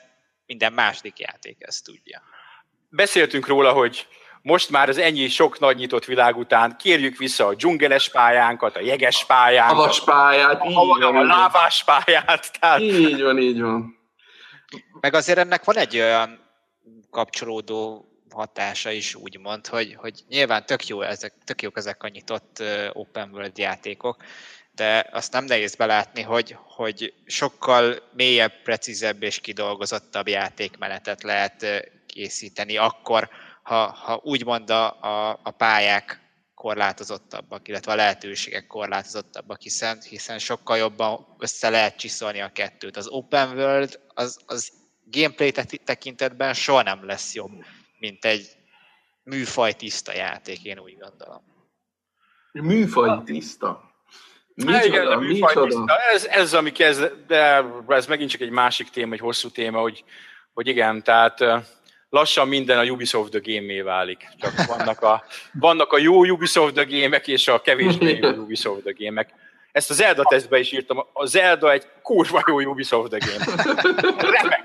minden 0.45 0.73
második 0.73 1.19
játék 1.19 1.57
ezt 1.59 1.83
tudja. 1.83 2.21
Beszéltünk 2.89 3.47
róla, 3.47 3.71
hogy 3.71 4.07
most 4.41 4.69
már 4.69 4.89
az 4.89 4.97
ennyi 4.97 5.27
sok 5.27 5.59
nagy 5.59 5.77
nyitott 5.77 6.05
világ 6.05 6.37
után 6.37 6.77
kérjük 6.77 7.17
vissza 7.17 7.47
a 7.47 7.53
dzsungeles 7.53 8.09
pályánkat, 8.09 8.75
a 8.75 8.79
jeges 8.79 9.25
pályánkat, 9.25 9.77
Havas 9.77 10.03
pályát, 10.03 10.61
a, 10.61 10.65
a, 10.65 11.17
a 11.17 11.23
lávás 11.23 11.83
pályát. 11.83 12.51
Tehát... 12.59 12.79
Így 12.79 13.21
van, 13.21 13.37
így 13.37 13.61
van. 13.61 13.97
Meg 14.99 15.13
azért 15.13 15.37
ennek 15.37 15.63
van 15.63 15.77
egy 15.77 15.95
olyan 15.95 16.39
kapcsolódó 17.09 18.05
hatása 18.29 18.91
is 18.91 19.15
úgymond, 19.15 19.67
hogy, 19.67 19.95
hogy 19.97 20.19
nyilván 20.27 20.65
tök, 20.65 20.87
jó 20.87 21.01
ezek, 21.01 21.33
tök 21.45 21.61
jók 21.61 21.77
ezek 21.77 22.03
a 22.03 22.07
nyitott 22.07 22.63
open 22.93 23.29
world 23.31 23.57
játékok, 23.57 24.23
de 24.75 25.09
azt 25.11 25.31
nem 25.31 25.45
nehéz 25.45 25.75
belátni, 25.75 26.21
hogy, 26.21 26.57
hogy 26.65 27.13
sokkal 27.25 27.95
mélyebb, 28.13 28.61
precízebb 28.63 29.23
és 29.23 29.39
kidolgozottabb 29.39 30.27
játékmenetet 30.27 31.23
lehet 31.23 31.65
készíteni 32.05 32.77
akkor, 32.77 33.29
ha, 33.63 33.91
ha 33.91 34.19
úgymond 34.23 34.69
a, 34.69 35.01
a, 35.01 35.39
a 35.43 35.51
pályák 35.51 36.21
korlátozottabbak, 36.55 37.67
illetve 37.67 37.91
a 37.91 37.95
lehetőségek 37.95 38.67
korlátozottabbak, 38.67 39.61
hiszen, 39.61 40.01
hiszen 40.09 40.39
sokkal 40.39 40.77
jobban 40.77 41.35
össze 41.39 41.69
lehet 41.69 41.97
csiszolni 41.97 42.41
a 42.41 42.51
kettőt. 42.51 42.97
Az 42.97 43.07
open 43.07 43.57
world 43.57 43.99
az, 44.13 44.39
az 44.45 44.71
gameplay 45.05 45.51
tekintetben 45.83 46.53
soha 46.53 46.81
nem 46.81 47.05
lesz 47.05 47.33
jobb, 47.33 47.51
mint 47.99 48.25
egy 48.25 48.47
műfaj 49.23 49.73
tiszta 49.73 50.13
játék, 50.13 50.63
én 50.63 50.79
úgy 50.79 50.97
gondolom. 50.97 51.41
Műfaj 52.51 53.23
tiszta? 53.23 53.92
Micsoda, 54.55 54.85
igen, 54.85 55.17
micsoda? 55.17 55.97
Ez, 56.13 56.25
ez, 56.25 56.53
ami 56.53 56.71
kezd, 56.71 57.11
de 57.27 57.65
ez 57.87 58.05
megint 58.05 58.29
csak 58.29 58.41
egy 58.41 58.49
másik 58.49 58.89
téma, 58.89 59.13
egy 59.13 59.19
hosszú 59.19 59.49
téma, 59.49 59.79
hogy, 59.79 60.03
hogy 60.53 60.67
igen, 60.67 61.03
tehát 61.03 61.39
lassan 62.09 62.47
minden 62.47 62.79
a 62.79 62.83
Ubisoft 62.83 63.31
the 63.31 63.39
game 63.43 63.83
válik. 63.83 64.27
Csak 64.37 64.65
vannak 64.65 65.01
a, 65.01 65.23
vannak 65.53 65.91
a 65.91 65.97
jó 65.97 66.25
Ubisoft 66.25 66.73
the 66.73 66.83
game 66.83 67.17
és 67.17 67.47
a 67.47 67.61
kevésbé 67.61 68.17
jó 68.21 68.29
Ubisoft 68.29 68.81
the 68.81 68.93
game 68.97 69.27
Ezt 69.71 69.89
a 69.89 69.93
Zelda 69.93 70.23
tesztbe 70.23 70.59
is 70.59 70.71
írtam. 70.71 71.05
A 71.13 71.25
Zelda 71.25 71.71
egy 71.71 71.85
kurva 72.01 72.43
jó 72.47 72.59
Ubisoft 72.59 73.09
the 73.09 73.19
game. 73.19 73.45
Remek. 74.41 74.63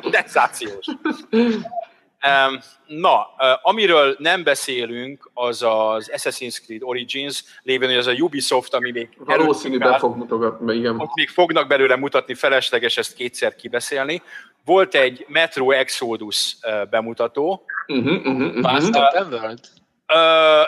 Na, 2.87 3.27
amiről 3.63 4.17
nem 4.19 4.43
beszélünk, 4.43 5.31
az 5.35 5.63
az 5.63 6.11
Assassin's 6.15 6.65
Creed 6.65 6.83
Origins, 6.83 7.45
lévén, 7.63 7.89
hogy 7.89 7.99
az 7.99 8.07
a 8.07 8.13
Ubisoft, 8.13 8.75
ami 8.75 8.91
még 8.91 9.09
Valószínű 9.19 9.75
előttünk 9.75 9.79
be 9.79 9.89
áll, 9.89 9.99
fog 9.99 10.17
mutogatni, 10.17 10.77
igen. 10.77 11.01
ott 11.01 11.15
még 11.15 11.29
fognak 11.29 11.69
belőle 11.69 11.97
mutatni, 11.97 12.35
felesleges 12.35 12.97
ezt 12.97 13.15
kétszer 13.15 13.55
kibeszélni. 13.55 14.23
Volt 14.65 14.95
egy 14.95 15.25
Metro 15.29 15.71
Exodus 15.71 16.57
bemutató, 16.91 17.65
Uh-huh, 17.89 18.27
uh-huh, 18.27 18.57
uh-huh. 18.57 18.97
Open 18.97 19.33
World? 19.33 19.61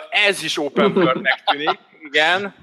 Ez 0.09 0.43
is 0.43 0.57
open 0.57 0.97
world 0.97 1.27
tűnik, 1.45 1.79
igen. 2.03 2.55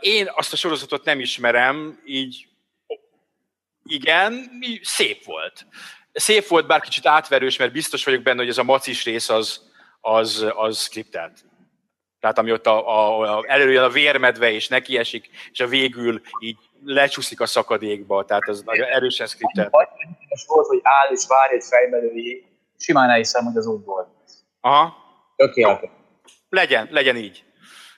Én 0.00 0.28
azt 0.34 0.52
a 0.52 0.56
sorozatot 0.56 1.04
nem 1.04 1.20
ismerem, 1.20 2.00
így 2.04 2.46
igen, 3.84 4.50
így 4.60 4.84
szép 4.84 5.24
volt. 5.24 5.66
Szép 6.18 6.46
volt, 6.46 6.66
bár 6.66 6.80
kicsit 6.80 7.06
átverős, 7.06 7.56
mert 7.56 7.72
biztos 7.72 8.04
vagyok 8.04 8.22
benne, 8.22 8.38
hogy 8.38 8.48
ez 8.48 8.58
a 8.58 8.62
macis 8.62 9.04
rész 9.04 9.28
az, 9.28 9.60
az, 10.00 10.46
az 10.54 10.78
skriptelt. 10.78 11.44
Tehát 12.20 12.38
ami 12.38 12.52
ott 12.52 12.66
a, 12.66 12.88
a, 12.88 13.20
a, 13.38 13.44
előjön 13.46 13.82
a 13.82 13.88
vérmedve, 13.88 14.50
és 14.50 14.68
neki 14.68 14.98
esik, 14.98 15.28
és 15.52 15.60
a 15.60 15.66
végül 15.66 16.20
így 16.40 16.58
lecsúszik 16.84 17.40
a 17.40 17.46
szakadékba, 17.46 18.24
tehát 18.24 18.48
az 18.48 18.62
nagyon 18.62 18.86
erősen 18.86 19.26
skriptelt. 19.26 19.68
Annyira 19.70 20.36
volt, 20.46 20.66
hogy 20.66 20.80
áll 20.82 21.12
és 21.12 21.24
várj 21.28 21.54
egy 21.54 21.64
fejbelőjé, 21.64 22.44
simán 22.78 23.10
elhiszem, 23.10 23.44
hogy 23.44 23.56
az 23.56 23.66
úgy 23.66 23.84
volt. 23.84 24.08
Aha, 24.60 24.96
Tökéletes. 25.36 25.90
legyen, 26.48 26.88
legyen 26.90 27.16
így. 27.16 27.44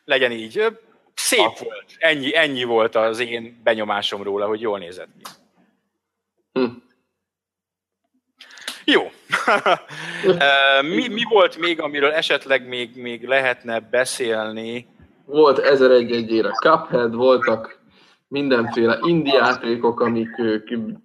Legyen 0.05 0.33
így. 0.33 0.79
Szép 1.14 1.59
volt. 1.59 1.85
Ennyi, 1.99 2.37
ennyi 2.37 2.64
volt 2.64 2.95
az 2.95 3.19
én 3.19 3.61
benyomásom 3.64 4.23
róla, 4.23 4.47
hogy 4.47 4.61
jól 4.61 4.79
nézett 4.79 5.09
ki. 5.19 5.31
Hm. 6.53 6.64
Jó. 8.93 9.11
Mi, 10.95 11.09
mi 11.09 11.22
volt 11.28 11.59
még, 11.59 11.80
amiről 11.80 12.11
esetleg 12.11 12.68
még, 12.68 12.91
még 12.97 13.26
lehetne 13.26 13.80
beszélni? 13.80 14.86
Volt 15.24 15.59
1001 15.59 16.12
egyére 16.12 16.51
Cuphead, 16.51 17.14
voltak 17.14 17.78
mindenféle 18.28 18.99
indie 19.03 19.34
játékok, 19.34 20.01
amik 20.01 20.28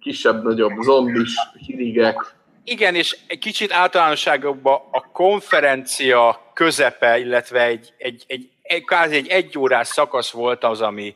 kisebb-nagyobb 0.00 0.72
zombis, 0.80 1.34
hírigek. 1.66 2.34
Igen, 2.64 2.94
és 2.94 3.16
egy 3.26 3.38
kicsit 3.38 3.72
általánosságokban 3.72 4.80
a 4.90 5.10
konferencia 5.12 6.50
közepe, 6.54 7.18
illetve 7.18 7.64
egy, 7.64 7.92
egy, 7.96 8.24
egy, 8.26 8.50
egy, 8.62 8.84
kázi 8.84 9.14
egy 9.14 9.28
egyórás 9.28 9.86
szakasz 9.86 10.30
volt 10.30 10.64
az, 10.64 10.80
ami, 10.80 11.14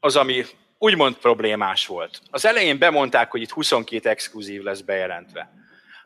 az, 0.00 0.16
ami 0.16 0.44
úgymond 0.78 1.14
problémás 1.14 1.86
volt. 1.86 2.20
Az 2.30 2.46
elején 2.46 2.78
bemondták, 2.78 3.30
hogy 3.30 3.40
itt 3.40 3.50
22 3.50 4.08
exkluzív 4.08 4.62
lesz 4.62 4.80
bejelentve. 4.80 5.61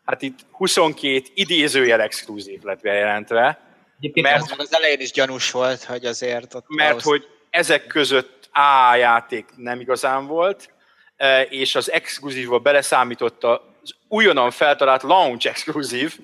Hát 0.07 0.21
itt 0.21 0.39
22 0.51 1.21
idézőjel 1.33 2.01
exkluzív 2.01 2.61
lett 2.61 2.81
bejelentve, 2.81 3.59
Egyébként 3.99 4.25
Mert- 4.25 4.59
az 4.59 4.73
elején 4.73 4.99
is 4.99 5.11
gyanús 5.11 5.51
volt, 5.51 5.83
hogy 5.83 6.05
azért 6.05 6.53
ott... 6.53 6.65
mert 6.67 6.89
ahhoz- 6.89 7.03
hogy 7.03 7.27
ezek 7.49 7.87
között 7.87 8.49
A 8.51 8.95
játék 8.95 9.45
nem 9.55 9.79
igazán 9.79 10.27
volt, 10.27 10.69
e, 11.17 11.41
és 11.41 11.75
az 11.75 11.91
exkluzívba 11.91 12.59
beleszámította 12.59 13.75
az 13.87 13.95
újonnan 14.07 14.51
feltalált 14.51 15.03
launch 15.03 15.47
exkluzív, 15.47 16.19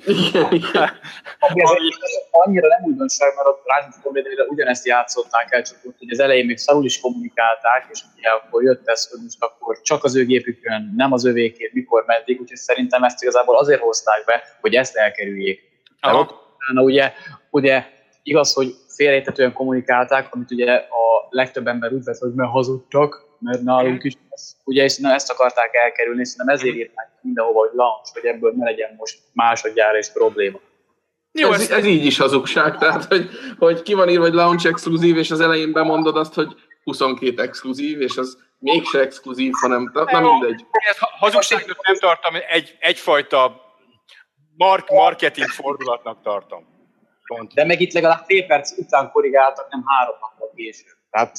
annyira 2.32 2.68
nem 2.68 2.84
újdonság, 2.84 3.34
mert 3.36 3.48
a 3.48 3.62
Rise 3.66 3.88
of 3.88 4.02
Tomb 4.04 4.16
Raider-re 4.16 4.44
ugyanezt 4.44 4.86
játszották 4.86 5.48
el, 5.54 5.62
csak 5.62 5.78
úgy, 5.84 5.96
hogy 5.98 6.12
az 6.12 6.20
elején 6.20 6.46
még 6.46 6.58
szarul 6.58 6.86
is 6.86 7.00
kommunikálták, 7.00 7.88
és 7.92 8.00
ugye 8.18 8.30
akkor 8.30 8.64
jött 8.64 8.88
ez, 8.88 9.10
hogy 9.10 9.20
most 9.24 9.44
akkor 9.44 9.82
csak 9.82 10.04
az 10.04 10.16
ő 10.16 10.26
gépükön, 10.26 10.94
nem 10.96 11.12
az 11.12 11.26
övékét, 11.26 11.74
mikor 11.74 12.04
meddig, 12.08 12.42
úgyhogy 12.42 12.58
szerintem 12.58 13.04
ezt 13.04 13.22
igazából 13.22 13.58
azért 13.58 13.82
hozták 13.82 14.26
be, 14.26 14.44
hogy 14.62 14.74
ezt 14.76 14.96
elkerüljék. 14.96 15.62
Mert 16.02 16.14
Aha. 16.14 16.24
ott 16.24 16.36
utána 16.58 16.82
ugye, 16.82 17.14
ugye 17.50 17.86
igaz, 18.24 18.54
hogy 18.54 18.76
félrejtetően 18.96 19.54
kommunikálták, 19.54 20.34
amit 20.34 20.52
ugye 20.52 20.74
a 20.74 21.28
legtöbb 21.30 21.68
ember 21.68 21.92
úgy 21.92 22.04
vesz, 22.04 22.20
hogy 22.20 22.34
mert 22.34 22.52
hazudtak, 22.52 23.26
mert 23.40 23.62
nálunk 23.62 24.04
is 24.04 24.14
ez. 24.30 24.56
Ugye, 24.64 24.84
és 24.84 24.98
na, 24.98 25.14
ezt 25.14 25.32
akarták 25.32 25.76
elkerülni, 25.76 26.22
és 26.22 26.28
szerintem 26.28 26.56
ezért 26.56 26.76
írták 26.76 27.13
mindenhova, 27.24 27.60
hogy 27.60 27.70
launch, 27.74 28.14
hogy 28.14 28.26
ebből 28.26 28.54
ne 28.56 28.66
legyen 28.66 28.96
most 28.98 29.20
másodjára 29.34 29.98
is 29.98 30.12
probléma. 30.12 30.60
Jó, 31.32 31.52
ez, 31.52 31.72
ez 31.72 31.86
így 31.86 32.06
is 32.06 32.18
hazugság, 32.18 32.78
tehát 32.78 33.04
hogy, 33.04 33.30
hogy 33.58 33.82
ki 33.82 33.94
van 33.94 34.10
írva, 34.10 34.24
hogy 34.24 34.34
launch 34.34 34.66
exkluzív, 34.66 35.18
és 35.18 35.32
az 35.32 35.40
elején 35.40 35.72
bemondod 35.72 36.18
azt, 36.18 36.34
hogy 36.34 36.56
22 36.84 37.42
exkluzív, 37.42 38.02
és 38.02 38.18
az 38.18 38.38
mégse 38.60 39.00
exkluzív, 39.00 39.52
hanem 39.62 39.92
na, 39.94 40.04
nem 40.04 40.24
mindegy. 40.24 40.66
ha- 41.00 41.12
hazugságnak 41.18 41.86
nem 41.86 41.96
tartom, 41.96 42.36
egy, 42.50 42.78
egyfajta 42.80 43.62
mark, 44.58 44.90
marketing 44.90 45.48
fordulatnak 45.48 46.22
tartom. 46.22 46.72
Pont. 47.28 47.54
De 47.54 47.66
meg 47.66 47.82
itt 47.82 47.94
legalább 47.94 48.24
fél 48.26 48.46
perc 48.46 48.78
után 48.78 49.12
korrigáltak, 49.12 49.70
nem 49.70 49.84
három 49.86 50.16
nappal 50.22 50.52
később. 50.56 50.98
Tehát 51.10 51.32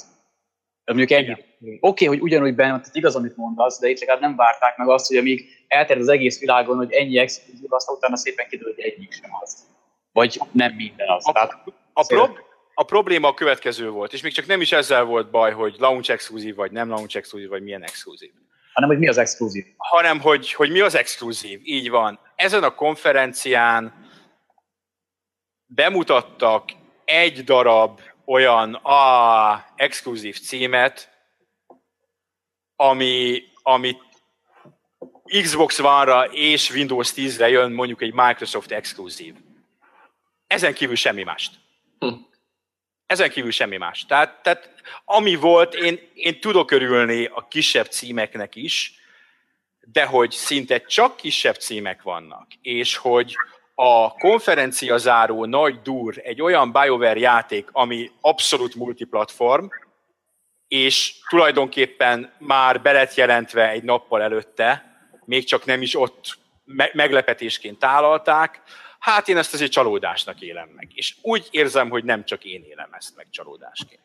ez 0.85 0.95
mondjuk 0.95 1.11
ennyi. 1.11 1.30
Oké, 1.30 1.78
okay, 1.80 2.07
hogy 2.07 2.20
ugyanúgy 2.20 2.55
benne, 2.55 2.70
tehát 2.70 2.97
igaz, 2.97 3.16
amit 3.16 3.37
mondasz, 3.37 3.78
de 3.80 3.89
itt 3.89 4.01
legalább 4.01 4.20
nem 4.20 4.37
várták 4.37 4.76
meg 4.76 4.89
azt, 4.89 5.07
hogy 5.07 5.16
amíg 5.16 5.64
elterjed 5.75 6.05
az 6.05 6.12
egész 6.12 6.41
világon, 6.41 6.77
hogy 6.77 6.93
ennyi 6.93 7.18
exkluzív, 7.18 7.72
aztán 7.72 7.97
utána 7.97 8.16
szépen 8.16 8.47
kiderül, 8.49 8.75
hogy 8.75 8.85
egyik 8.85 9.12
sem 9.12 9.31
az. 9.43 9.66
Vagy 10.12 10.41
nem 10.53 10.72
minden 10.72 11.09
az. 11.09 11.29
A, 11.29 11.33
Tehát, 11.33 11.53
a, 11.93 12.07
prob, 12.07 12.39
a 12.75 12.85
probléma 12.85 13.29
a 13.29 13.35
következő 13.35 13.91
volt, 13.91 14.12
és 14.12 14.22
még 14.22 14.33
csak 14.33 14.47
nem 14.47 14.61
is 14.61 14.72
ezzel 14.72 15.05
volt 15.05 15.31
baj, 15.31 15.53
hogy 15.53 15.75
launch 15.79 16.11
exkluzív, 16.11 16.55
vagy 16.55 16.72
nem 16.72 16.89
launch 16.89 17.16
exkluzív, 17.16 17.49
vagy 17.49 17.62
milyen 17.62 17.83
exkluzív. 17.83 18.31
hanem, 18.72 18.89
hogy 18.89 18.99
mi 18.99 19.09
az 19.09 19.18
exkluzív. 19.18 19.64
hanem 19.77 20.20
hogy, 20.20 20.53
hogy 20.53 20.70
mi 20.70 20.81
az 20.81 20.95
exkluzív. 20.95 21.61
Így 21.62 21.91
van. 21.91 22.18
Ezen 22.37 22.62
a 22.62 22.75
konferencián 22.75 24.09
bemutattak 25.66 26.70
egy 27.05 27.45
darab 27.45 28.01
olyan 28.25 28.75
a 28.75 29.64
exkluzív 29.77 30.39
címet, 30.41 31.09
ami, 32.77 33.43
ami 33.62 33.97
Xbox 35.43 35.79
One-ra 35.79 36.25
és 36.25 36.71
Windows 36.71 37.13
10-re 37.17 37.49
jön 37.49 37.73
mondjuk 37.73 38.03
egy 38.03 38.13
Microsoft 38.15 38.73
exkluzív. 38.73 39.35
Ezen 40.47 40.75
kívül 40.75 40.97
semmi 40.97 41.23
mást. 41.23 41.53
Hm. 41.99 42.13
Ezen 43.07 43.31
kívül 43.31 43.51
semmi 43.51 43.77
más. 43.77 44.07
Tehát, 44.07 44.43
tehát 44.43 44.71
ami 45.05 45.35
volt, 45.35 45.75
én, 45.75 45.99
én 46.15 46.41
tudok 46.41 46.71
örülni 46.71 47.25
a 47.25 47.47
kisebb 47.49 47.87
címeknek 47.87 48.55
is, 48.55 48.95
de 49.81 50.05
hogy 50.05 50.31
szinte 50.31 50.79
csak 50.79 51.17
kisebb 51.17 51.55
címek 51.55 52.03
vannak, 52.03 52.47
és 52.63 52.97
hogy 52.97 53.37
a 53.75 54.13
konferencia 54.13 54.97
záró 54.97 55.45
nagy 55.45 55.81
dur 55.83 56.21
egy 56.23 56.43
olyan 56.43 56.73
BioWare 56.73 57.19
játék, 57.19 57.69
ami 57.73 58.11
abszolút 58.21 58.75
multiplatform, 58.75 59.67
és 60.69 61.19
tulajdonképpen 61.29 62.33
már 62.39 62.83
belet 62.83 63.15
jelentve 63.15 63.69
egy 63.69 63.83
nappal 63.83 64.23
előtte, 64.23 64.94
még 65.27 65.45
csak 65.45 65.64
nem 65.64 65.83
is 65.83 65.97
ott 65.97 66.39
me- 66.64 66.95
meglepetésként 66.95 67.79
tálalták, 67.79 68.62
hát 68.99 69.29
én 69.29 69.37
ezt 69.37 69.55
azért 69.55 69.72
csalódásnak 69.72 70.41
élem 70.41 70.68
meg. 70.68 70.89
És 70.95 71.16
úgy 71.22 71.49
érzem, 71.51 71.89
hogy 71.91 72.05
nem 72.05 72.25
csak 72.25 72.45
én 72.45 72.64
élem 72.64 72.93
ezt 72.93 73.16
meg 73.16 73.27
csalódásként 73.31 74.01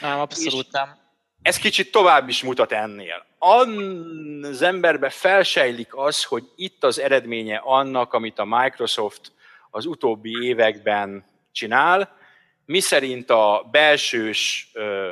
Nem, 0.00 0.20
abszolút 0.20 0.72
nem. 0.72 0.96
ez 1.42 1.56
kicsit 1.56 1.90
tovább 1.92 2.28
is 2.28 2.42
mutat 2.42 2.72
ennél. 2.72 3.24
An- 3.38 4.44
Az 4.44 4.62
emberbe 4.62 5.10
felsejlik 5.10 5.96
az, 5.96 6.24
hogy 6.24 6.44
itt 6.56 6.84
az 6.84 6.98
eredménye 6.98 7.56
annak, 7.64 8.12
amit 8.12 8.38
a 8.38 8.44
Microsoft 8.44 9.32
az 9.70 9.86
utóbbi 9.86 10.44
években 10.46 11.24
csinál, 11.52 12.16
miszerint 12.64 13.30
a 13.30 13.68
belsős 13.70 14.70
ö, 14.72 15.10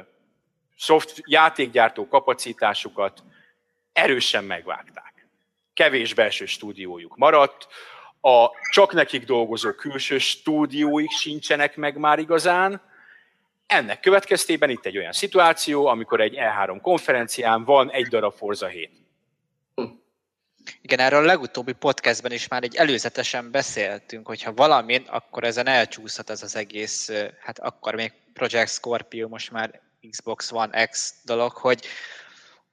szoft 0.76 1.22
játékgyártó 1.24 2.08
kapacitásukat 2.08 3.22
erősen 3.92 4.44
megvágták. 4.44 5.09
Kevés 5.74 6.14
belső 6.14 6.46
stúdiójuk 6.46 7.16
maradt, 7.16 7.66
a 8.20 8.48
csak 8.72 8.92
nekik 8.92 9.24
dolgozó 9.24 9.72
külső 9.72 10.18
stúdióik 10.18 11.10
sincsenek 11.10 11.76
meg 11.76 11.96
már 11.96 12.18
igazán, 12.18 12.82
ennek 13.66 14.00
következtében 14.00 14.70
itt 14.70 14.86
egy 14.86 14.98
olyan 14.98 15.12
szituáció, 15.12 15.86
amikor 15.86 16.20
egy 16.20 16.34
E3 16.36 16.78
konferencián 16.82 17.64
van 17.64 17.90
egy 17.90 18.06
darab 18.06 18.34
Forza 18.34 18.66
7. 18.66 18.90
Igen, 20.82 20.98
erről 20.98 21.22
a 21.22 21.26
legutóbbi 21.26 21.72
podcastben 21.72 22.32
is 22.32 22.48
már 22.48 22.62
egy 22.62 22.74
előzetesen 22.74 23.50
beszéltünk, 23.50 24.26
hogyha 24.26 24.52
valamin, 24.52 25.04
akkor 25.06 25.44
ezen 25.44 25.66
elcsúszhat 25.66 26.30
ez 26.30 26.42
az 26.42 26.56
egész, 26.56 27.10
hát 27.40 27.58
akkor 27.58 27.94
még 27.94 28.12
Project 28.32 28.72
Scorpio, 28.72 29.28
most 29.28 29.50
már 29.50 29.80
Xbox 30.10 30.52
One 30.52 30.86
X 30.86 31.14
dolog, 31.24 31.52
hogy, 31.52 31.86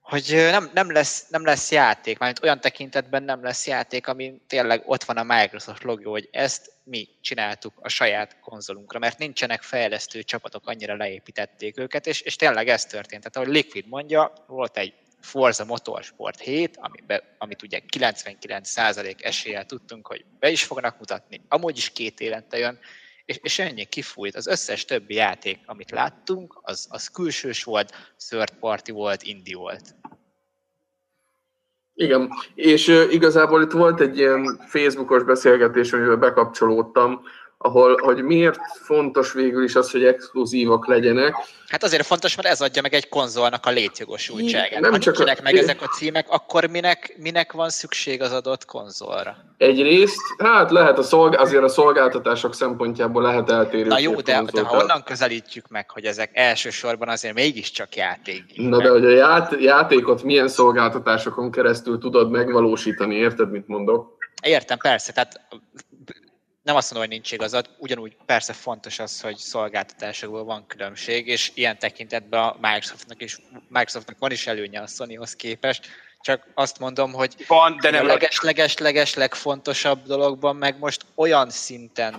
hogy 0.08 0.34
nem, 0.50 0.70
nem, 0.74 0.92
lesz, 0.92 1.26
nem 1.28 1.44
lesz 1.44 1.70
játék, 1.70 2.18
mármint 2.18 2.42
olyan 2.42 2.60
tekintetben 2.60 3.22
nem 3.22 3.42
lesz 3.42 3.66
játék, 3.66 4.06
ami 4.06 4.40
tényleg 4.46 4.82
ott 4.86 5.04
van 5.04 5.16
a 5.16 5.22
Microsoft 5.22 5.82
logó, 5.82 6.10
hogy 6.10 6.28
ezt 6.32 6.72
mi 6.84 7.08
csináltuk 7.20 7.72
a 7.80 7.88
saját 7.88 8.36
konzolunkra, 8.40 8.98
mert 8.98 9.18
nincsenek 9.18 9.62
fejlesztő 9.62 10.22
csapatok, 10.22 10.66
annyira 10.66 10.96
leépítették 10.96 11.78
őket, 11.78 12.06
és, 12.06 12.20
és 12.20 12.36
tényleg 12.36 12.68
ez 12.68 12.84
történt. 12.84 13.22
Tehát 13.22 13.36
ahogy 13.36 13.62
Liquid 13.62 13.88
mondja, 13.88 14.32
volt 14.46 14.76
egy 14.76 14.94
Forza 15.20 15.64
Motorsport 15.64 16.40
7, 16.40 16.76
amibe, 16.80 17.22
amit 17.38 17.62
ugye 17.62 17.80
99% 17.96 19.24
eséllyel 19.24 19.64
tudtunk, 19.64 20.06
hogy 20.06 20.24
be 20.38 20.50
is 20.50 20.64
fognak 20.64 20.98
mutatni, 20.98 21.40
amúgy 21.48 21.76
is 21.76 21.90
két 21.90 22.20
évente 22.20 22.58
jön, 22.58 22.78
és, 23.28 23.38
és 23.42 23.58
ennyi 23.58 23.84
kifújt. 23.84 24.36
Az 24.36 24.46
összes 24.46 24.84
többi 24.84 25.14
játék, 25.14 25.58
amit 25.66 25.90
láttunk, 25.90 26.58
az, 26.62 26.86
az 26.90 27.08
külsős 27.08 27.64
volt, 27.64 27.92
third 28.28 28.50
party 28.60 28.90
volt, 28.90 29.22
indie 29.22 29.56
volt. 29.56 29.94
Igen, 31.94 32.30
és 32.54 32.88
uh, 32.88 33.12
igazából 33.12 33.62
itt 33.62 33.70
volt 33.70 34.00
egy 34.00 34.18
ilyen 34.18 34.64
Facebookos 34.66 35.22
beszélgetés, 35.22 35.92
amivel 35.92 36.16
bekapcsolódtam, 36.16 37.22
ahol, 37.58 37.96
hogy 38.02 38.22
miért 38.22 38.58
fontos 38.82 39.32
végül 39.32 39.64
is 39.64 39.74
az, 39.74 39.90
hogy 39.90 40.04
exkluzívak 40.04 40.86
legyenek. 40.86 41.34
Hát 41.68 41.82
azért 41.82 42.06
fontos, 42.06 42.36
mert 42.36 42.48
ez 42.48 42.60
adja 42.60 42.82
meg 42.82 42.94
egy 42.94 43.08
konzolnak 43.08 43.66
a 43.66 43.70
létjogosultságát. 43.70 44.80
Nem 44.80 44.90
ha 44.90 44.98
csak 44.98 45.18
a... 45.18 45.36
meg 45.42 45.56
ezek 45.56 45.82
a 45.82 45.86
címek, 45.86 46.26
akkor 46.28 46.66
minek, 46.66 47.14
minek 47.18 47.52
van 47.52 47.70
szükség 47.70 48.22
az 48.22 48.32
adott 48.32 48.64
konzolra? 48.64 49.36
Egyrészt, 49.56 50.20
hát 50.38 50.70
lehet 50.70 50.98
a 50.98 51.02
szolg, 51.02 51.34
azért 51.38 51.62
a 51.62 51.68
szolgáltatások 51.68 52.54
szempontjából 52.54 53.22
lehet 53.22 53.50
eltérő. 53.50 53.88
Na 53.88 53.98
jó, 53.98 54.20
de, 54.20 54.42
de 54.52 54.62
ha 54.62 54.76
onnan 54.76 55.02
közelítjük 55.02 55.68
meg, 55.68 55.90
hogy 55.90 56.04
ezek 56.04 56.30
elsősorban 56.32 57.08
azért 57.08 57.34
mégiscsak 57.34 57.96
játék. 57.96 58.42
Na 58.54 58.82
de 58.82 58.88
hogy 58.88 59.04
a 59.04 59.10
ját, 59.10 59.56
játékot 59.60 60.22
milyen 60.22 60.48
szolgáltatásokon 60.48 61.50
keresztül 61.50 61.98
tudod 61.98 62.30
megvalósítani, 62.30 63.14
érted, 63.14 63.50
mit 63.50 63.68
mondok? 63.68 64.16
Értem, 64.42 64.78
persze, 64.78 65.12
tehát 65.12 65.40
nem 66.68 66.76
azt 66.76 66.92
mondom, 66.92 67.08
hogy 67.08 67.18
nincs 67.18 67.32
igazad, 67.32 67.68
ugyanúgy 67.78 68.16
persze 68.26 68.52
fontos 68.52 68.98
az, 68.98 69.20
hogy 69.20 69.36
szolgáltatásokból 69.36 70.44
van 70.44 70.66
különbség, 70.66 71.26
és 71.26 71.50
ilyen 71.54 71.78
tekintetben 71.78 72.40
a 72.40 72.56
Microsoftnak, 72.60 73.22
is, 73.22 73.38
Microsoftnak 73.68 74.18
van 74.18 74.30
is 74.30 74.46
előnye 74.46 74.80
a 74.80 74.86
Sonyhoz 74.86 75.36
képest, 75.36 75.86
csak 76.20 76.46
azt 76.54 76.78
mondom, 76.78 77.12
hogy 77.12 77.34
van, 77.46 77.78
de 77.80 77.90
nem 77.90 78.04
a 78.04 78.06
leges-leges-leges 78.06 79.14
legfontosabb 79.14 80.02
dologban 80.06 80.56
meg 80.56 80.78
most 80.78 81.04
olyan 81.14 81.50
szinten 81.50 82.14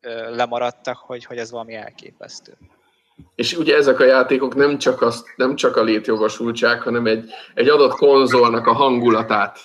ö, 0.00 0.34
lemaradtak, 0.34 0.96
hogy, 0.96 1.24
hogy 1.24 1.38
ez 1.38 1.50
valami 1.50 1.74
elképesztő. 1.74 2.52
És 3.34 3.52
ugye 3.52 3.76
ezek 3.76 4.00
a 4.00 4.04
játékok 4.04 4.54
nem 4.54 4.78
csak, 4.78 5.02
azt, 5.02 5.26
nem 5.36 5.56
csak 5.56 5.76
a 5.76 5.82
létjogosultság, 5.82 6.80
hanem 6.82 7.06
egy, 7.06 7.30
egy 7.54 7.68
adott 7.68 7.96
konzolnak 7.96 8.66
a 8.66 8.72
hangulatát 8.72 9.58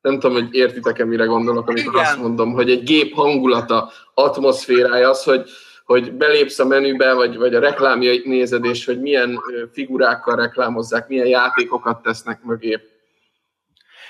nem 0.00 0.18
tudom, 0.18 0.32
hogy 0.32 0.54
értitek-e, 0.54 1.04
mire 1.04 1.24
gondolok, 1.24 1.68
amikor 1.68 1.94
Igen. 1.94 2.04
azt 2.04 2.18
mondom, 2.18 2.52
hogy 2.52 2.70
egy 2.70 2.82
gép 2.82 3.14
hangulata, 3.14 3.92
atmoszférája 4.14 5.08
az, 5.08 5.24
hogy, 5.24 5.50
hogy 5.84 6.12
belépsz 6.12 6.58
a 6.58 6.66
menübe, 6.66 7.12
vagy, 7.12 7.36
vagy 7.36 7.54
a 7.54 7.60
reklámjait 7.60 8.24
nézed, 8.24 8.64
és 8.64 8.84
hogy 8.84 9.00
milyen 9.00 9.40
figurákkal 9.72 10.36
reklámozzák, 10.36 11.08
milyen 11.08 11.26
játékokat 11.26 12.02
tesznek 12.02 12.42
mögé. 12.42 12.80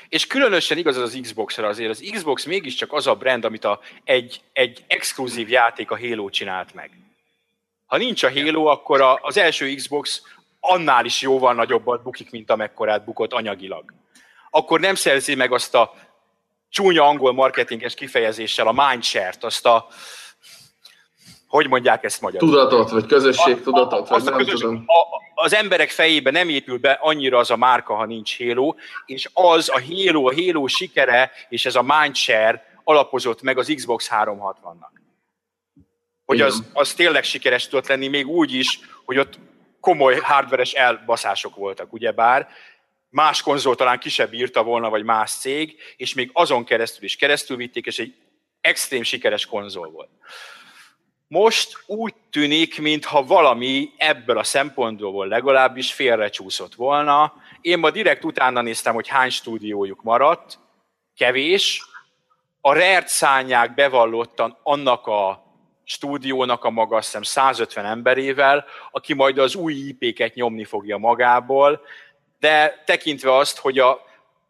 És 0.09 0.27
különösen 0.27 0.79
igaz 0.79 0.97
az 0.97 1.03
az 1.03 1.19
Xbox-ra 1.23 1.67
azért. 1.67 1.91
Az 1.91 2.11
Xbox 2.13 2.45
mégiscsak 2.45 2.93
az 2.93 3.07
a 3.07 3.15
brand, 3.15 3.45
amit 3.45 3.65
a, 3.65 3.81
egy, 4.05 4.41
egy 4.53 4.85
exkluzív 4.87 5.49
játék 5.49 5.91
a 5.91 5.99
Halo 5.99 6.29
csinált 6.29 6.75
meg. 6.75 6.91
Ha 7.87 7.97
nincs 7.97 8.23
a 8.23 8.33
Halo, 8.33 8.65
akkor 8.65 9.01
a, 9.01 9.19
az 9.23 9.37
első 9.37 9.75
Xbox 9.75 10.23
annál 10.61 11.05
is 11.05 11.23
jóval 11.23 11.55
nagyobbat 11.55 12.03
bukik, 12.03 12.31
mint 12.31 12.51
amekkorát 12.51 13.05
bukott 13.05 13.33
anyagilag 13.33 13.85
akkor 14.51 14.81
nem 14.81 14.95
szerzi 14.95 15.35
meg 15.35 15.53
azt 15.53 15.75
a 15.75 15.95
csúnya 16.69 17.05
angol 17.05 17.33
marketinges 17.33 17.95
kifejezéssel 17.95 18.67
a 18.67 18.89
mindshare-t, 18.89 19.45
azt 19.45 19.67
a 19.67 19.87
hogy 21.49 21.69
mondják 21.69 22.05
ezt 22.05 22.21
magyarul? 22.21 22.49
Tudatot, 22.49 22.91
vagy 22.91 23.07
közösség 23.07 23.63
tudatot, 23.63 24.09
vagy 24.09 24.23
nem 24.23 24.37
közösség, 24.37 24.61
tudom. 24.61 24.85
A, 24.87 25.43
az 25.43 25.55
emberek 25.55 25.91
fejébe 25.91 26.31
nem 26.31 26.49
épül 26.49 26.79
be 26.79 26.99
annyira 27.01 27.39
az 27.39 27.51
a 27.51 27.57
márka, 27.57 27.95
ha 27.95 28.05
nincs 28.05 28.39
Halo, 28.39 28.75
és 29.07 29.29
az 29.33 29.69
a 29.69 29.81
Halo, 29.81 30.29
a 30.29 30.35
Halo 30.35 30.67
sikere, 30.67 31.31
és 31.49 31.67
ez 31.67 31.75
a 31.75 31.83
mindshare 31.83 32.81
alapozott 32.85 33.43
meg 33.43 33.59
az 33.59 33.73
Xbox 33.75 34.09
360-nak. 34.13 34.97
Hogy 36.25 36.41
az, 36.41 36.63
az 36.73 36.95
tényleg 36.95 37.25
sikeres 37.25 37.69
tudott 37.69 37.89
lenni, 37.89 38.09
még 38.09 38.27
úgy 38.27 38.53
is, 38.53 38.81
hogy 39.05 39.19
ott 39.19 39.39
komoly 39.81 40.19
hardveres 40.23 40.73
elbaszások 40.73 41.55
voltak, 41.57 41.93
ugyebár, 41.93 42.49
más 43.11 43.43
konzol 43.43 43.75
talán 43.75 43.99
kisebb 43.99 44.33
írta 44.33 44.63
volna, 44.63 44.91
vagy 44.91 45.05
más 45.05 45.31
cég, 45.33 45.77
és 45.97 46.15
még 46.15 46.31
azon 46.33 46.65
keresztül 46.65 47.05
is 47.05 47.17
keresztül 47.17 47.57
vitték, 47.57 47.87
és 47.87 47.99
egy 47.99 48.15
extrém 48.61 49.03
sikeres 49.03 49.47
konzol 49.47 49.91
volt. 49.91 50.11
Most 51.29 51.83
úgy 51.87 52.15
tűnik, 52.31 52.81
mintha 52.81 53.25
valami 53.25 53.91
ebből 53.97 54.39
a 54.39 54.43
szempontból 54.43 55.27
legalábbis 55.27 55.93
félrecsúszott 55.93 56.75
volna. 56.75 57.35
Én 57.61 57.79
ma 57.79 57.91
direkt 57.91 58.25
utána 58.25 58.61
néztem, 58.61 58.95
hogy 58.95 59.09
hány 59.09 59.31
stúdiójuk 59.31 60.03
maradt, 60.03 60.59
kevés. 61.17 61.87
A 62.61 62.73
Rert 62.73 63.09
szányák 63.09 63.75
bevallottan 63.75 64.59
annak 64.63 65.07
a 65.07 65.47
stúdiónak 65.85 66.65
a 66.65 66.71
maga, 66.71 66.97
azt 66.97 67.05
hiszem 67.05 67.23
150 67.23 67.85
emberével, 67.85 68.65
aki 68.91 69.15
majd 69.15 69.39
az 69.39 69.55
új 69.55 69.75
IP-ket 69.75 70.35
nyomni 70.35 70.65
fogja 70.65 70.97
magából, 70.97 71.81
de 72.41 72.83
tekintve 72.87 73.37
azt, 73.37 73.59
hogy 73.59 73.79
a 73.79 74.07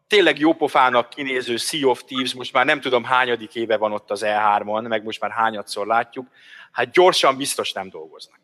tényleg 0.07 0.39
jópofának 0.39 1.09
kinéző 1.09 1.57
Sea 1.57 1.89
of 1.89 2.03
Thieves 2.03 2.33
most 2.33 2.53
már 2.53 2.65
nem 2.65 2.81
tudom 2.81 3.03
hányadik 3.03 3.55
éve 3.55 3.77
van 3.77 3.91
ott 3.91 4.11
az 4.11 4.21
E3-on, 4.25 4.87
meg 4.87 5.03
most 5.03 5.21
már 5.21 5.31
hányadszor 5.31 5.87
látjuk, 5.87 6.27
hát 6.71 6.91
gyorsan 6.91 7.37
biztos 7.37 7.71
nem 7.71 7.89
dolgoznak. 7.89 8.39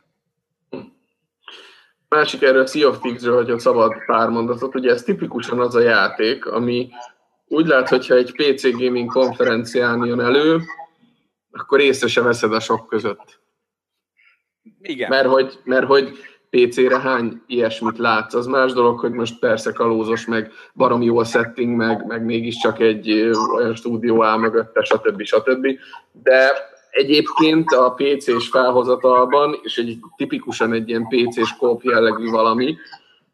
Másik 2.09 2.41
erről 2.41 2.67
Sea 2.67 2.89
of 2.89 2.99
Thieves-ről, 2.99 3.35
hogyha 3.35 3.59
szabad 3.59 4.05
pár 4.05 4.29
mondatot, 4.29 4.75
ugye 4.75 4.91
ez 4.91 5.03
tipikusan 5.03 5.59
az 5.59 5.75
a 5.75 5.79
játék, 5.79 6.45
ami 6.45 6.89
úgy 7.47 7.65
lát, 7.65 7.89
hogyha 7.89 8.15
egy 8.15 8.31
PC 8.31 8.71
gaming 8.71 9.11
konferencián 9.11 10.05
jön 10.05 10.19
elő, 10.19 10.61
akkor 11.51 11.79
észre 11.79 12.07
se 12.07 12.21
veszed 12.21 12.53
a 12.53 12.59
sok 12.59 12.87
között. 12.87 13.39
Igen. 14.81 15.09
Mert 15.09 15.27
hogy, 15.27 15.59
mert 15.63 15.85
hogy 15.85 16.17
PC-re 16.55 16.99
hány 16.99 17.41
ilyesmit 17.47 17.97
látsz. 17.97 18.33
Az 18.33 18.45
más 18.45 18.73
dolog, 18.73 18.99
hogy 18.99 19.11
most 19.11 19.39
persze 19.39 19.71
kalózos, 19.71 20.25
meg 20.25 20.51
barom 20.73 21.01
jó 21.01 21.17
a 21.17 21.23
setting, 21.23 21.75
meg, 21.75 22.05
meg 22.07 22.25
mégiscsak 22.25 22.79
egy 22.79 23.11
olyan 23.55 23.75
stúdió 23.75 24.23
áll 24.23 24.37
mögötte, 24.37 24.83
stb. 24.83 25.23
stb. 25.23 25.67
De 26.11 26.51
egyébként 26.89 27.71
a 27.71 27.93
PC-s 27.93 28.49
felhozatalban, 28.49 29.59
és 29.61 29.77
egy 29.77 29.99
tipikusan 30.15 30.73
egy 30.73 30.89
ilyen 30.89 31.07
PC-s 31.07 31.55
kóp 31.57 31.83
jellegű 31.83 32.29
valami, 32.29 32.77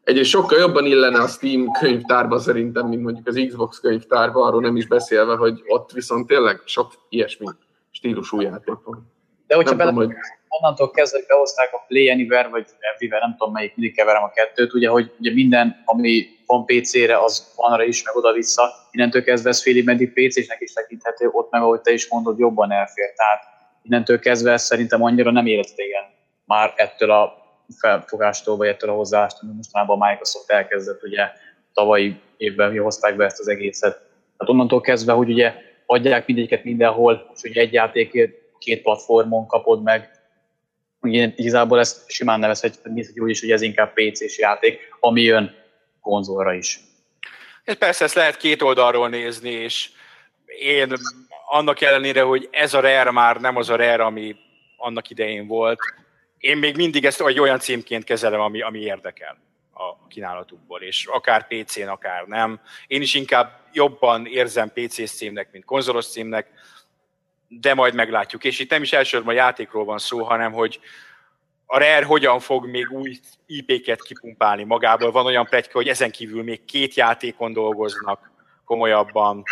egy 0.04 0.24
sokkal 0.24 0.58
jobban 0.58 0.86
illene 0.86 1.20
a 1.20 1.26
Steam 1.26 1.70
könyvtárba 1.80 2.38
szerintem, 2.38 2.88
mint 2.88 3.02
mondjuk 3.02 3.26
az 3.26 3.44
Xbox 3.48 3.80
könyvtárba, 3.80 4.44
arról 4.44 4.60
nem 4.60 4.76
is 4.76 4.86
beszélve, 4.86 5.36
hogy 5.36 5.62
ott 5.66 5.92
viszont 5.92 6.26
tényleg 6.26 6.60
sok 6.64 6.92
ilyesmi 7.08 7.46
stílusú 7.90 8.40
játék 8.40 8.74
van. 8.84 9.12
De 9.46 9.54
hogyha 9.54 9.76
bele, 9.76 9.92
hogy 9.92 10.10
onnantól 10.48 10.90
kezdve 10.90 11.20
behozták 11.26 11.72
a 11.72 11.84
Play 11.88 12.10
Anywhere, 12.10 12.48
vagy 12.48 12.66
Everywhere, 12.94 13.26
nem 13.26 13.36
tudom 13.38 13.52
melyik, 13.52 13.76
mindig 13.76 13.96
keverem 13.96 14.22
a 14.22 14.30
kettőt, 14.30 14.74
ugye, 14.74 14.88
hogy 14.88 15.12
ugye 15.18 15.32
minden, 15.32 15.82
ami 15.84 16.26
van 16.46 16.64
PC-re, 16.64 17.18
az 17.18 17.52
van 17.56 17.72
arra 17.72 17.84
is, 17.84 18.02
meg 18.02 18.16
oda-vissza. 18.16 18.70
Innentől 18.90 19.22
kezdve 19.22 19.48
ez 19.48 19.62
félig 19.62 19.84
meddig 19.84 20.12
PC-snek 20.12 20.60
is 20.60 20.72
tekinthető, 20.72 21.28
ott 21.32 21.50
meg, 21.50 21.62
ahogy 21.62 21.80
te 21.80 21.92
is 21.92 22.08
mondod, 22.08 22.38
jobban 22.38 22.72
elfér. 22.72 23.12
Tehát 23.12 23.42
innentől 23.82 24.18
kezdve 24.18 24.52
ez 24.52 24.62
szerintem 24.62 25.02
annyira 25.02 25.30
nem 25.30 25.46
életégen 25.46 26.04
már 26.44 26.72
ettől 26.76 27.10
a 27.10 27.42
felfogástól, 27.78 28.56
vagy 28.56 28.68
ettől 28.68 28.90
a 28.90 28.94
hozzáástól, 28.94 29.40
amit 29.42 29.56
mostanában 29.56 30.00
a 30.00 30.08
Microsoft 30.08 30.50
elkezdett, 30.50 31.02
ugye 31.02 31.28
tavalyi 31.72 32.20
évben 32.36 32.78
hozták 32.78 33.16
be 33.16 33.24
ezt 33.24 33.40
az 33.40 33.48
egészet. 33.48 33.92
Tehát 33.92 34.54
onnantól 34.54 34.80
kezdve, 34.80 35.12
hogy 35.12 35.28
ugye 35.28 35.54
adják 35.86 36.26
mindegyiket 36.26 36.64
mindenhol, 36.64 37.30
és 37.34 37.42
ugye 37.42 37.60
egy 37.60 37.72
játékért 37.72 38.41
két 38.62 38.82
platformon 38.82 39.46
kapod 39.46 39.82
meg, 39.82 40.10
ugye 41.00 41.32
igazából 41.36 41.78
ezt 41.78 42.10
simán 42.10 42.40
nevezhetjük 42.40 43.22
úgy 43.22 43.30
is, 43.30 43.40
hogy 43.40 43.50
ez 43.50 43.62
inkább 43.62 43.92
PC-s 43.92 44.38
játék, 44.38 44.78
ami 45.00 45.22
jön 45.22 45.54
konzolra 46.00 46.52
is. 46.52 46.80
Ez 47.64 47.74
persze 47.74 48.04
ezt 48.04 48.14
lehet 48.14 48.36
két 48.36 48.62
oldalról 48.62 49.08
nézni, 49.08 49.50
és 49.50 49.90
én 50.60 50.92
annak 51.48 51.80
ellenére, 51.80 52.22
hogy 52.22 52.48
ez 52.50 52.74
a 52.74 52.80
Rare 52.80 53.10
már 53.10 53.40
nem 53.40 53.56
az 53.56 53.70
a 53.70 53.76
Rare, 53.76 54.04
ami 54.04 54.36
annak 54.76 55.10
idején 55.10 55.46
volt, 55.46 55.78
én 56.38 56.56
még 56.56 56.76
mindig 56.76 57.04
ezt 57.04 57.20
egy 57.20 57.40
olyan 57.40 57.58
címként 57.58 58.04
kezelem, 58.04 58.40
ami, 58.40 58.62
ami 58.62 58.78
érdekel 58.78 59.38
a 59.72 60.06
kínálatukból, 60.08 60.80
és 60.82 61.06
akár 61.06 61.46
PC-n, 61.46 61.88
akár 61.88 62.24
nem. 62.26 62.60
Én 62.86 63.02
is 63.02 63.14
inkább 63.14 63.60
jobban 63.72 64.26
érzem 64.26 64.72
PC-s 64.74 65.10
címnek, 65.10 65.52
mint 65.52 65.64
konzolos 65.64 66.06
címnek, 66.06 66.48
de 67.60 67.74
majd 67.74 67.94
meglátjuk. 67.94 68.44
És 68.44 68.58
itt 68.58 68.70
nem 68.70 68.82
is 68.82 68.92
elsősorban 68.92 69.34
a 69.34 69.38
játékról 69.38 69.84
van 69.84 69.98
szó, 69.98 70.22
hanem 70.22 70.52
hogy 70.52 70.80
a 71.66 71.78
Rare 71.78 72.04
hogyan 72.04 72.40
fog 72.40 72.66
még 72.66 72.90
új 72.90 73.18
IP-ket 73.46 74.02
kipumpálni 74.02 74.64
magából. 74.64 75.10
Van 75.10 75.26
olyan 75.26 75.46
pletyka, 75.46 75.72
hogy 75.72 75.88
ezen 75.88 76.10
kívül 76.10 76.42
még 76.42 76.64
két 76.64 76.94
játékon 76.94 77.52
dolgoznak 77.52 78.30
komolyabban. 78.64 79.42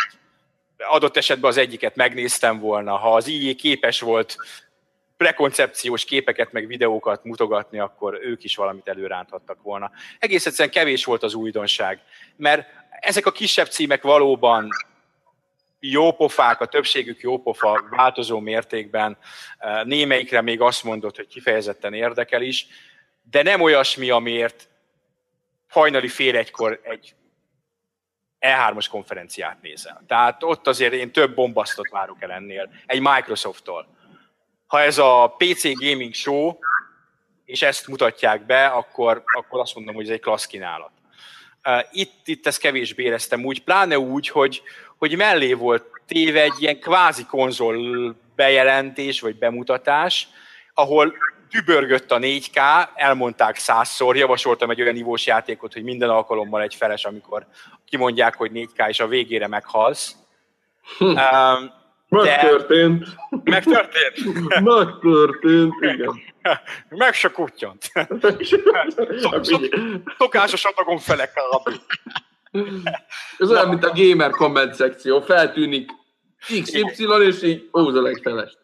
Adott 0.77 1.17
esetben 1.17 1.49
az 1.49 1.57
egyiket 1.57 1.95
megnéztem 1.95 2.59
volna. 2.59 2.97
Ha 2.97 3.15
az 3.15 3.27
IE 3.27 3.53
képes 3.53 3.99
volt 3.99 4.35
prekoncepciós 5.17 6.05
képeket, 6.05 6.51
meg 6.51 6.67
videókat 6.67 7.23
mutogatni, 7.23 7.79
akkor 7.79 8.19
ők 8.21 8.43
is 8.43 8.55
valamit 8.55 8.87
előránthattak 8.87 9.61
volna. 9.61 9.91
Egész 10.19 10.45
egyszerűen 10.45 10.73
kevés 10.73 11.05
volt 11.05 11.23
az 11.23 11.33
újdonság, 11.33 11.99
mert 12.35 12.67
ezek 12.99 13.25
a 13.25 13.31
kisebb 13.31 13.67
címek 13.67 14.01
valóban 14.01 14.67
jópofák, 15.83 16.61
a 16.61 16.65
többségük 16.65 17.21
jópofa 17.21 17.87
változó 17.89 18.39
mértékben, 18.39 19.17
némelyikre 19.83 20.41
még 20.41 20.61
azt 20.61 20.83
mondott, 20.83 21.15
hogy 21.15 21.27
kifejezetten 21.27 21.93
érdekel 21.93 22.41
is, 22.41 22.67
de 23.31 23.43
nem 23.43 23.61
olyasmi, 23.61 24.09
amiért 24.09 24.69
hajnali 25.69 26.07
fél 26.07 26.35
egykor 26.35 26.79
egy 26.83 27.15
E3-as 28.39 28.87
konferenciát 28.89 29.61
nézel. 29.61 30.03
Tehát 30.07 30.43
ott 30.43 30.67
azért 30.67 30.93
én 30.93 31.11
több 31.11 31.35
bombasztot 31.35 31.89
várok 31.89 32.21
el 32.21 32.31
ennél, 32.31 32.69
egy 32.85 33.01
Microsofttól. 33.01 33.87
Ha 34.67 34.81
ez 34.81 34.97
a 34.97 35.35
PC 35.37 35.79
Gaming 35.79 36.13
Show, 36.13 36.57
és 37.45 37.61
ezt 37.61 37.87
mutatják 37.87 38.45
be, 38.45 38.65
akkor, 38.65 39.23
akkor 39.37 39.59
azt 39.59 39.75
mondom, 39.75 39.95
hogy 39.95 40.05
ez 40.05 40.11
egy 40.11 40.19
klassz 40.19 40.45
kínálat. 40.45 40.91
Itt, 41.91 42.27
itt 42.27 42.47
ezt 42.47 42.59
kevésbé 42.59 43.03
éreztem 43.03 43.45
úgy, 43.45 43.63
pláne 43.63 43.99
úgy, 43.99 44.27
hogy, 44.27 44.61
hogy 45.01 45.15
mellé 45.15 45.53
volt 45.53 45.85
téve 46.07 46.41
egy 46.41 46.53
ilyen 46.59 46.79
kvázi 46.79 47.25
konzol 47.25 47.75
bejelentés, 48.35 49.21
vagy 49.21 49.37
bemutatás, 49.37 50.27
ahol 50.73 51.13
dübörgött 51.49 52.11
a 52.11 52.17
4K, 52.17 52.87
elmondták 52.95 53.57
százszor, 53.57 54.17
javasoltam 54.17 54.69
egy 54.69 54.81
olyan 54.81 54.93
nívós 54.93 55.25
játékot, 55.25 55.73
hogy 55.73 55.83
minden 55.83 56.09
alkalommal 56.09 56.61
egy 56.61 56.75
feles, 56.75 57.05
amikor 57.05 57.45
kimondják, 57.85 58.35
hogy 58.35 58.51
4K, 58.53 58.87
és 58.87 58.99
a 58.99 59.07
végére 59.07 59.47
meghalsz. 59.47 60.15
Hm. 60.97 61.05
Um, 61.05 61.71
Megtörtént. 62.09 63.05
Megtörtént? 63.43 64.17
Megtörtént, 64.63 65.73
igen. 65.81 66.21
Meg 66.89 67.13
se 67.13 67.31
kutyant. 67.31 67.91
Szokásos 70.17 70.65
adagon 70.65 70.97
felekkel 70.97 71.43
Ez 73.41 73.51
olyan, 73.51 73.67
mint 73.67 73.85
a 73.85 73.93
gamer 73.95 74.29
comment 74.29 74.73
szekció. 74.73 75.21
Feltűnik 75.21 75.91
XY, 76.61 77.25
és 77.25 77.43
így 77.43 77.67
húz 77.71 77.95
a 77.95 78.01
legfelest. 78.01 78.57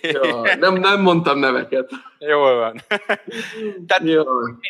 Ja, 0.00 0.56
nem, 0.56 0.74
nem 0.74 1.00
mondtam 1.00 1.38
neveket. 1.38 1.90
Jól 2.18 2.54
van. 2.54 2.80
Tehát 3.86 4.02
ja. 4.04 4.24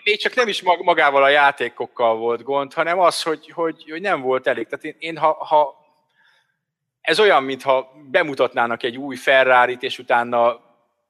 még 0.04 0.18
csak 0.18 0.34
nem 0.34 0.48
is 0.48 0.62
magával 0.62 1.22
a 1.22 1.28
játékokkal 1.28 2.16
volt 2.16 2.42
gond, 2.42 2.72
hanem 2.72 2.98
az, 2.98 3.22
hogy, 3.22 3.50
hogy, 3.50 3.90
hogy 3.90 4.00
nem 4.00 4.20
volt 4.20 4.46
elég. 4.46 4.66
Tehát 4.66 4.84
én, 4.84 4.96
én 4.98 5.16
ha, 5.16 5.32
ha 5.44 5.74
ez 7.00 7.20
olyan, 7.20 7.42
mintha 7.42 7.92
bemutatnának 8.10 8.82
egy 8.82 8.96
új 8.96 9.16
ferrari 9.16 9.76
és 9.80 9.98
utána 9.98 10.60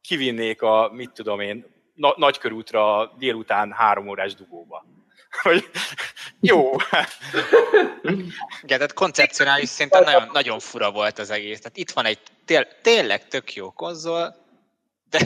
kivinnék 0.00 0.62
a, 0.62 0.90
mit 0.92 1.10
tudom 1.12 1.40
én, 1.40 1.66
na, 1.94 2.14
nagykörútra 2.16 3.12
délután 3.18 3.72
három 3.72 4.08
órás 4.08 4.34
dugóba. 4.34 4.84
Hogy 5.42 5.70
jó. 6.40 6.70
Igen, 8.62 8.78
tehát 8.78 8.92
koncepcionális 8.92 9.68
szinten 9.68 10.02
nagyon, 10.02 10.30
nagyon 10.32 10.58
fura 10.58 10.90
volt 10.90 11.18
az 11.18 11.30
egész. 11.30 11.58
Tehát 11.58 11.76
itt 11.76 11.90
van 11.90 12.04
egy 12.04 12.18
tél, 12.44 12.66
tényleg 12.82 13.28
tök 13.28 13.54
jó 13.54 13.70
konzol, 13.70 14.34
de, 15.10 15.18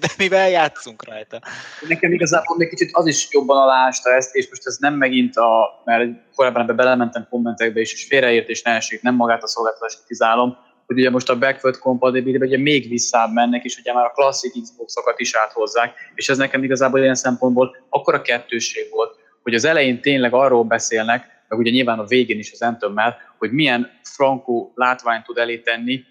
de 0.00 0.08
mivel 0.18 0.48
játszunk 0.48 1.04
rajta? 1.04 1.40
Nekem 1.88 2.12
igazából 2.12 2.56
még 2.56 2.68
kicsit 2.68 2.90
az 2.92 3.06
is 3.06 3.28
jobban 3.30 3.62
aláásta 3.62 4.14
ezt, 4.14 4.34
és 4.34 4.48
most 4.48 4.66
ez 4.66 4.76
nem 4.76 4.94
megint 4.94 5.36
a, 5.36 5.82
mert 5.84 6.10
korábban 6.34 6.62
ebbe 6.62 6.72
belementem 6.72 7.26
kommentekbe 7.30 7.80
is, 7.80 7.92
és 7.92 8.06
félreértés 8.06 8.62
ne 8.62 8.70
esik, 8.70 9.02
nem 9.02 9.14
magát 9.14 9.42
a 9.42 9.46
szolgáltatást 9.46 9.98
kritizálom, 9.98 10.56
hogy 10.86 10.98
ugye 10.98 11.10
most 11.10 11.30
a 11.30 11.38
backward 11.38 11.78
compatibility 11.78 12.44
ugye 12.44 12.58
még 12.58 12.88
visszább 12.88 13.32
mennek, 13.32 13.64
és 13.64 13.78
ugye 13.78 13.92
már 13.92 14.04
a 14.04 14.10
klasszik 14.10 14.62
Xbox-okat 14.62 15.20
is 15.20 15.34
áthozzák, 15.34 15.94
és 16.14 16.28
ez 16.28 16.36
nekem 16.36 16.64
igazából 16.64 17.00
ilyen 17.00 17.14
szempontból 17.14 17.76
akkor 17.88 18.14
a 18.14 18.22
kettősség 18.22 18.90
volt, 18.90 19.16
hogy 19.46 19.54
az 19.54 19.64
elején 19.64 20.00
tényleg 20.00 20.34
arról 20.34 20.64
beszélnek, 20.64 21.44
meg 21.48 21.58
ugye 21.58 21.70
nyilván 21.70 21.98
a 21.98 22.04
végén 22.04 22.38
is 22.38 22.52
az 22.52 22.62
Anthemmel, 22.62 23.16
hogy 23.38 23.50
milyen 23.52 24.00
frankó 24.02 24.72
látványt 24.74 25.24
tud 25.24 25.38
elé 25.38 25.58
tenni 25.58 26.04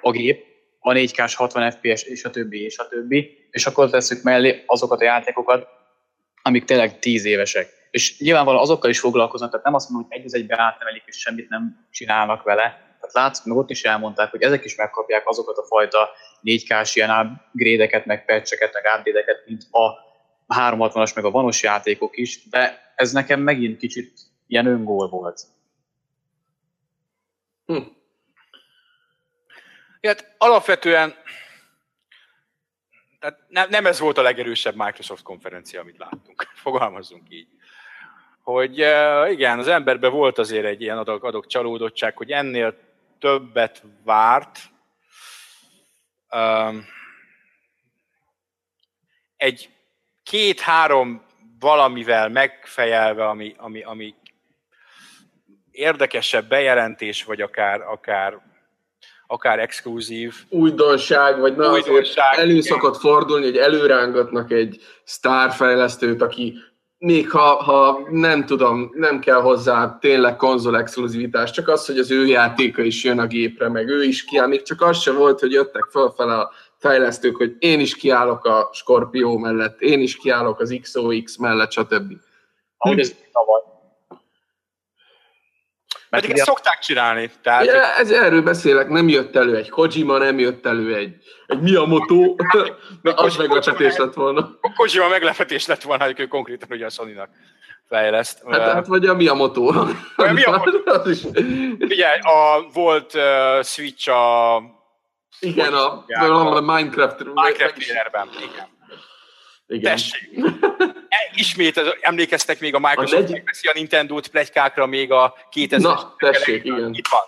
a 0.00 0.10
gép, 0.10 0.44
a 0.80 0.92
4K-s 0.92 1.34
60 1.34 1.70
FPS 1.70 2.02
és 2.02 2.24
a 2.24 2.30
többi, 2.30 2.64
és 2.64 2.78
a 2.78 2.88
többi, 2.88 3.48
és 3.50 3.66
akkor 3.66 3.90
tesszük 3.90 4.22
mellé 4.22 4.62
azokat 4.66 5.00
a 5.00 5.04
játékokat, 5.04 5.68
amik 6.42 6.64
tényleg 6.64 6.98
10 6.98 7.24
évesek. 7.24 7.68
És 7.90 8.18
nyilvánvalóan 8.18 8.62
azokkal 8.62 8.90
is 8.90 9.00
foglalkoznak, 9.00 9.50
tehát 9.50 9.64
nem 9.64 9.74
azt 9.74 9.90
mondom, 9.90 10.10
hogy 10.10 10.20
egy 10.20 10.34
egybe 10.34 10.60
átnevelik, 10.60 11.02
és 11.06 11.16
semmit 11.16 11.48
nem 11.48 11.86
csinálnak 11.90 12.42
vele. 12.42 12.62
Tehát 13.00 13.12
látszik, 13.12 13.44
meg 13.44 13.56
ott 13.56 13.70
is 13.70 13.84
elmondták, 13.84 14.30
hogy 14.30 14.42
ezek 14.42 14.64
is 14.64 14.76
megkapják 14.76 15.28
azokat 15.28 15.56
a 15.56 15.66
fajta 15.66 16.10
4K-s 16.42 16.96
ilyen 16.96 17.10
upgrade-eket, 17.10 18.06
meg 18.06 18.24
patch-eket, 18.24 18.72
meg 18.72 18.82
update-eket, 18.98 19.42
mint 19.46 19.62
a 19.70 20.04
360-as, 20.48 21.14
meg 21.14 21.24
a 21.24 21.30
vanos 21.30 21.62
játékok 21.62 22.16
is, 22.16 22.48
de 22.48 22.92
ez 22.96 23.12
nekem 23.12 23.40
megint 23.40 23.78
kicsit 23.78 24.18
ilyen 24.46 24.66
öngól 24.66 25.08
volt. 25.08 25.42
Hm. 27.66 27.82
Hát 30.02 30.34
alapvetően 30.38 31.14
tehát 33.26 33.40
nem, 33.48 33.68
nem 33.68 33.86
ez 33.86 33.98
volt 33.98 34.18
a 34.18 34.22
legerősebb 34.22 34.74
Microsoft 34.76 35.22
konferencia, 35.22 35.80
amit 35.80 35.98
láttunk. 35.98 36.48
Fogalmazzunk 36.62 37.26
így. 37.28 37.48
Hogy 38.42 38.78
igen, 39.30 39.58
az 39.58 39.68
emberben 39.68 40.10
volt 40.10 40.38
azért 40.38 40.64
egy 40.64 40.82
ilyen 40.82 40.98
adok, 40.98 41.24
adok 41.24 41.46
csalódottság, 41.46 42.16
hogy 42.16 42.30
ennél 42.30 42.74
többet 43.18 43.82
várt. 44.04 44.58
Egy 49.36 49.75
két-három 50.30 51.22
valamivel 51.60 52.28
megfejelve, 52.28 53.28
ami, 53.28 53.54
ami, 53.56 53.82
ami 53.82 54.14
érdekesebb 55.70 56.48
bejelentés, 56.48 57.24
vagy 57.24 57.40
akár, 57.40 57.80
akár 57.80 58.44
akár 59.26 59.58
exkluzív. 59.58 60.34
Újdonság, 60.48 61.40
vagy 61.40 61.56
na 61.56 61.70
Újdonság, 61.72 62.38
elő 62.38 62.60
szokott 62.60 62.96
fordulni, 62.96 63.44
hogy 63.44 63.56
előrángatnak 63.56 64.50
egy 64.52 64.80
sztárfejlesztőt, 65.04 66.22
aki 66.22 66.58
még 66.98 67.30
ha, 67.30 67.62
ha 67.62 68.08
nem 68.10 68.46
tudom, 68.46 68.90
nem 68.94 69.20
kell 69.20 69.40
hozzá 69.40 69.98
tényleg 70.00 70.36
konzol 70.36 70.78
exkluzivitás, 70.78 71.50
csak 71.50 71.68
az, 71.68 71.86
hogy 71.86 71.98
az 71.98 72.10
ő 72.10 72.26
játéka 72.26 72.82
is 72.82 73.04
jön 73.04 73.18
a 73.18 73.26
gépre, 73.26 73.68
meg 73.68 73.88
ő 73.88 74.02
is 74.02 74.24
kiáll, 74.24 74.46
még 74.46 74.62
csak 74.62 74.82
az 74.82 75.00
se 75.00 75.12
volt, 75.12 75.40
hogy 75.40 75.52
jöttek 75.52 75.84
fölfele 75.90 76.34
a 76.34 76.50
fejlesztők, 76.86 77.36
hogy 77.36 77.56
én 77.58 77.80
is 77.80 77.96
kiállok 77.96 78.44
a 78.44 78.70
Scorpio 78.72 79.38
mellett, 79.38 79.80
én 79.80 80.00
is 80.00 80.16
kiállok 80.16 80.60
az 80.60 80.78
XOX 80.82 81.36
mellett, 81.36 81.72
stb. 81.72 82.12
Ahogy 82.76 82.98
ez 82.98 83.14
tavaly. 83.32 83.60
Mert 86.10 86.22
Pedig 86.22 86.38
ezt 86.38 86.46
szokták 86.46 86.78
csinálni. 86.78 87.30
Tehát, 87.42 87.64
ja, 87.64 87.94
ez, 87.98 88.10
erről 88.10 88.42
beszélek, 88.42 88.88
nem 88.88 89.08
jött 89.08 89.36
elő 89.36 89.56
egy 89.56 89.68
Kojima, 89.68 90.18
nem 90.18 90.38
jött 90.38 90.66
elő 90.66 90.94
egy, 90.94 91.14
egy 91.46 91.60
Miyamoto, 91.60 92.34
mert 93.02 93.18
az 93.18 93.36
meglepetés 93.36 93.96
lett 93.96 94.14
volna. 94.14 94.58
A 94.60 94.72
Kojima 94.72 95.08
meglepetés 95.08 95.66
lett 95.66 95.82
volna, 95.82 96.04
hogy 96.04 96.20
ő 96.20 96.26
konkrétan 96.26 96.68
ugye 96.70 96.86
a 96.86 96.90
sony 96.90 97.14
fejleszt. 97.88 98.42
Hát, 98.50 98.72
hát 98.72 98.86
vagy 98.86 99.06
a 99.06 99.14
Miyamoto. 99.14 99.66
A 100.16 100.32
Miyamoto. 100.32 100.78
Ugye, 101.78 102.06
a, 102.06 102.66
volt 102.72 103.14
uh, 103.14 103.62
Switch 103.62 104.08
a... 104.08 104.56
Igen, 105.40 105.74
a, 105.74 106.04
a, 106.06 106.56
a 106.56 106.60
Minecraft. 106.60 107.24
Minecraft 107.24 107.74
trailerben, 107.74 108.28
igen. 108.38 108.74
Igen. 109.68 109.96
Tessék. 109.96 110.38
E, 111.08 111.30
ismét 111.34 111.80
emlékeztek 112.00 112.60
még 112.60 112.74
a 112.74 112.78
Microsoft 112.78 113.30
megveszi 113.30 113.68
a 113.68 113.72
Nintendo-t 113.74 114.28
plegykákra 114.28 114.86
még 114.86 115.12
a 115.12 115.34
2000-es 115.50 115.80
Na, 115.80 116.14
tessék, 116.18 116.64
igen. 116.64 116.94
Itt 116.94 117.08
van. 117.08 117.20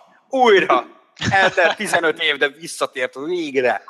Újra. 0.43 0.87
Eltelt 1.31 1.77
15 1.77 2.23
év, 2.23 2.37
de 2.37 2.49
visszatért 2.49 3.15
végre. 3.15 3.83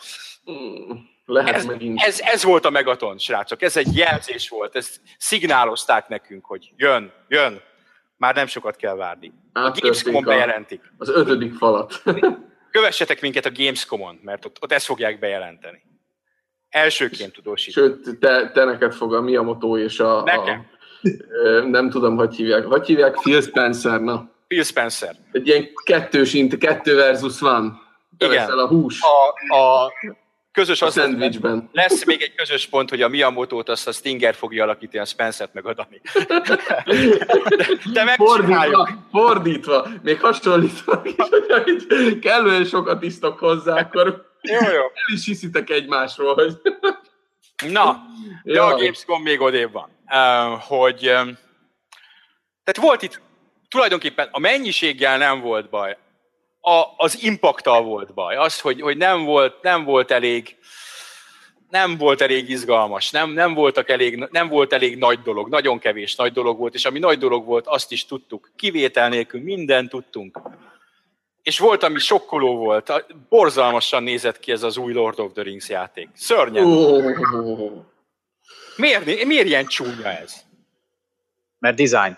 Hmm, 0.45 1.09
lehet 1.25 1.55
ez, 1.55 1.64
megint. 1.64 2.03
Ez, 2.03 2.21
ez 2.21 2.43
volt 2.43 2.64
a 2.64 2.71
megaton, 2.71 3.19
srácok. 3.19 3.62
Ez 3.62 3.77
egy 3.77 3.97
jelzés 3.97 4.49
volt. 4.49 4.77
Ezt 4.77 5.01
szignálozták 5.19 6.09
nekünk, 6.09 6.45
hogy 6.47 6.73
jön, 6.77 7.12
jön. 7.29 7.61
Már 8.16 8.35
nem 8.35 8.47
sokat 8.47 8.77
kell 8.77 8.95
várni. 8.95 9.33
A 9.53 9.71
Gamescom-on 9.71 10.25
bejelentik. 10.25 10.93
Az 10.99 11.09
ötödik 11.09 11.55
falat. 11.55 12.03
Kövessetek 12.79 13.20
minket 13.20 13.47
a 13.47 13.51
Gamescom-on, 13.55 14.20
mert 14.22 14.45
ott, 14.45 14.57
ott 14.61 14.72
ezt 14.72 14.87
fogják 14.87 15.18
bejelenteni. 15.18 15.83
Elsőként 16.68 17.33
tudósít. 17.33 17.72
Sőt, 17.72 18.18
te, 18.20 18.51
te 18.51 18.64
neked 18.64 18.93
fog 18.93 19.14
a 19.14 19.20
Miyamoto 19.20 19.79
és 19.79 20.01
a, 20.01 20.22
Nekem. 20.22 20.66
a, 21.03 21.66
nem 21.66 21.91
tudom, 21.91 22.16
hogy 22.16 22.35
hívják. 22.37 22.64
Hogy 22.64 22.87
hívják? 22.87 23.14
Phil 23.14 23.41
Spencer, 23.41 24.01
na. 24.01 24.31
Phil 24.47 24.62
Spencer. 24.62 25.16
Egy 25.33 25.47
ilyen 25.47 25.68
kettős, 25.85 26.35
int, 26.35 26.59
kettő 26.59 26.95
versus 26.95 27.41
van. 27.41 27.81
Igen. 28.18 28.51
a 28.51 28.66
hús. 28.66 29.01
A, 29.03 29.57
a 29.57 29.93
közös 30.53 30.82
a 30.82 30.86
az 30.86 30.92
szendvicsben. 30.92 31.68
Lesz 31.72 32.05
még 32.05 32.22
egy 32.22 32.34
közös 32.34 32.66
pont, 32.66 32.90
hogy 32.90 33.03
a 33.03 33.09
Miyamoto-t 33.09 33.68
azt 33.68 33.88
a 33.88 33.92
Stinger 33.92 34.34
fogja 34.34 34.62
alakítani, 34.62 34.99
a 34.99 35.05
Spencer-t 35.05 35.55
meg 35.55 35.66
a 35.66 35.74
Dani. 35.74 36.01
De, 37.92 38.14
fordítva, 38.14 38.88
fordítva, 39.11 39.88
még 40.03 40.20
hasonlítva 40.20 41.03
is, 41.05 41.14
hogy 41.88 42.18
kellően 42.18 42.64
sokat 42.64 43.03
isztok 43.03 43.38
hozzá, 43.38 43.80
akkor 43.80 44.26
Jó, 44.40 44.70
jó. 44.70 44.82
El 44.82 45.14
is 45.14 45.24
hiszitek 45.24 45.70
egymásról, 45.70 46.34
hogy... 46.34 46.61
Na, 47.68 48.03
de 48.42 48.62
a 48.62 48.76
Gamescom 48.76 49.22
még 49.22 49.40
odébb 49.40 49.72
van. 49.72 49.90
Uh, 50.07 50.61
hogy 50.61 51.09
um, 51.09 51.38
tehát 52.64 52.80
volt 52.80 53.03
itt 53.03 53.20
tulajdonképpen 53.68 54.28
a 54.30 54.38
mennyiséggel 54.38 55.18
nem 55.18 55.40
volt 55.40 55.68
baj. 55.68 55.96
A, 56.69 56.95
az 56.97 57.23
impaktal 57.23 57.83
volt 57.83 58.14
baj. 58.14 58.37
Az, 58.37 58.61
hogy, 58.61 58.81
hogy 58.81 58.97
nem, 58.97 59.25
volt, 59.25 59.62
nem 59.62 59.85
volt 59.85 60.11
elég 60.11 60.57
nem 61.71 61.97
volt 61.97 62.21
elég 62.21 62.49
izgalmas, 62.49 63.11
nem, 63.11 63.31
nem, 63.31 63.55
voltak 63.55 63.89
elég, 63.89 64.29
nem 64.31 64.49
volt 64.49 64.73
elég 64.73 64.99
nagy 64.99 65.23
dolog, 65.23 65.49
nagyon 65.49 65.79
kevés 65.79 66.14
nagy 66.14 66.33
dolog 66.33 66.59
volt, 66.59 66.75
és 66.75 66.85
ami 66.85 66.99
nagy 66.99 67.19
dolog 67.19 67.45
volt, 67.45 67.66
azt 67.66 67.93
is 67.93 68.07
tudtuk. 68.07 68.51
Kivétel 68.57 69.09
nélkül 69.09 69.43
mindent 69.43 69.89
tudtunk. 69.89 70.41
És 71.43 71.59
volt, 71.59 71.83
ami 71.83 71.99
sokkoló 71.99 72.57
volt, 72.57 73.05
borzalmasan 73.29 74.03
nézett 74.03 74.39
ki 74.39 74.53
ez 74.53 74.62
az 74.62 74.77
új 74.77 74.93
Lord 74.93 75.19
of 75.19 75.33
the 75.33 75.43
Rings 75.43 75.69
játék. 75.69 76.09
Szörnyen. 76.14 76.64
Oh. 76.64 77.85
Miért, 78.77 79.25
miért 79.25 79.47
ilyen 79.47 79.66
csúnya 79.66 80.09
ez? 80.09 80.35
Mert 81.59 81.77
design. 81.77 82.16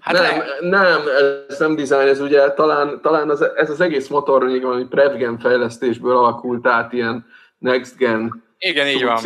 Hát 0.00 0.14
nem, 0.14 0.70
nem, 0.70 1.00
ez 1.48 1.58
nem 1.58 1.76
design, 1.76 2.08
ez 2.08 2.20
ugye 2.20 2.50
talán, 2.50 3.00
talán 3.02 3.30
az, 3.30 3.42
ez 3.56 3.70
az 3.70 3.80
egész 3.80 4.08
motor, 4.08 4.42
ami 4.42 4.84
Prevgen 4.84 5.38
fejlesztésből 5.38 6.16
alakult 6.16 6.66
át 6.66 6.92
ilyen 6.92 7.26
next 7.58 7.96
gen 7.96 8.44
Igen, 8.58 8.86
így 8.86 9.04
van. 9.04 9.18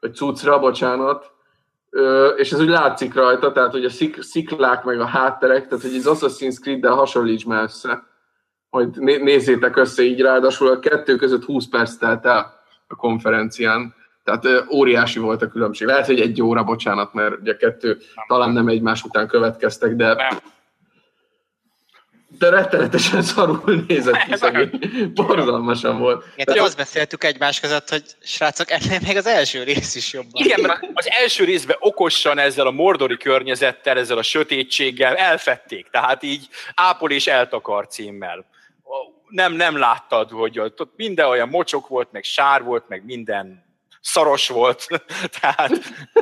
vagy 0.00 0.14
cuccra, 0.14 0.58
bocsánat, 0.58 1.30
és 2.36 2.52
ez 2.52 2.60
úgy 2.60 2.68
látszik 2.68 3.14
rajta, 3.14 3.52
tehát 3.52 3.72
hogy 3.72 3.84
a 3.84 3.90
szik, 3.90 4.22
sziklák 4.22 4.84
meg 4.84 5.00
a 5.00 5.06
hátterek, 5.06 5.68
tehát 5.68 5.84
hogy 5.84 5.96
az 6.04 6.18
Assassin's 6.20 6.60
Creed-del 6.60 6.94
hasonlíts 6.94 7.46
már 7.46 7.62
össze, 7.62 8.06
hogy 8.70 8.88
nézzétek 9.00 9.76
össze 9.76 10.02
így, 10.02 10.20
ráadásul 10.20 10.68
a 10.68 10.78
kettő 10.78 11.16
között 11.16 11.44
20 11.44 11.68
perc 11.68 11.96
telt 11.96 12.26
el 12.26 12.60
a 12.88 12.94
konferencián, 12.94 13.94
tehát 14.26 14.70
óriási 14.70 15.18
volt 15.18 15.42
a 15.42 15.48
különbség. 15.48 15.86
Lehet, 15.86 16.06
hogy 16.06 16.20
egy 16.20 16.42
óra, 16.42 16.64
bocsánat, 16.64 17.14
mert 17.14 17.40
ugye 17.40 17.56
kettő 17.56 17.98
talán 18.26 18.50
nem 18.50 18.68
egymás 18.68 19.02
után 19.02 19.26
következtek, 19.28 19.96
de 19.96 20.14
nem 20.14 20.38
de 22.38 22.50
rettenetesen 22.50 23.22
szarul 23.22 23.84
nézett 23.88 24.22
ki 24.22 24.36
szegény. 24.36 24.70
Borzalmasan 25.14 25.98
volt. 25.98 26.24
Igen, 26.34 26.46
tehát 26.46 26.62
azt 26.62 26.76
beszéltük 26.76 27.24
egymás 27.24 27.60
között, 27.60 27.88
hogy 27.88 28.02
srácok, 28.22 28.70
ennél 28.70 28.98
még 29.06 29.16
az 29.16 29.26
első 29.26 29.62
rész 29.62 29.94
is 29.94 30.12
jobban. 30.12 30.44
Igen, 30.44 30.60
mert 30.60 30.88
az 30.94 31.08
első 31.10 31.44
részben 31.44 31.76
okosan 31.80 32.38
ezzel 32.38 32.66
a 32.66 32.70
mordori 32.70 33.16
környezettel, 33.16 33.98
ezzel 33.98 34.18
a 34.18 34.22
sötétséggel 34.22 35.14
elfették. 35.14 35.88
Tehát 35.90 36.22
így 36.22 36.48
Ápol 36.74 37.10
és 37.10 37.26
eltakar 37.26 37.86
címmel. 37.86 38.44
Nem, 39.28 39.52
nem 39.52 39.78
láttad, 39.78 40.30
hogy 40.30 40.58
ott 40.58 40.92
minden 40.96 41.26
olyan 41.26 41.48
mocsok 41.48 41.88
volt, 41.88 42.12
meg 42.12 42.22
sár 42.22 42.62
volt, 42.62 42.88
meg 42.88 43.04
minden 43.04 43.65
szaros 44.06 44.48
volt, 44.48 44.86
tehát 45.40 45.70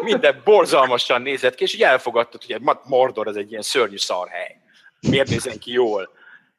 minden 0.02 0.40
borzalmasan 0.44 1.22
nézett 1.22 1.54
ki, 1.54 1.62
és 1.62 1.74
így 1.74 1.82
elfogadtad, 1.82 2.42
hogy 2.44 2.60
Mordor 2.84 3.28
az 3.28 3.36
egy 3.36 3.50
ilyen 3.50 3.62
szörnyű 3.62 3.96
szarhely 3.96 4.62
miért 5.08 5.28
nézzen 5.28 5.58
ki 5.58 5.72
jól. 5.72 6.08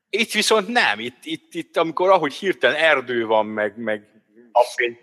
Itt 0.10 0.32
viszont 0.32 0.68
nem, 0.68 1.00
itt, 1.00 1.18
itt, 1.24 1.54
itt 1.54 1.78
amikor 1.78 2.10
ahogy 2.10 2.34
hirtelen 2.34 2.76
erdő 2.76 3.26
van, 3.26 3.46
meg, 3.46 3.78
meg 3.78 4.08
napfény, 4.52 4.98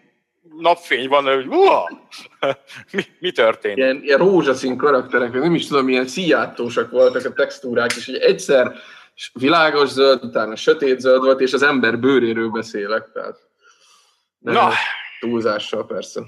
napfény 0.59 1.09
van, 1.09 1.25
hogy 1.25 1.47
mi, 2.93 3.03
mi 3.19 3.31
történt? 3.31 3.77
Ilyen, 3.77 4.01
ilyen 4.03 4.19
rózsaszín 4.19 4.77
karakterek, 4.77 5.33
nem 5.33 5.55
is 5.55 5.67
tudom, 5.67 5.85
milyen 5.85 6.07
szíjátósak 6.07 6.91
voltak 6.91 7.25
a 7.25 7.33
textúrák, 7.33 7.97
és 7.97 8.07
hogy 8.07 8.17
egyszer 8.17 8.73
világos 9.33 9.89
zöld, 9.89 10.25
utána 10.25 10.57
sötét 10.57 11.01
zöld 11.01 11.23
volt, 11.23 11.41
és 11.41 11.53
az 11.53 11.63
ember 11.63 11.99
bőréről 11.99 12.49
beszélek, 12.49 13.11
tehát 13.13 13.37
Na. 14.39 14.73
Túlzással 15.23 15.87
persze. 15.87 16.21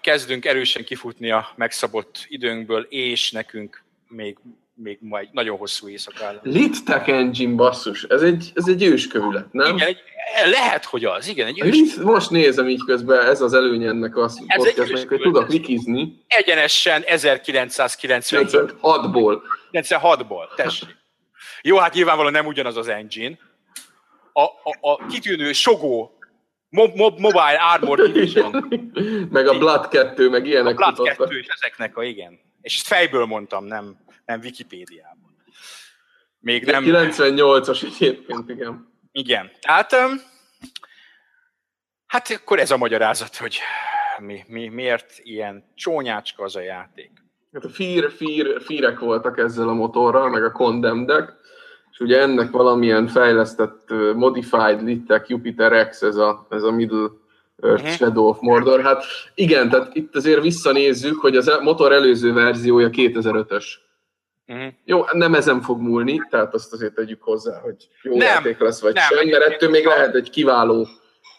Kezdünk 0.00 0.44
erősen 0.44 0.84
kifutni 0.84 1.30
a 1.30 1.48
megszabott 1.56 2.24
időnkből, 2.28 2.86
és 2.88 3.30
nekünk 3.30 3.82
még 4.08 4.38
még 4.82 4.98
majd 5.00 5.28
nagyon 5.32 5.56
hosszú 5.56 5.88
éjszaka. 5.88 6.40
Littech 6.42 7.08
Engine 7.08 7.54
basszus, 7.54 8.02
ez 8.02 8.22
egy, 8.22 8.50
ez 8.54 8.68
egy 8.68 8.82
őskövület, 8.82 9.52
nem? 9.52 9.76
Igen, 9.76 9.88
egy, 9.88 9.98
lehet, 10.50 10.84
hogy 10.84 11.04
az, 11.04 11.28
igen, 11.28 11.46
egy 11.46 11.60
őskövület. 11.60 12.14
Most 12.14 12.30
nézem 12.30 12.68
így 12.68 12.84
közben, 12.84 13.26
ez 13.26 13.40
az 13.40 13.52
előny 13.52 13.84
ennek 13.84 14.16
a 14.16 14.30
podcastnek, 14.56 15.08
hogy 15.08 15.20
tudok 15.20 15.48
wikizni. 15.48 16.24
Egyenesen 16.26 17.02
1996-ból. 17.06 19.40
96-ból, 19.72 20.54
tessék. 20.56 20.96
Jó, 21.62 21.76
hát 21.76 21.94
nyilvánvalóan 21.94 22.32
nem 22.32 22.46
ugyanaz 22.46 22.76
az 22.76 22.88
engine. 22.88 23.38
A, 24.32 24.42
a, 24.42 24.76
a 24.80 25.06
kitűnő 25.06 25.52
Sogó 25.52 26.19
Mob, 26.70 26.94
mob, 26.94 27.18
Mobile 27.18 27.58
Armor 27.72 28.00
Division. 28.00 28.68
meg 29.30 29.46
a 29.46 29.58
Blood 29.58 29.88
2, 29.88 30.28
meg 30.28 30.46
ilyenek 30.46 30.80
A 30.80 30.92
Blood 30.92 31.08
2 31.16 31.38
és 31.38 31.46
ezeknek 31.46 31.96
a, 31.96 32.02
igen. 32.02 32.40
És 32.60 32.76
ezt 32.76 32.86
fejből 32.86 33.24
mondtam, 33.24 33.64
nem, 33.64 33.96
nem 34.24 34.40
Wikipédiában. 34.40 35.36
Még 36.38 36.64
nem... 36.64 36.84
98-as 36.86 37.84
egyébként, 37.84 38.48
igen. 38.48 38.88
Igen. 39.12 39.50
Tehát, 39.60 39.96
hát 42.06 42.30
akkor 42.30 42.58
ez 42.58 42.70
a 42.70 42.76
magyarázat, 42.76 43.36
hogy 43.36 43.58
mi, 44.18 44.44
mi, 44.46 44.68
miért 44.68 45.12
ilyen 45.22 45.72
csónyácska 45.74 46.44
az 46.44 46.56
a 46.56 46.60
játék. 46.60 47.10
Hát 47.52 47.64
a 47.64 47.68
fír, 47.68 48.10
fír, 48.10 48.62
fírek 48.62 48.98
voltak 48.98 49.38
ezzel 49.38 49.68
a 49.68 49.72
motorral, 49.72 50.28
meg 50.28 50.44
a 50.44 50.52
condemned 50.52 51.38
és 51.90 51.98
ugye 51.98 52.20
ennek 52.20 52.50
valamilyen 52.50 53.06
fejlesztett 53.06 53.88
Modified 54.14 54.82
Littek 54.82 55.28
Jupiter 55.28 55.88
X, 55.88 56.02
ez 56.02 56.16
a, 56.16 56.46
ez 56.50 56.62
a 56.62 56.70
Middle 56.70 57.08
Earth. 57.62 57.88
Shadow 57.88 58.28
of 58.28 58.40
Mordor. 58.40 58.82
Hát 58.82 59.04
igen, 59.34 59.68
tehát 59.68 59.94
itt 59.94 60.16
azért 60.16 60.42
visszanézzük, 60.42 61.20
hogy 61.20 61.36
az 61.36 61.48
e- 61.48 61.60
motor 61.60 61.92
előző 61.92 62.32
verziója 62.32 62.88
2005-ös. 62.92 63.64
Uh-huh. 64.46 64.72
Jó, 64.84 65.04
nem 65.12 65.34
ezen 65.34 65.60
fog 65.60 65.80
múlni, 65.80 66.22
tehát 66.30 66.54
azt 66.54 66.72
azért 66.72 66.94
tegyük 66.94 67.22
hozzá, 67.22 67.60
hogy 67.60 67.88
jó 68.02 68.16
nem, 68.16 68.26
játék 68.26 68.58
lesz, 68.58 68.80
vagy 68.80 68.94
nem, 68.94 69.04
sem, 69.08 69.28
mert 69.28 69.42
ettől 69.42 69.70
még 69.70 69.86
lehet 69.86 70.14
egy 70.14 70.30
kiváló. 70.30 70.86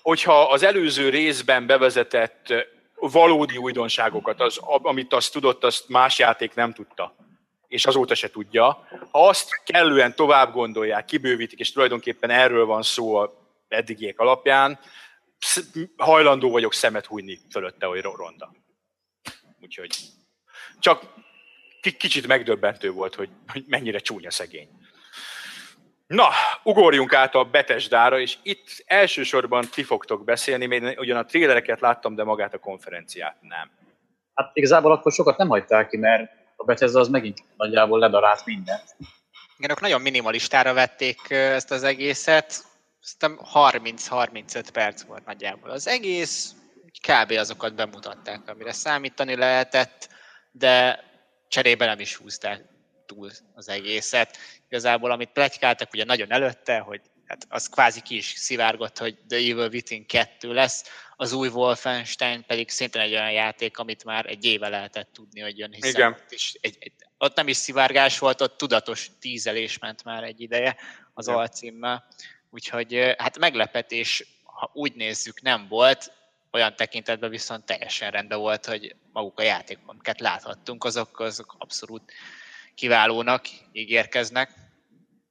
Hogyha 0.01 0.41
az 0.41 0.63
előző 0.63 1.09
részben 1.09 1.65
bevezetett 1.65 2.53
valódi 2.95 3.57
újdonságokat, 3.57 4.41
az, 4.41 4.59
amit 4.81 5.13
azt 5.13 5.33
tudott, 5.33 5.63
azt 5.63 5.89
más 5.89 6.19
játék 6.19 6.53
nem 6.55 6.73
tudta, 6.73 7.15
és 7.71 7.85
azóta 7.85 8.15
se 8.15 8.29
tudja. 8.29 8.87
Ha 9.11 9.27
azt 9.27 9.63
kellően 9.63 10.15
tovább 10.15 10.53
gondolják, 10.53 11.05
kibővítik, 11.05 11.59
és 11.59 11.71
tulajdonképpen 11.71 12.29
erről 12.29 12.65
van 12.65 12.81
szó 12.81 13.15
a 13.15 13.33
eddigiek 13.67 14.19
alapján, 14.19 14.79
hajlandó 15.97 16.51
vagyok 16.51 16.73
szemet 16.73 17.05
hújni 17.05 17.39
fölötte, 17.51 17.85
hogy 17.85 18.01
ronda. 18.01 18.51
Úgyhogy 19.61 19.89
csak 20.79 21.03
kicsit 21.97 22.27
megdöbbentő 22.27 22.91
volt, 22.91 23.15
hogy, 23.15 23.29
mennyire 23.67 23.99
csúnya 23.99 24.31
szegény. 24.31 24.69
Na, 26.07 26.29
ugorjunk 26.63 27.13
át 27.13 27.35
a 27.35 27.43
Betesdára, 27.43 28.19
és 28.19 28.37
itt 28.43 28.83
elsősorban 28.85 29.67
ti 29.73 29.83
fogtok 29.83 30.23
beszélni, 30.23 30.65
még 30.65 30.99
ugyan 30.99 31.17
a 31.17 31.25
trélereket 31.25 31.79
láttam, 31.79 32.15
de 32.15 32.23
magát 32.23 32.53
a 32.53 32.59
konferenciát 32.59 33.37
nem. 33.41 33.71
Hát 34.33 34.51
igazából 34.53 34.91
akkor 34.91 35.11
sokat 35.11 35.37
nem 35.37 35.47
hagyták 35.47 35.89
ki, 35.89 35.97
mert 35.97 36.40
a 36.61 36.63
Bethesda 36.63 36.99
az 36.99 37.07
megint 37.07 37.43
nagyjából 37.57 37.99
ledarált 37.99 38.45
mindent. 38.45 38.95
Igen, 39.57 39.69
ők 39.69 39.81
nagyon 39.81 40.01
minimalistára 40.01 40.73
vették 40.73 41.29
ezt 41.29 41.71
az 41.71 41.83
egészet, 41.83 42.65
szerintem 42.99 43.45
30-35 43.53 44.67
perc 44.73 45.01
volt 45.01 45.25
nagyjából 45.25 45.69
az 45.69 45.87
egész, 45.87 46.55
kb. 47.07 47.31
azokat 47.31 47.75
bemutatták, 47.75 48.49
amire 48.49 48.71
számítani 48.71 49.35
lehetett, 49.35 50.09
de 50.51 51.03
cserébe 51.47 51.85
nem 51.85 51.99
is 51.99 52.15
húzták 52.15 52.63
túl 53.05 53.29
az 53.53 53.69
egészet. 53.69 54.37
Igazából, 54.67 55.11
amit 55.11 55.31
plegykáltak, 55.31 55.93
ugye 55.93 56.03
nagyon 56.03 56.31
előtte, 56.31 56.79
hogy 56.79 57.01
hát 57.25 57.45
az 57.49 57.69
kvázi 57.69 58.01
ki 58.01 58.15
is 58.15 58.25
szivárgott, 58.25 58.97
hogy 58.97 59.17
The 59.27 59.37
Evil 59.37 59.69
Within 59.71 60.05
2 60.05 60.53
lesz, 60.53 60.83
az 61.21 61.33
új 61.33 61.47
Wolfenstein 61.47 62.43
pedig 62.47 62.69
szintén 62.69 63.01
egy 63.01 63.11
olyan 63.11 63.31
játék, 63.31 63.77
amit 63.77 64.03
már 64.03 64.25
egy 64.25 64.45
éve 64.45 64.69
lehetett 64.69 65.09
tudni, 65.13 65.39
hogy 65.39 65.57
jön, 65.57 65.71
hiszen 65.73 65.89
Igen. 65.89 66.11
Ott, 66.11 66.31
is 66.31 66.57
egy, 66.61 66.77
egy, 66.79 66.91
ott 67.17 67.35
nem 67.35 67.47
is 67.47 67.57
szivárgás 67.57 68.19
volt, 68.19 68.41
ott 68.41 68.57
tudatos 68.57 69.09
tízelés 69.19 69.77
ment 69.77 70.03
már 70.03 70.23
egy 70.23 70.41
ideje 70.41 70.75
az 71.13 71.27
Igen. 71.27 71.39
alcímmel. 71.39 72.07
Úgyhogy 72.49 73.15
hát 73.17 73.39
meglepetés, 73.39 74.41
ha 74.43 74.69
úgy 74.73 74.95
nézzük, 74.95 75.41
nem 75.41 75.67
volt, 75.69 76.11
olyan 76.51 76.75
tekintetben 76.75 77.29
viszont 77.29 77.65
teljesen 77.65 78.11
rendben 78.11 78.39
volt, 78.39 78.65
hogy 78.65 78.95
maguk 79.13 79.39
a 79.39 79.43
játékok, 79.43 79.89
amiket 79.89 80.19
láthattunk, 80.19 80.83
azok, 80.83 81.19
azok 81.19 81.55
abszolút 81.57 82.11
kiválónak 82.75 83.45
ígérkeznek. 83.71 84.51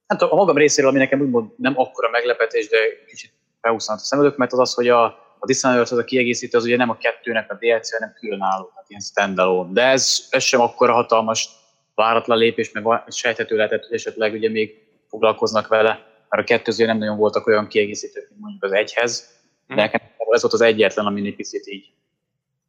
Hát 0.07 0.21
a 0.21 0.35
magam 0.35 0.57
részéről, 0.57 0.89
ami 0.89 0.99
nekem 0.99 1.21
úgymond 1.21 1.51
nem 1.57 1.79
akkora 1.79 2.09
meglepetés, 2.09 2.67
de 2.67 2.77
kicsit 3.07 3.33
felhúztam 3.61 3.95
a 3.95 3.99
szemedök, 3.99 4.37
mert 4.37 4.53
az 4.53 4.59
az, 4.59 4.73
hogy 4.73 4.87
a, 4.87 5.29
a 5.43 5.45
Dishonored 5.45 5.81
az 5.81 5.91
a 5.91 6.03
kiegészítő, 6.03 6.57
az 6.57 6.65
ugye 6.65 6.77
nem 6.77 6.89
a 6.89 6.97
kettőnek 6.97 7.51
a 7.51 7.55
DLC, 7.55 7.91
hanem 7.91 8.13
különálló, 8.19 8.71
hát 8.75 8.85
ilyen 8.89 9.01
standalone. 9.01 9.73
De 9.73 9.83
ez, 9.83 10.27
ez 10.29 10.43
sem 10.43 10.61
akkora 10.61 10.93
hatalmas 10.93 11.49
váratlan 11.95 12.37
lépés, 12.37 12.71
meg 12.71 12.83
sejthető 13.07 13.55
lehetett, 13.55 13.85
hogy 13.85 13.95
esetleg 13.95 14.33
ugye 14.33 14.49
még 14.49 14.83
foglalkoznak 15.09 15.67
vele 15.67 16.09
mert 16.31 16.43
a 16.43 16.53
kettőző 16.53 16.85
nem 16.85 16.97
nagyon 16.97 17.17
voltak 17.17 17.47
olyan 17.47 17.67
kiegészítők, 17.67 18.29
mint 18.29 18.41
mondjuk 18.41 18.63
az 18.63 18.71
egyhez, 18.71 19.39
de 19.67 19.75
nekem 19.75 20.01
ez 20.29 20.41
volt 20.41 20.53
az 20.53 20.61
egyetlen, 20.61 21.05
amin 21.05 21.25
egy 21.25 21.35
picit 21.35 21.67
így 21.67 21.85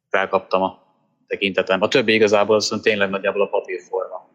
felkaptam 0.09 0.61
a 0.61 0.83
tekintetem. 1.27 1.81
A 1.81 1.87
többi 1.87 2.13
igazából 2.13 2.55
az 2.55 2.79
tényleg 2.81 3.09
nagyjából 3.09 3.41
a 3.41 3.47
papírforma. 3.47 4.29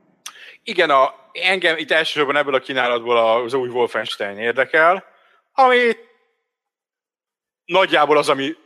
Igen, 0.63 0.91
a, 0.91 1.15
engem 1.33 1.77
itt 1.77 1.91
elsősorban 1.91 2.37
ebből 2.37 2.55
a 2.55 2.59
kínálatból 2.59 3.17
az 3.17 3.55
új 3.55 3.69
Wolfenstein 3.69 4.39
érdekel, 4.39 5.05
ami 5.53 5.79
nagyjából 7.69 8.17
az, 8.17 8.29
amire 8.29 8.57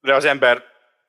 az 0.00 0.24
ember 0.24 0.62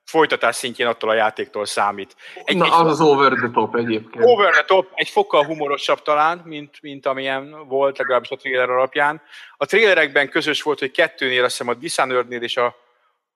folytatás 0.04 0.56
szintjén 0.56 0.88
attól 0.88 1.10
a 1.10 1.14
játéktól 1.14 1.66
számít. 1.66 2.16
Egy, 2.44 2.58
Na, 2.58 2.66
egy 2.66 2.72
az 2.72 2.88
az 2.88 3.02
over 3.02 3.32
the 3.32 3.50
top 3.54 3.76
egyébként. 3.76 4.26
Over 4.26 4.52
the 4.52 4.64
top, 4.64 4.92
egy 4.94 5.10
fokkal 5.10 5.46
humorosabb 5.46 6.02
talán, 6.02 6.42
mint, 6.46 6.82
mint 6.82 7.06
amilyen 7.06 7.68
volt, 7.68 7.98
legalábbis 7.98 8.30
a 8.30 8.36
trailer 8.36 8.70
alapján. 8.70 9.22
A 9.58 9.66
trailerekben 9.66 10.30
közös 10.30 10.62
volt, 10.62 10.80
hogy 10.80 10.92
kettőnél, 10.92 11.44
azt 11.44 11.58
hiszem 11.58 11.74
a 11.74 11.78
Dishonored-nél 11.78 12.42
és 12.42 12.58
a, 12.58 12.76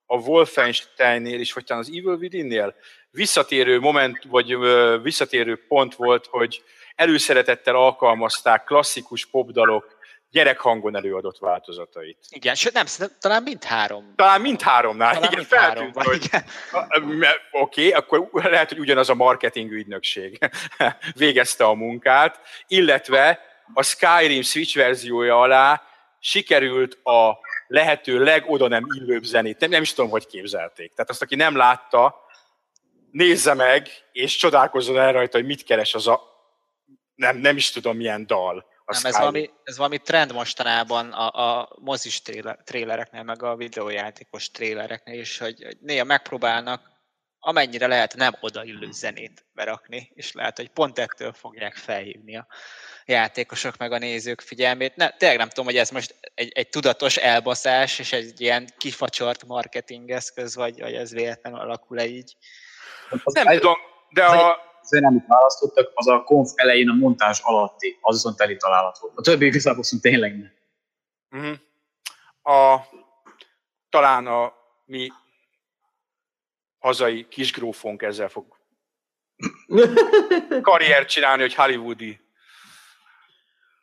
a 0.06 0.16
Wolfenstein-nél 0.16 1.40
is, 1.40 1.52
vagy 1.52 1.64
talán 1.64 1.82
az 1.82 1.88
Evil 1.88 2.14
Within-nél 2.14 2.74
visszatérő 3.10 3.80
moment, 3.80 4.22
vagy 4.28 4.52
ö, 4.52 4.98
visszatérő 5.02 5.64
pont 5.68 5.94
volt, 5.94 6.26
hogy 6.26 6.62
előszeretettel 6.94 7.76
alkalmazták 7.76 8.64
klasszikus 8.64 9.26
popdalok 9.26 9.98
gyerekhangon 10.30 10.96
előadott 10.96 11.38
változatait. 11.38 12.18
Igen, 12.28 12.54
sőt 12.54 12.72
nem, 12.72 12.86
talán 13.20 13.42
mindhárom. 13.42 14.12
Talán 14.16 14.40
mindháromnál, 14.40 15.14
talán 15.14 15.32
igen, 15.32 15.44
feltűnt, 15.44 16.02
hogy 16.02 16.30
oké, 17.50 17.88
okay, 17.88 17.92
akkor 17.92 18.28
lehet, 18.32 18.68
hogy 18.68 18.78
ugyanaz 18.78 19.08
a 19.08 19.14
marketing 19.14 19.70
ügynökség 19.70 20.38
végezte 21.14 21.64
a 21.64 21.74
munkát, 21.74 22.40
illetve 22.66 23.40
a 23.74 23.82
Skyrim 23.82 24.42
Switch 24.42 24.76
verziója 24.76 25.40
alá 25.40 25.82
sikerült 26.20 27.04
a 27.04 27.38
lehető 27.66 28.22
legoda 28.22 28.68
nem 28.68 28.86
illőbb 28.94 29.22
zenét. 29.22 29.58
Nem, 29.58 29.70
nem 29.70 29.82
is 29.82 29.92
tudom, 29.92 30.10
hogy 30.10 30.26
képzelték. 30.26 30.92
Tehát 30.94 31.10
azt, 31.10 31.22
aki 31.22 31.34
nem 31.34 31.56
látta, 31.56 32.14
nézze 33.10 33.54
meg, 33.54 33.88
és 34.12 34.36
csodálkozzon 34.36 34.98
el 34.98 35.12
rajta, 35.12 35.36
hogy 35.36 35.46
mit 35.46 35.64
keres 35.64 35.94
az 35.94 36.06
a 36.06 36.28
nem, 37.14 37.36
nem 37.36 37.56
is 37.56 37.70
tudom 37.70 37.96
milyen 37.96 38.26
dal. 38.26 38.64
Nem, 38.90 39.04
ez 39.04 39.18
valami, 39.18 39.50
ez 39.64 39.76
valami 39.76 39.98
trend 39.98 40.32
mostanában 40.32 41.12
a, 41.12 41.58
a 41.58 41.68
mozis 41.80 42.22
tréler, 42.22 42.58
trélereknél, 42.64 43.22
meg 43.22 43.42
a 43.42 43.56
videójátékos 43.56 44.50
trélereknél 44.50 45.20
is, 45.20 45.38
hogy, 45.38 45.62
hogy 45.62 45.76
néha 45.80 46.04
megpróbálnak 46.04 46.90
amennyire 47.42 47.86
lehet 47.86 48.14
nem 48.14 48.36
odaillő 48.40 48.88
zenét 48.90 49.44
berakni, 49.52 50.12
és 50.14 50.32
lehet, 50.32 50.56
hogy 50.56 50.68
pont 50.68 50.98
ettől 50.98 51.32
fogják 51.32 51.76
felhívni 51.76 52.36
a 52.36 52.46
játékosok 53.04 53.76
meg 53.76 53.92
a 53.92 53.98
nézők 53.98 54.40
figyelmét. 54.40 54.96
Ne, 54.96 55.10
tényleg 55.10 55.38
nem 55.38 55.48
tudom, 55.48 55.64
hogy 55.64 55.76
ez 55.76 55.90
most 55.90 56.14
egy, 56.34 56.52
egy 56.54 56.68
tudatos 56.68 57.16
elbaszás, 57.16 57.98
és 57.98 58.12
egy 58.12 58.40
ilyen 58.40 58.68
kifacsort 58.78 59.46
marketing 59.46 60.10
eszköz, 60.10 60.54
vagy, 60.54 60.80
vagy 60.80 60.94
ez 60.94 61.12
véletlenül 61.12 61.58
alakul-e 61.58 62.06
így. 62.06 62.36
Nem 63.24 63.56
tudom, 63.58 63.76
de 64.10 64.24
a, 64.24 64.69
amit 64.90 65.26
választottak, 65.26 65.90
az 65.94 66.08
a 66.08 66.22
konf 66.22 66.50
elején 66.54 66.88
a 66.88 66.94
montázs 66.94 67.40
alatti, 67.42 67.98
az 68.00 68.14
viszont 68.14 68.36
teli 68.36 68.56
találat 68.56 68.98
volt. 68.98 69.16
A 69.16 69.22
többi 69.22 69.46
igazából 69.46 69.80
viszont 69.80 70.02
tényleg 70.02 70.38
nem. 70.38 70.52
Uh-huh. 71.30 71.56
A, 72.56 72.86
talán 73.88 74.26
a 74.26 74.52
mi 74.84 75.12
hazai 76.78 77.28
kisgrófónk 77.28 78.02
ezzel 78.02 78.28
fog 78.28 78.58
karriert 80.62 81.08
csinálni, 81.08 81.42
hogy 81.42 81.54
hollywoodi 81.54 82.20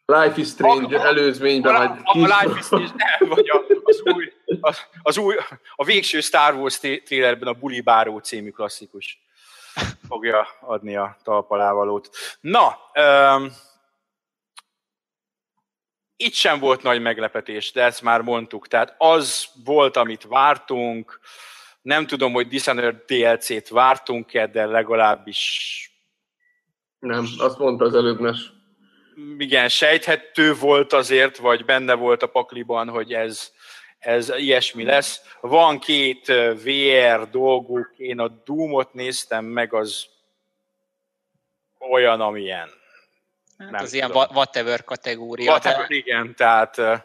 Life 0.05 0.41
is 0.41 0.47
Strange 0.47 0.99
a, 0.99 1.05
előzményben. 1.05 1.75
A, 1.75 1.81
a, 1.81 1.99
a, 2.03 2.19
a 2.19 2.39
Life 2.41 2.59
is 2.59 2.65
Strange, 2.65 2.93
nem, 2.95 3.29
vagy 3.29 3.49
a, 3.49 3.65
az, 3.83 4.01
új, 4.01 4.33
az, 4.59 4.79
az 5.01 5.17
új, 5.17 5.35
a 5.75 5.83
végső 5.83 6.21
Star 6.21 6.53
Wars 6.53 6.79
trailerben 6.79 7.47
a 7.47 7.53
Bully 7.53 7.79
Báró 7.79 8.17
című 8.17 8.49
klasszikus 8.49 9.26
fogja 10.07 10.47
adni 10.61 10.95
a 10.95 11.17
talpalávalót. 11.23 12.09
Na, 12.39 12.77
um, 12.99 13.51
itt 16.15 16.33
sem 16.33 16.59
volt 16.59 16.83
nagy 16.83 17.01
meglepetés, 17.01 17.71
de 17.71 17.83
ezt 17.83 18.01
már 18.01 18.21
mondtuk. 18.21 18.67
Tehát 18.67 18.95
az 18.97 19.47
volt, 19.63 19.97
amit 19.97 20.23
vártunk. 20.23 21.19
Nem 21.81 22.07
tudom, 22.07 22.33
hogy 22.33 22.47
Dishonored 22.47 22.95
DLC-t 23.05 23.69
vártunk-e, 23.69 24.47
de 24.47 24.65
legalábbis... 24.65 25.81
Nem, 26.99 27.25
azt 27.37 27.57
mondta 27.57 27.85
az 27.85 27.95
előbbnes. 27.95 28.51
Igen, 29.37 29.69
sejthető 29.69 30.53
volt 30.53 30.93
azért, 30.93 31.37
vagy 31.37 31.65
benne 31.65 31.93
volt 31.93 32.23
a 32.23 32.27
pakliban, 32.27 32.89
hogy 32.89 33.13
ez 33.13 33.51
ez 33.99 34.29
ilyesmi 34.29 34.83
lesz. 34.83 35.21
Van 35.41 35.79
két 35.79 36.27
VR 36.63 37.29
dolguk, 37.29 37.93
én 37.97 38.19
a 38.19 38.27
Doom-ot 38.27 38.93
néztem 38.93 39.45
meg, 39.45 39.73
az 39.73 40.05
olyan, 41.89 42.21
amilyen. 42.21 42.69
Hát 43.57 43.69
nem 43.71 43.83
az 43.83 43.89
tudom. 43.91 44.11
ilyen 44.11 44.27
whatever 44.33 44.83
kategória. 44.83 45.51
Whatever, 45.51 45.87
de... 45.87 45.95
igen, 45.95 46.35
tehát... 46.35 46.77
Uh, 46.77 46.99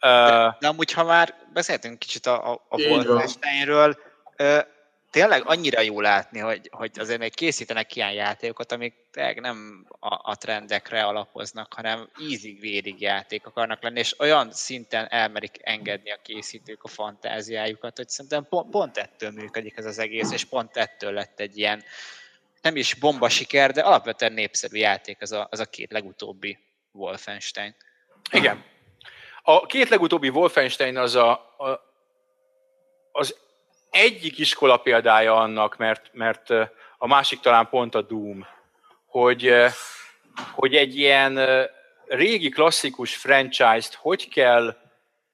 de, 0.00 0.56
de 0.60 0.68
amúgy, 0.68 0.92
ha 0.92 1.04
már 1.04 1.34
beszéltünk 1.52 1.98
kicsit 1.98 2.26
a, 2.26 2.52
a, 2.52 2.64
a 2.68 2.80
Wolfensteinről, 2.80 3.98
uh, 4.38 4.58
tényleg 5.18 5.42
annyira 5.44 5.80
jó 5.80 6.00
látni, 6.00 6.38
hogy, 6.38 6.68
hogy 6.72 6.90
azért 6.98 7.18
még 7.18 7.34
készítenek 7.34 7.96
ilyen 7.96 8.12
játékokat, 8.12 8.72
amik 8.72 8.94
tényleg 9.10 9.40
nem 9.40 9.86
a, 10.00 10.30
a 10.30 10.36
trendekre 10.36 11.04
alapoznak, 11.04 11.74
hanem 11.74 12.08
ízig-vérig 12.20 13.00
játék 13.00 13.46
akarnak 13.46 13.82
lenni, 13.82 13.98
és 13.98 14.20
olyan 14.20 14.52
szinten 14.52 15.06
elmerik 15.10 15.56
engedni 15.60 16.10
a 16.10 16.18
készítők 16.22 16.82
a 16.82 16.88
fantáziájukat, 16.88 17.96
hogy 17.96 18.08
szerintem 18.08 18.46
pont, 18.48 18.70
pont 18.70 18.96
ettől 18.96 19.30
működik 19.30 19.76
ez 19.76 19.84
az 19.84 19.98
egész, 19.98 20.32
és 20.32 20.44
pont 20.44 20.76
ettől 20.76 21.12
lett 21.12 21.40
egy 21.40 21.58
ilyen 21.58 21.84
nem 22.62 22.76
is 22.76 22.94
bomba 22.94 23.28
siker, 23.28 23.72
de 23.72 23.80
alapvetően 23.80 24.32
népszerű 24.32 24.78
játék 24.78 25.20
az 25.20 25.32
a, 25.32 25.48
az 25.50 25.60
a 25.60 25.64
két 25.64 25.92
legutóbbi 25.92 26.58
Wolfenstein. 26.92 27.74
Igen. 28.30 28.64
A 29.42 29.66
két 29.66 29.88
legutóbbi 29.88 30.28
Wolfenstein 30.28 30.96
az 30.96 31.14
a, 31.14 31.30
a 31.58 31.86
az 33.12 33.36
egyik 33.90 34.38
iskola 34.38 34.76
példája 34.76 35.36
annak, 35.36 35.76
mert, 35.76 36.10
mert 36.12 36.50
a 36.98 37.06
másik 37.06 37.40
talán 37.40 37.68
pont 37.68 37.94
a 37.94 38.02
Doom, 38.02 38.46
hogy, 39.06 39.54
hogy 40.52 40.74
egy 40.74 40.98
ilyen 40.98 41.38
régi 42.06 42.48
klasszikus 42.48 43.16
franchise-t 43.16 43.94
hogy 43.94 44.28
kell 44.28 44.76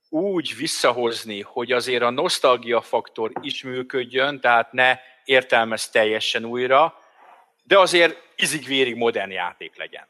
úgy 0.09 0.57
visszahozni, 0.57 1.41
hogy 1.41 1.73
azért 1.73 2.03
a 2.03 2.11
nosztalgia 2.11 2.81
faktor 2.81 3.33
is 3.41 3.63
működjön, 3.63 4.41
tehát 4.41 4.73
ne 4.73 4.99
értelmez 5.25 5.91
teljesen 5.91 6.45
újra, 6.45 6.99
de 7.63 7.79
azért 7.79 8.23
izig-vérig 8.37 8.97
modern 8.97 9.31
játék 9.31 9.77
legyen. 9.77 10.07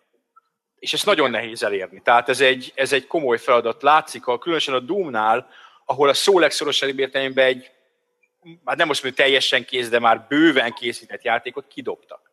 És 0.78 0.92
ezt 0.92 1.06
nagyon 1.06 1.30
nehéz 1.30 1.62
elérni. 1.62 2.00
Tehát 2.02 2.28
ez 2.28 2.40
egy, 2.40 2.72
ez 2.74 2.92
egy 2.92 3.06
komoly 3.06 3.38
feladat. 3.38 3.82
Látszik, 3.82 4.26
a, 4.26 4.38
különösen 4.38 4.74
a 4.74 4.80
Doomnál, 4.80 5.48
ahol 5.84 6.08
a 6.08 6.14
szó 6.14 6.38
legszorosabb 6.38 6.98
értelemben 6.98 7.46
egy 7.46 7.70
már 8.64 8.76
nem 8.76 8.86
most 8.86 9.02
mondjuk 9.02 9.24
teljesen 9.24 9.64
kész, 9.64 9.88
de 9.88 9.98
már 9.98 10.26
bőven 10.28 10.72
készített 10.72 11.22
játékot 11.22 11.66
kidobtak. 11.66 12.32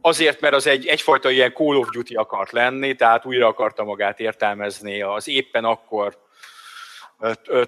Azért, 0.00 0.40
mert 0.40 0.54
az 0.54 0.66
egy, 0.66 0.86
egyfajta 0.86 1.30
ilyen 1.30 1.52
Call 1.52 1.76
of 1.76 1.88
Duty 1.90 2.14
akart 2.14 2.52
lenni, 2.52 2.94
tehát 2.94 3.24
újra 3.24 3.46
akarta 3.46 3.84
magát 3.84 4.20
értelmezni 4.20 5.02
az 5.02 5.28
éppen 5.28 5.64
akkor 5.64 6.18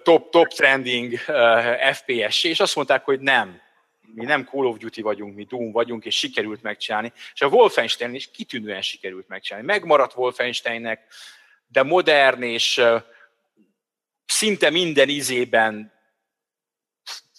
top, 0.02 0.30
top 0.30 0.48
trending 0.48 1.18
FPS, 1.92 2.44
és 2.44 2.60
azt 2.60 2.76
mondták, 2.76 3.04
hogy 3.04 3.20
nem, 3.20 3.60
mi 4.14 4.24
nem 4.24 4.44
Call 4.44 4.64
of 4.64 4.76
Duty 4.76 5.02
vagyunk, 5.02 5.34
mi 5.34 5.44
Doom 5.44 5.72
vagyunk, 5.72 6.04
és 6.04 6.16
sikerült 6.18 6.62
megcsinálni. 6.62 7.12
És 7.34 7.40
a 7.40 7.46
Wolfenstein 7.46 8.14
is 8.14 8.30
kitűnően 8.30 8.82
sikerült 8.82 9.28
megcsinálni. 9.28 9.66
Megmaradt 9.66 10.16
Wolfensteinnek, 10.16 11.06
de 11.66 11.82
modern 11.82 12.42
és 12.42 12.82
szinte 14.26 14.70
minden 14.70 15.08
izében 15.08 15.92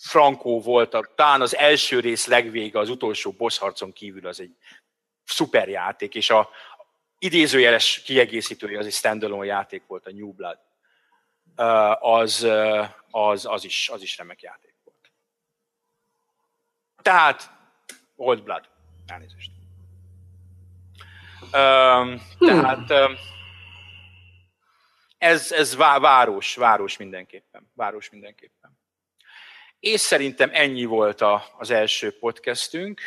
Frankó 0.02 0.62
volt, 0.62 0.94
a, 0.94 1.10
talán 1.16 1.42
az 1.42 1.56
első 1.56 2.00
rész 2.00 2.28
legvége, 2.28 2.80
az 2.80 2.90
utolsó 2.90 3.32
boss 3.32 3.62
kívül 3.94 4.28
az 4.28 4.40
egy 4.40 4.56
szuper 5.24 5.70
játék, 5.70 6.16
és 6.16 6.30
a 6.30 6.50
idézőjeles 7.18 8.02
kiegészítője 8.02 8.80
az 8.80 8.86
egy 8.86 8.94
standalone 8.94 9.46
játék 9.46 9.84
volt, 9.88 10.06
a 10.06 10.12
New 10.12 10.34
Blood. 10.34 10.60
Az, 12.00 12.48
az, 13.10 13.46
az, 13.46 13.64
is, 13.64 13.90
az 13.90 14.02
is 14.02 14.18
remek 14.18 14.42
játék 14.42 14.76
volt. 14.84 15.12
Tehát 17.02 17.52
Old 18.16 18.44
Blood. 18.44 18.70
Elnézést. 19.08 19.52
Tehát 22.40 22.92
ez, 25.18 25.52
ez 25.52 25.76
város, 25.76 26.56
város 26.56 26.98
mindenképpen. 26.98 27.72
Város 27.74 28.10
mindenképpen. 28.10 28.80
És 29.82 30.00
szerintem 30.00 30.50
ennyi 30.54 30.86
volt 30.86 31.22
a, 31.22 31.44
az 31.58 31.72
első 31.72 32.12
podcastünk. 32.20 33.02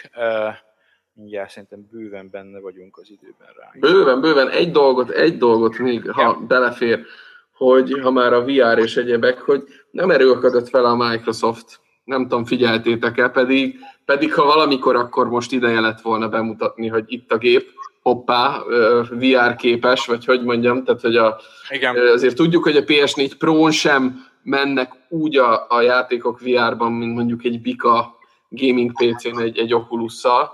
mindjárt 1.12 1.50
szerintem 1.50 1.88
bőven 1.90 2.28
benne 2.30 2.60
vagyunk 2.60 2.98
az 2.98 3.10
időben 3.10 3.48
rá. 3.58 3.70
Bőven, 3.80 4.20
bőven. 4.20 4.48
Egy 4.50 4.70
dolgot, 4.70 5.10
egy 5.10 5.38
dolgot 5.38 5.78
még, 5.78 6.10
ha 6.10 6.22
ja. 6.22 6.46
belefér, 6.48 7.04
hogy 7.52 8.00
ha 8.02 8.10
már 8.10 8.32
a 8.32 8.44
VR 8.44 8.78
és 8.78 8.96
egyebek, 8.96 9.38
hogy 9.38 9.62
nem 9.90 10.10
erőlködött 10.10 10.68
fel 10.68 10.84
a 10.84 10.94
Microsoft. 10.94 11.80
Nem 12.04 12.22
tudom, 12.22 12.44
figyeltétek-e, 12.44 13.28
pedig, 13.28 13.78
pedig 14.04 14.34
ha 14.34 14.44
valamikor, 14.44 14.96
akkor 14.96 15.28
most 15.28 15.52
ideje 15.52 15.80
lett 15.80 16.00
volna 16.00 16.28
bemutatni, 16.28 16.88
hogy 16.88 17.04
itt 17.06 17.32
a 17.32 17.38
gép, 17.38 17.68
hoppá, 18.02 18.62
VR 19.10 19.56
képes, 19.56 20.06
vagy 20.06 20.24
hogy 20.24 20.42
mondjam, 20.42 20.84
tehát 20.84 21.00
hogy 21.00 21.16
a, 21.16 21.40
Igen. 21.68 21.96
azért 21.96 22.36
tudjuk, 22.36 22.62
hogy 22.62 22.76
a 22.76 22.84
PS4 22.84 23.32
Pro-n 23.38 23.70
sem 23.70 24.32
mennek 24.45 24.92
úgy 25.09 25.36
a, 25.36 25.66
a 25.68 25.80
játékok 25.80 26.40
VR-ban, 26.40 26.92
mint 26.92 27.14
mondjuk 27.14 27.45
egy 27.45 27.61
Bika 27.61 28.18
gaming 28.49 28.92
PC-n 28.92 29.40
egy, 29.40 29.59
egy 29.59 29.74
Oculus-szal, 29.74 30.53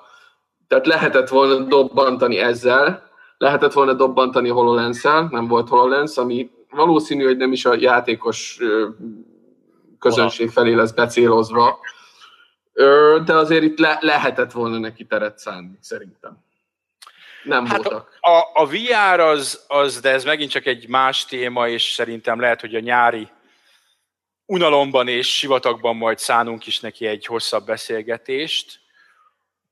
tehát 0.69 0.87
lehetett 0.87 1.29
volna 1.29 1.65
dobbantani 1.65 2.39
ezzel, 2.39 3.11
lehetett 3.39 3.73
volna 3.73 3.93
dobbantani 3.93 4.49
hololens 4.49 5.03
nem 5.03 5.47
volt 5.47 5.69
HoloLens, 5.69 6.17
ami 6.17 6.51
valószínű, 6.71 7.25
hogy 7.25 7.37
nem 7.37 7.53
is 7.53 7.65
a 7.65 7.75
játékos 7.75 8.59
közönség 9.99 10.51
felé 10.51 10.73
lesz 10.73 10.91
becélozva, 10.91 11.79
de 13.25 13.35
azért 13.35 13.63
itt 13.63 13.79
le, 13.79 13.99
lehetett 14.01 14.53
volna 14.53 14.79
neki 14.79 15.05
teret 15.05 15.39
szánni, 15.39 15.79
szerintem. 15.81 16.39
Nem 17.45 17.67
hát 17.67 17.83
voltak. 17.83 18.19
A, 18.21 18.61
a 18.63 18.67
VR 18.67 19.21
az, 19.21 19.65
az, 19.69 20.01
de 20.01 20.11
ez 20.11 20.25
megint 20.25 20.51
csak 20.51 20.67
egy 20.67 20.89
más 20.89 21.25
téma, 21.25 21.69
és 21.69 21.83
szerintem 21.83 22.41
lehet, 22.41 22.61
hogy 22.61 22.75
a 22.75 22.81
nyári 22.81 23.29
unalomban 24.51 25.09
és 25.09 25.37
sivatagban 25.37 25.97
majd 25.97 26.19
szánunk 26.19 26.67
is 26.67 26.81
neki 26.81 27.07
egy 27.07 27.27
hosszabb 27.27 27.67
beszélgetést 27.67 28.81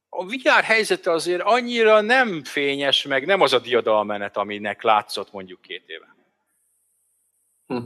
a 0.08 0.24
VR 0.24 0.62
helyzete 0.62 1.10
azért 1.10 1.42
annyira 1.42 2.00
nem 2.00 2.44
fényes, 2.44 3.02
meg 3.02 3.26
nem 3.26 3.40
az 3.40 3.52
a 3.52 3.58
diadalmenet, 3.58 4.36
aminek 4.36 4.82
látszott 4.82 5.32
mondjuk 5.32 5.60
két 5.60 5.82
éve. 5.86 6.16
Hm. 7.66 7.84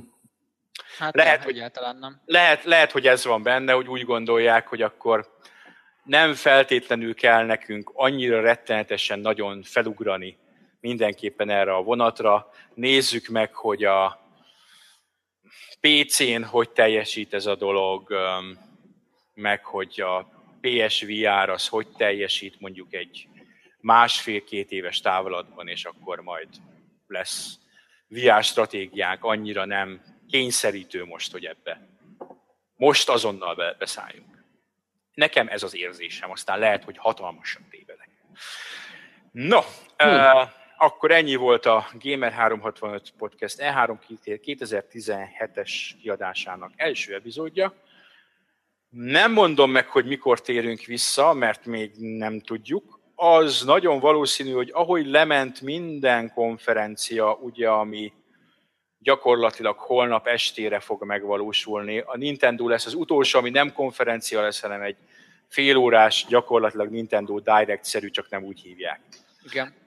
Hát 0.99 1.14
lehet, 1.14 1.36
nem, 1.36 1.45
hogy, 1.45 1.55
egyáltalán 1.57 1.97
nem. 1.97 2.20
Lehet, 2.24 2.64
lehet, 2.64 2.93
hogy 2.93 3.07
ez 3.07 3.24
van 3.24 3.43
benne, 3.43 3.72
hogy 3.72 3.88
úgy 3.88 4.05
gondolják, 4.05 4.68
hogy 4.68 4.82
akkor 4.82 5.38
nem 6.05 6.34
feltétlenül 6.34 7.14
kell 7.14 7.45
nekünk 7.45 7.90
annyira 7.95 8.40
rettenetesen 8.40 9.18
nagyon 9.18 9.62
felugrani 9.62 10.38
mindenképpen 10.80 11.51
erre 11.51 11.74
a 11.74 11.82
vonatra. 11.82 12.51
Nézzük 12.74 13.26
meg, 13.26 13.55
hogy 13.55 13.84
a 13.84 14.22
PC-n 15.83 16.43
hogy 16.43 16.70
teljesít 16.70 17.35
ez 17.35 17.47
a 17.47 17.55
dolog, 17.55 18.14
meg 19.35 19.64
hogy 19.64 20.01
a 20.01 20.28
PSVR 20.61 21.51
az 21.51 21.68
hogy 21.68 21.89
teljesít 21.89 22.61
mondjuk 22.61 22.95
egy 22.95 23.28
másfél-két 23.80 24.70
éves 24.70 25.01
távlatban, 25.01 25.68
és 25.68 25.85
akkor 25.85 26.20
majd 26.20 26.49
lesz 27.07 27.59
VR 28.09 28.43
stratégiánk, 28.45 29.24
annyira 29.24 29.64
nem 29.64 30.03
kényszerítő 30.28 31.05
most, 31.05 31.33
hogy 31.33 31.45
ebbe 31.45 31.89
most 32.76 33.09
azonnal 33.09 33.76
beszálljunk. 33.78 34.45
Nekem 35.14 35.49
ez 35.49 35.62
az 35.62 35.74
érzésem, 35.74 36.30
aztán 36.30 36.59
lehet, 36.59 36.85
hogy 36.85 36.97
hatalmasan 36.99 37.66
tévedek. 37.70 38.09
No, 39.33 39.61
hmm. 39.97 40.14
uh, 40.14 40.49
akkor 40.77 41.11
ennyi 41.11 41.35
volt 41.35 41.66
a 41.66 41.87
Gamer 42.01 42.33
365 42.33 43.12
Podcast 43.18 43.57
E3 43.61 43.97
2017-es 44.25 45.70
kiadásának 46.03 46.73
első 46.77 47.14
epizódja. 47.14 47.75
Nem 48.89 49.33
mondom 49.33 49.70
meg, 49.70 49.87
hogy 49.87 50.07
mikor 50.07 50.41
térünk 50.41 50.81
vissza, 50.81 51.33
mert 51.33 51.66
még 51.66 51.93
nem 51.97 52.41
tudjuk. 52.41 53.01
Az 53.14 53.62
nagyon 53.64 54.01
valószínű, 54.01 54.53
hogy 54.53 54.70
ahogy 54.73 55.07
lement 55.07 55.61
minden 55.61 56.33
konferencia, 56.33 57.35
ugye, 57.35 57.68
ami 57.68 58.12
gyakorlatilag 58.99 59.79
holnap 59.79 60.27
estére 60.27 60.81
fog 60.81 61.05
megvalósulni. 61.05 61.99
A 61.99 62.16
Nintendo 62.16 62.68
lesz 62.68 62.87
az 62.87 62.95
utolsó, 62.95 63.39
ami 63.39 63.51
nem 63.51 63.73
konferencia 63.73 64.43
lesz, 64.43 64.61
hanem 64.61 64.83
egy 64.83 64.97
félórás, 65.49 66.27
gyakorlatilag 66.29 66.91
Nintendo 66.91 67.39
Direct-szerű, 67.39 68.11
csak 68.11 68.31
nem 68.31 68.45
úgy 68.45 68.61
hívják. 68.61 69.01
Igen. 69.43 69.82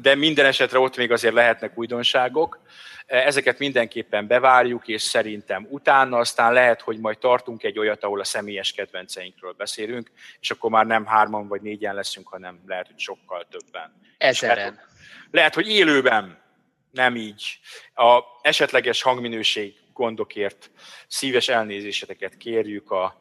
De 0.00 0.14
minden 0.14 0.44
esetre 0.44 0.78
ott 0.78 0.96
még 0.96 1.12
azért 1.12 1.34
lehetnek 1.34 1.78
újdonságok. 1.78 2.60
Ezeket 3.06 3.58
mindenképpen 3.58 4.26
bevárjuk, 4.26 4.88
és 4.88 5.02
szerintem 5.02 5.66
utána 5.70 6.16
aztán 6.16 6.52
lehet, 6.52 6.80
hogy 6.80 6.98
majd 6.98 7.18
tartunk 7.18 7.62
egy 7.62 7.78
olyat, 7.78 8.04
ahol 8.04 8.20
a 8.20 8.24
személyes 8.24 8.72
kedvenceinkről 8.72 9.52
beszélünk, 9.52 10.10
és 10.40 10.50
akkor 10.50 10.70
már 10.70 10.86
nem 10.86 11.06
hárman 11.06 11.48
vagy 11.48 11.60
négyen 11.60 11.94
leszünk, 11.94 12.28
hanem 12.28 12.62
lehet, 12.66 12.86
hogy 12.86 12.98
sokkal 12.98 13.46
többen. 13.50 14.00
Ezeren. 14.18 14.56
Lehet, 14.56 14.86
lehet, 15.30 15.54
hogy 15.54 15.68
élőben, 15.68 16.38
nem 16.90 17.16
így. 17.16 17.58
A 17.94 18.20
esetleges 18.42 19.02
hangminőség 19.02 19.74
gondokért 19.92 20.70
szíves 21.06 21.48
elnézéseteket 21.48 22.36
kérjük 22.36 22.90
a 22.90 23.16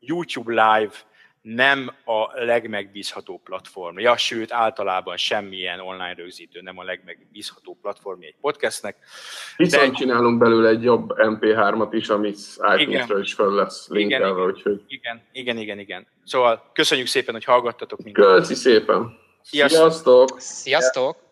YouTube 0.00 0.50
Live 0.50 0.94
nem 1.42 1.90
a 2.04 2.44
legmegbízható 2.44 3.40
platformja, 3.44 4.16
sőt 4.16 4.52
általában 4.52 5.16
semmilyen 5.16 5.80
online 5.80 6.14
rögzítő 6.14 6.60
nem 6.62 6.78
a 6.78 6.82
legmegbízható 6.82 7.78
platformja 7.82 8.28
egy 8.28 8.36
podcastnek. 8.40 8.96
Viszont 9.56 9.90
de... 9.90 9.96
csinálunk 9.96 10.38
belőle 10.38 10.68
egy 10.68 10.82
jobb 10.82 11.12
MP3-at 11.16 11.88
is, 11.90 12.08
amit 12.08 12.38
itunes 12.76 13.08
is 13.20 13.34
fel 13.34 13.50
lesz 13.50 13.88
linkelve, 13.88 14.26
igen, 14.26 14.46
úgyhogy... 14.46 14.82
Igen, 14.88 15.22
igen, 15.32 15.56
igen, 15.56 15.78
igen. 15.78 16.06
Szóval 16.24 16.70
köszönjük 16.72 17.06
szépen, 17.06 17.34
hogy 17.34 17.44
hallgattatok 17.44 18.02
minket. 18.02 18.24
Köszi 18.24 18.54
szépen! 18.54 19.18
Sziasztok! 19.42 20.40
Sziasztok! 20.40 21.29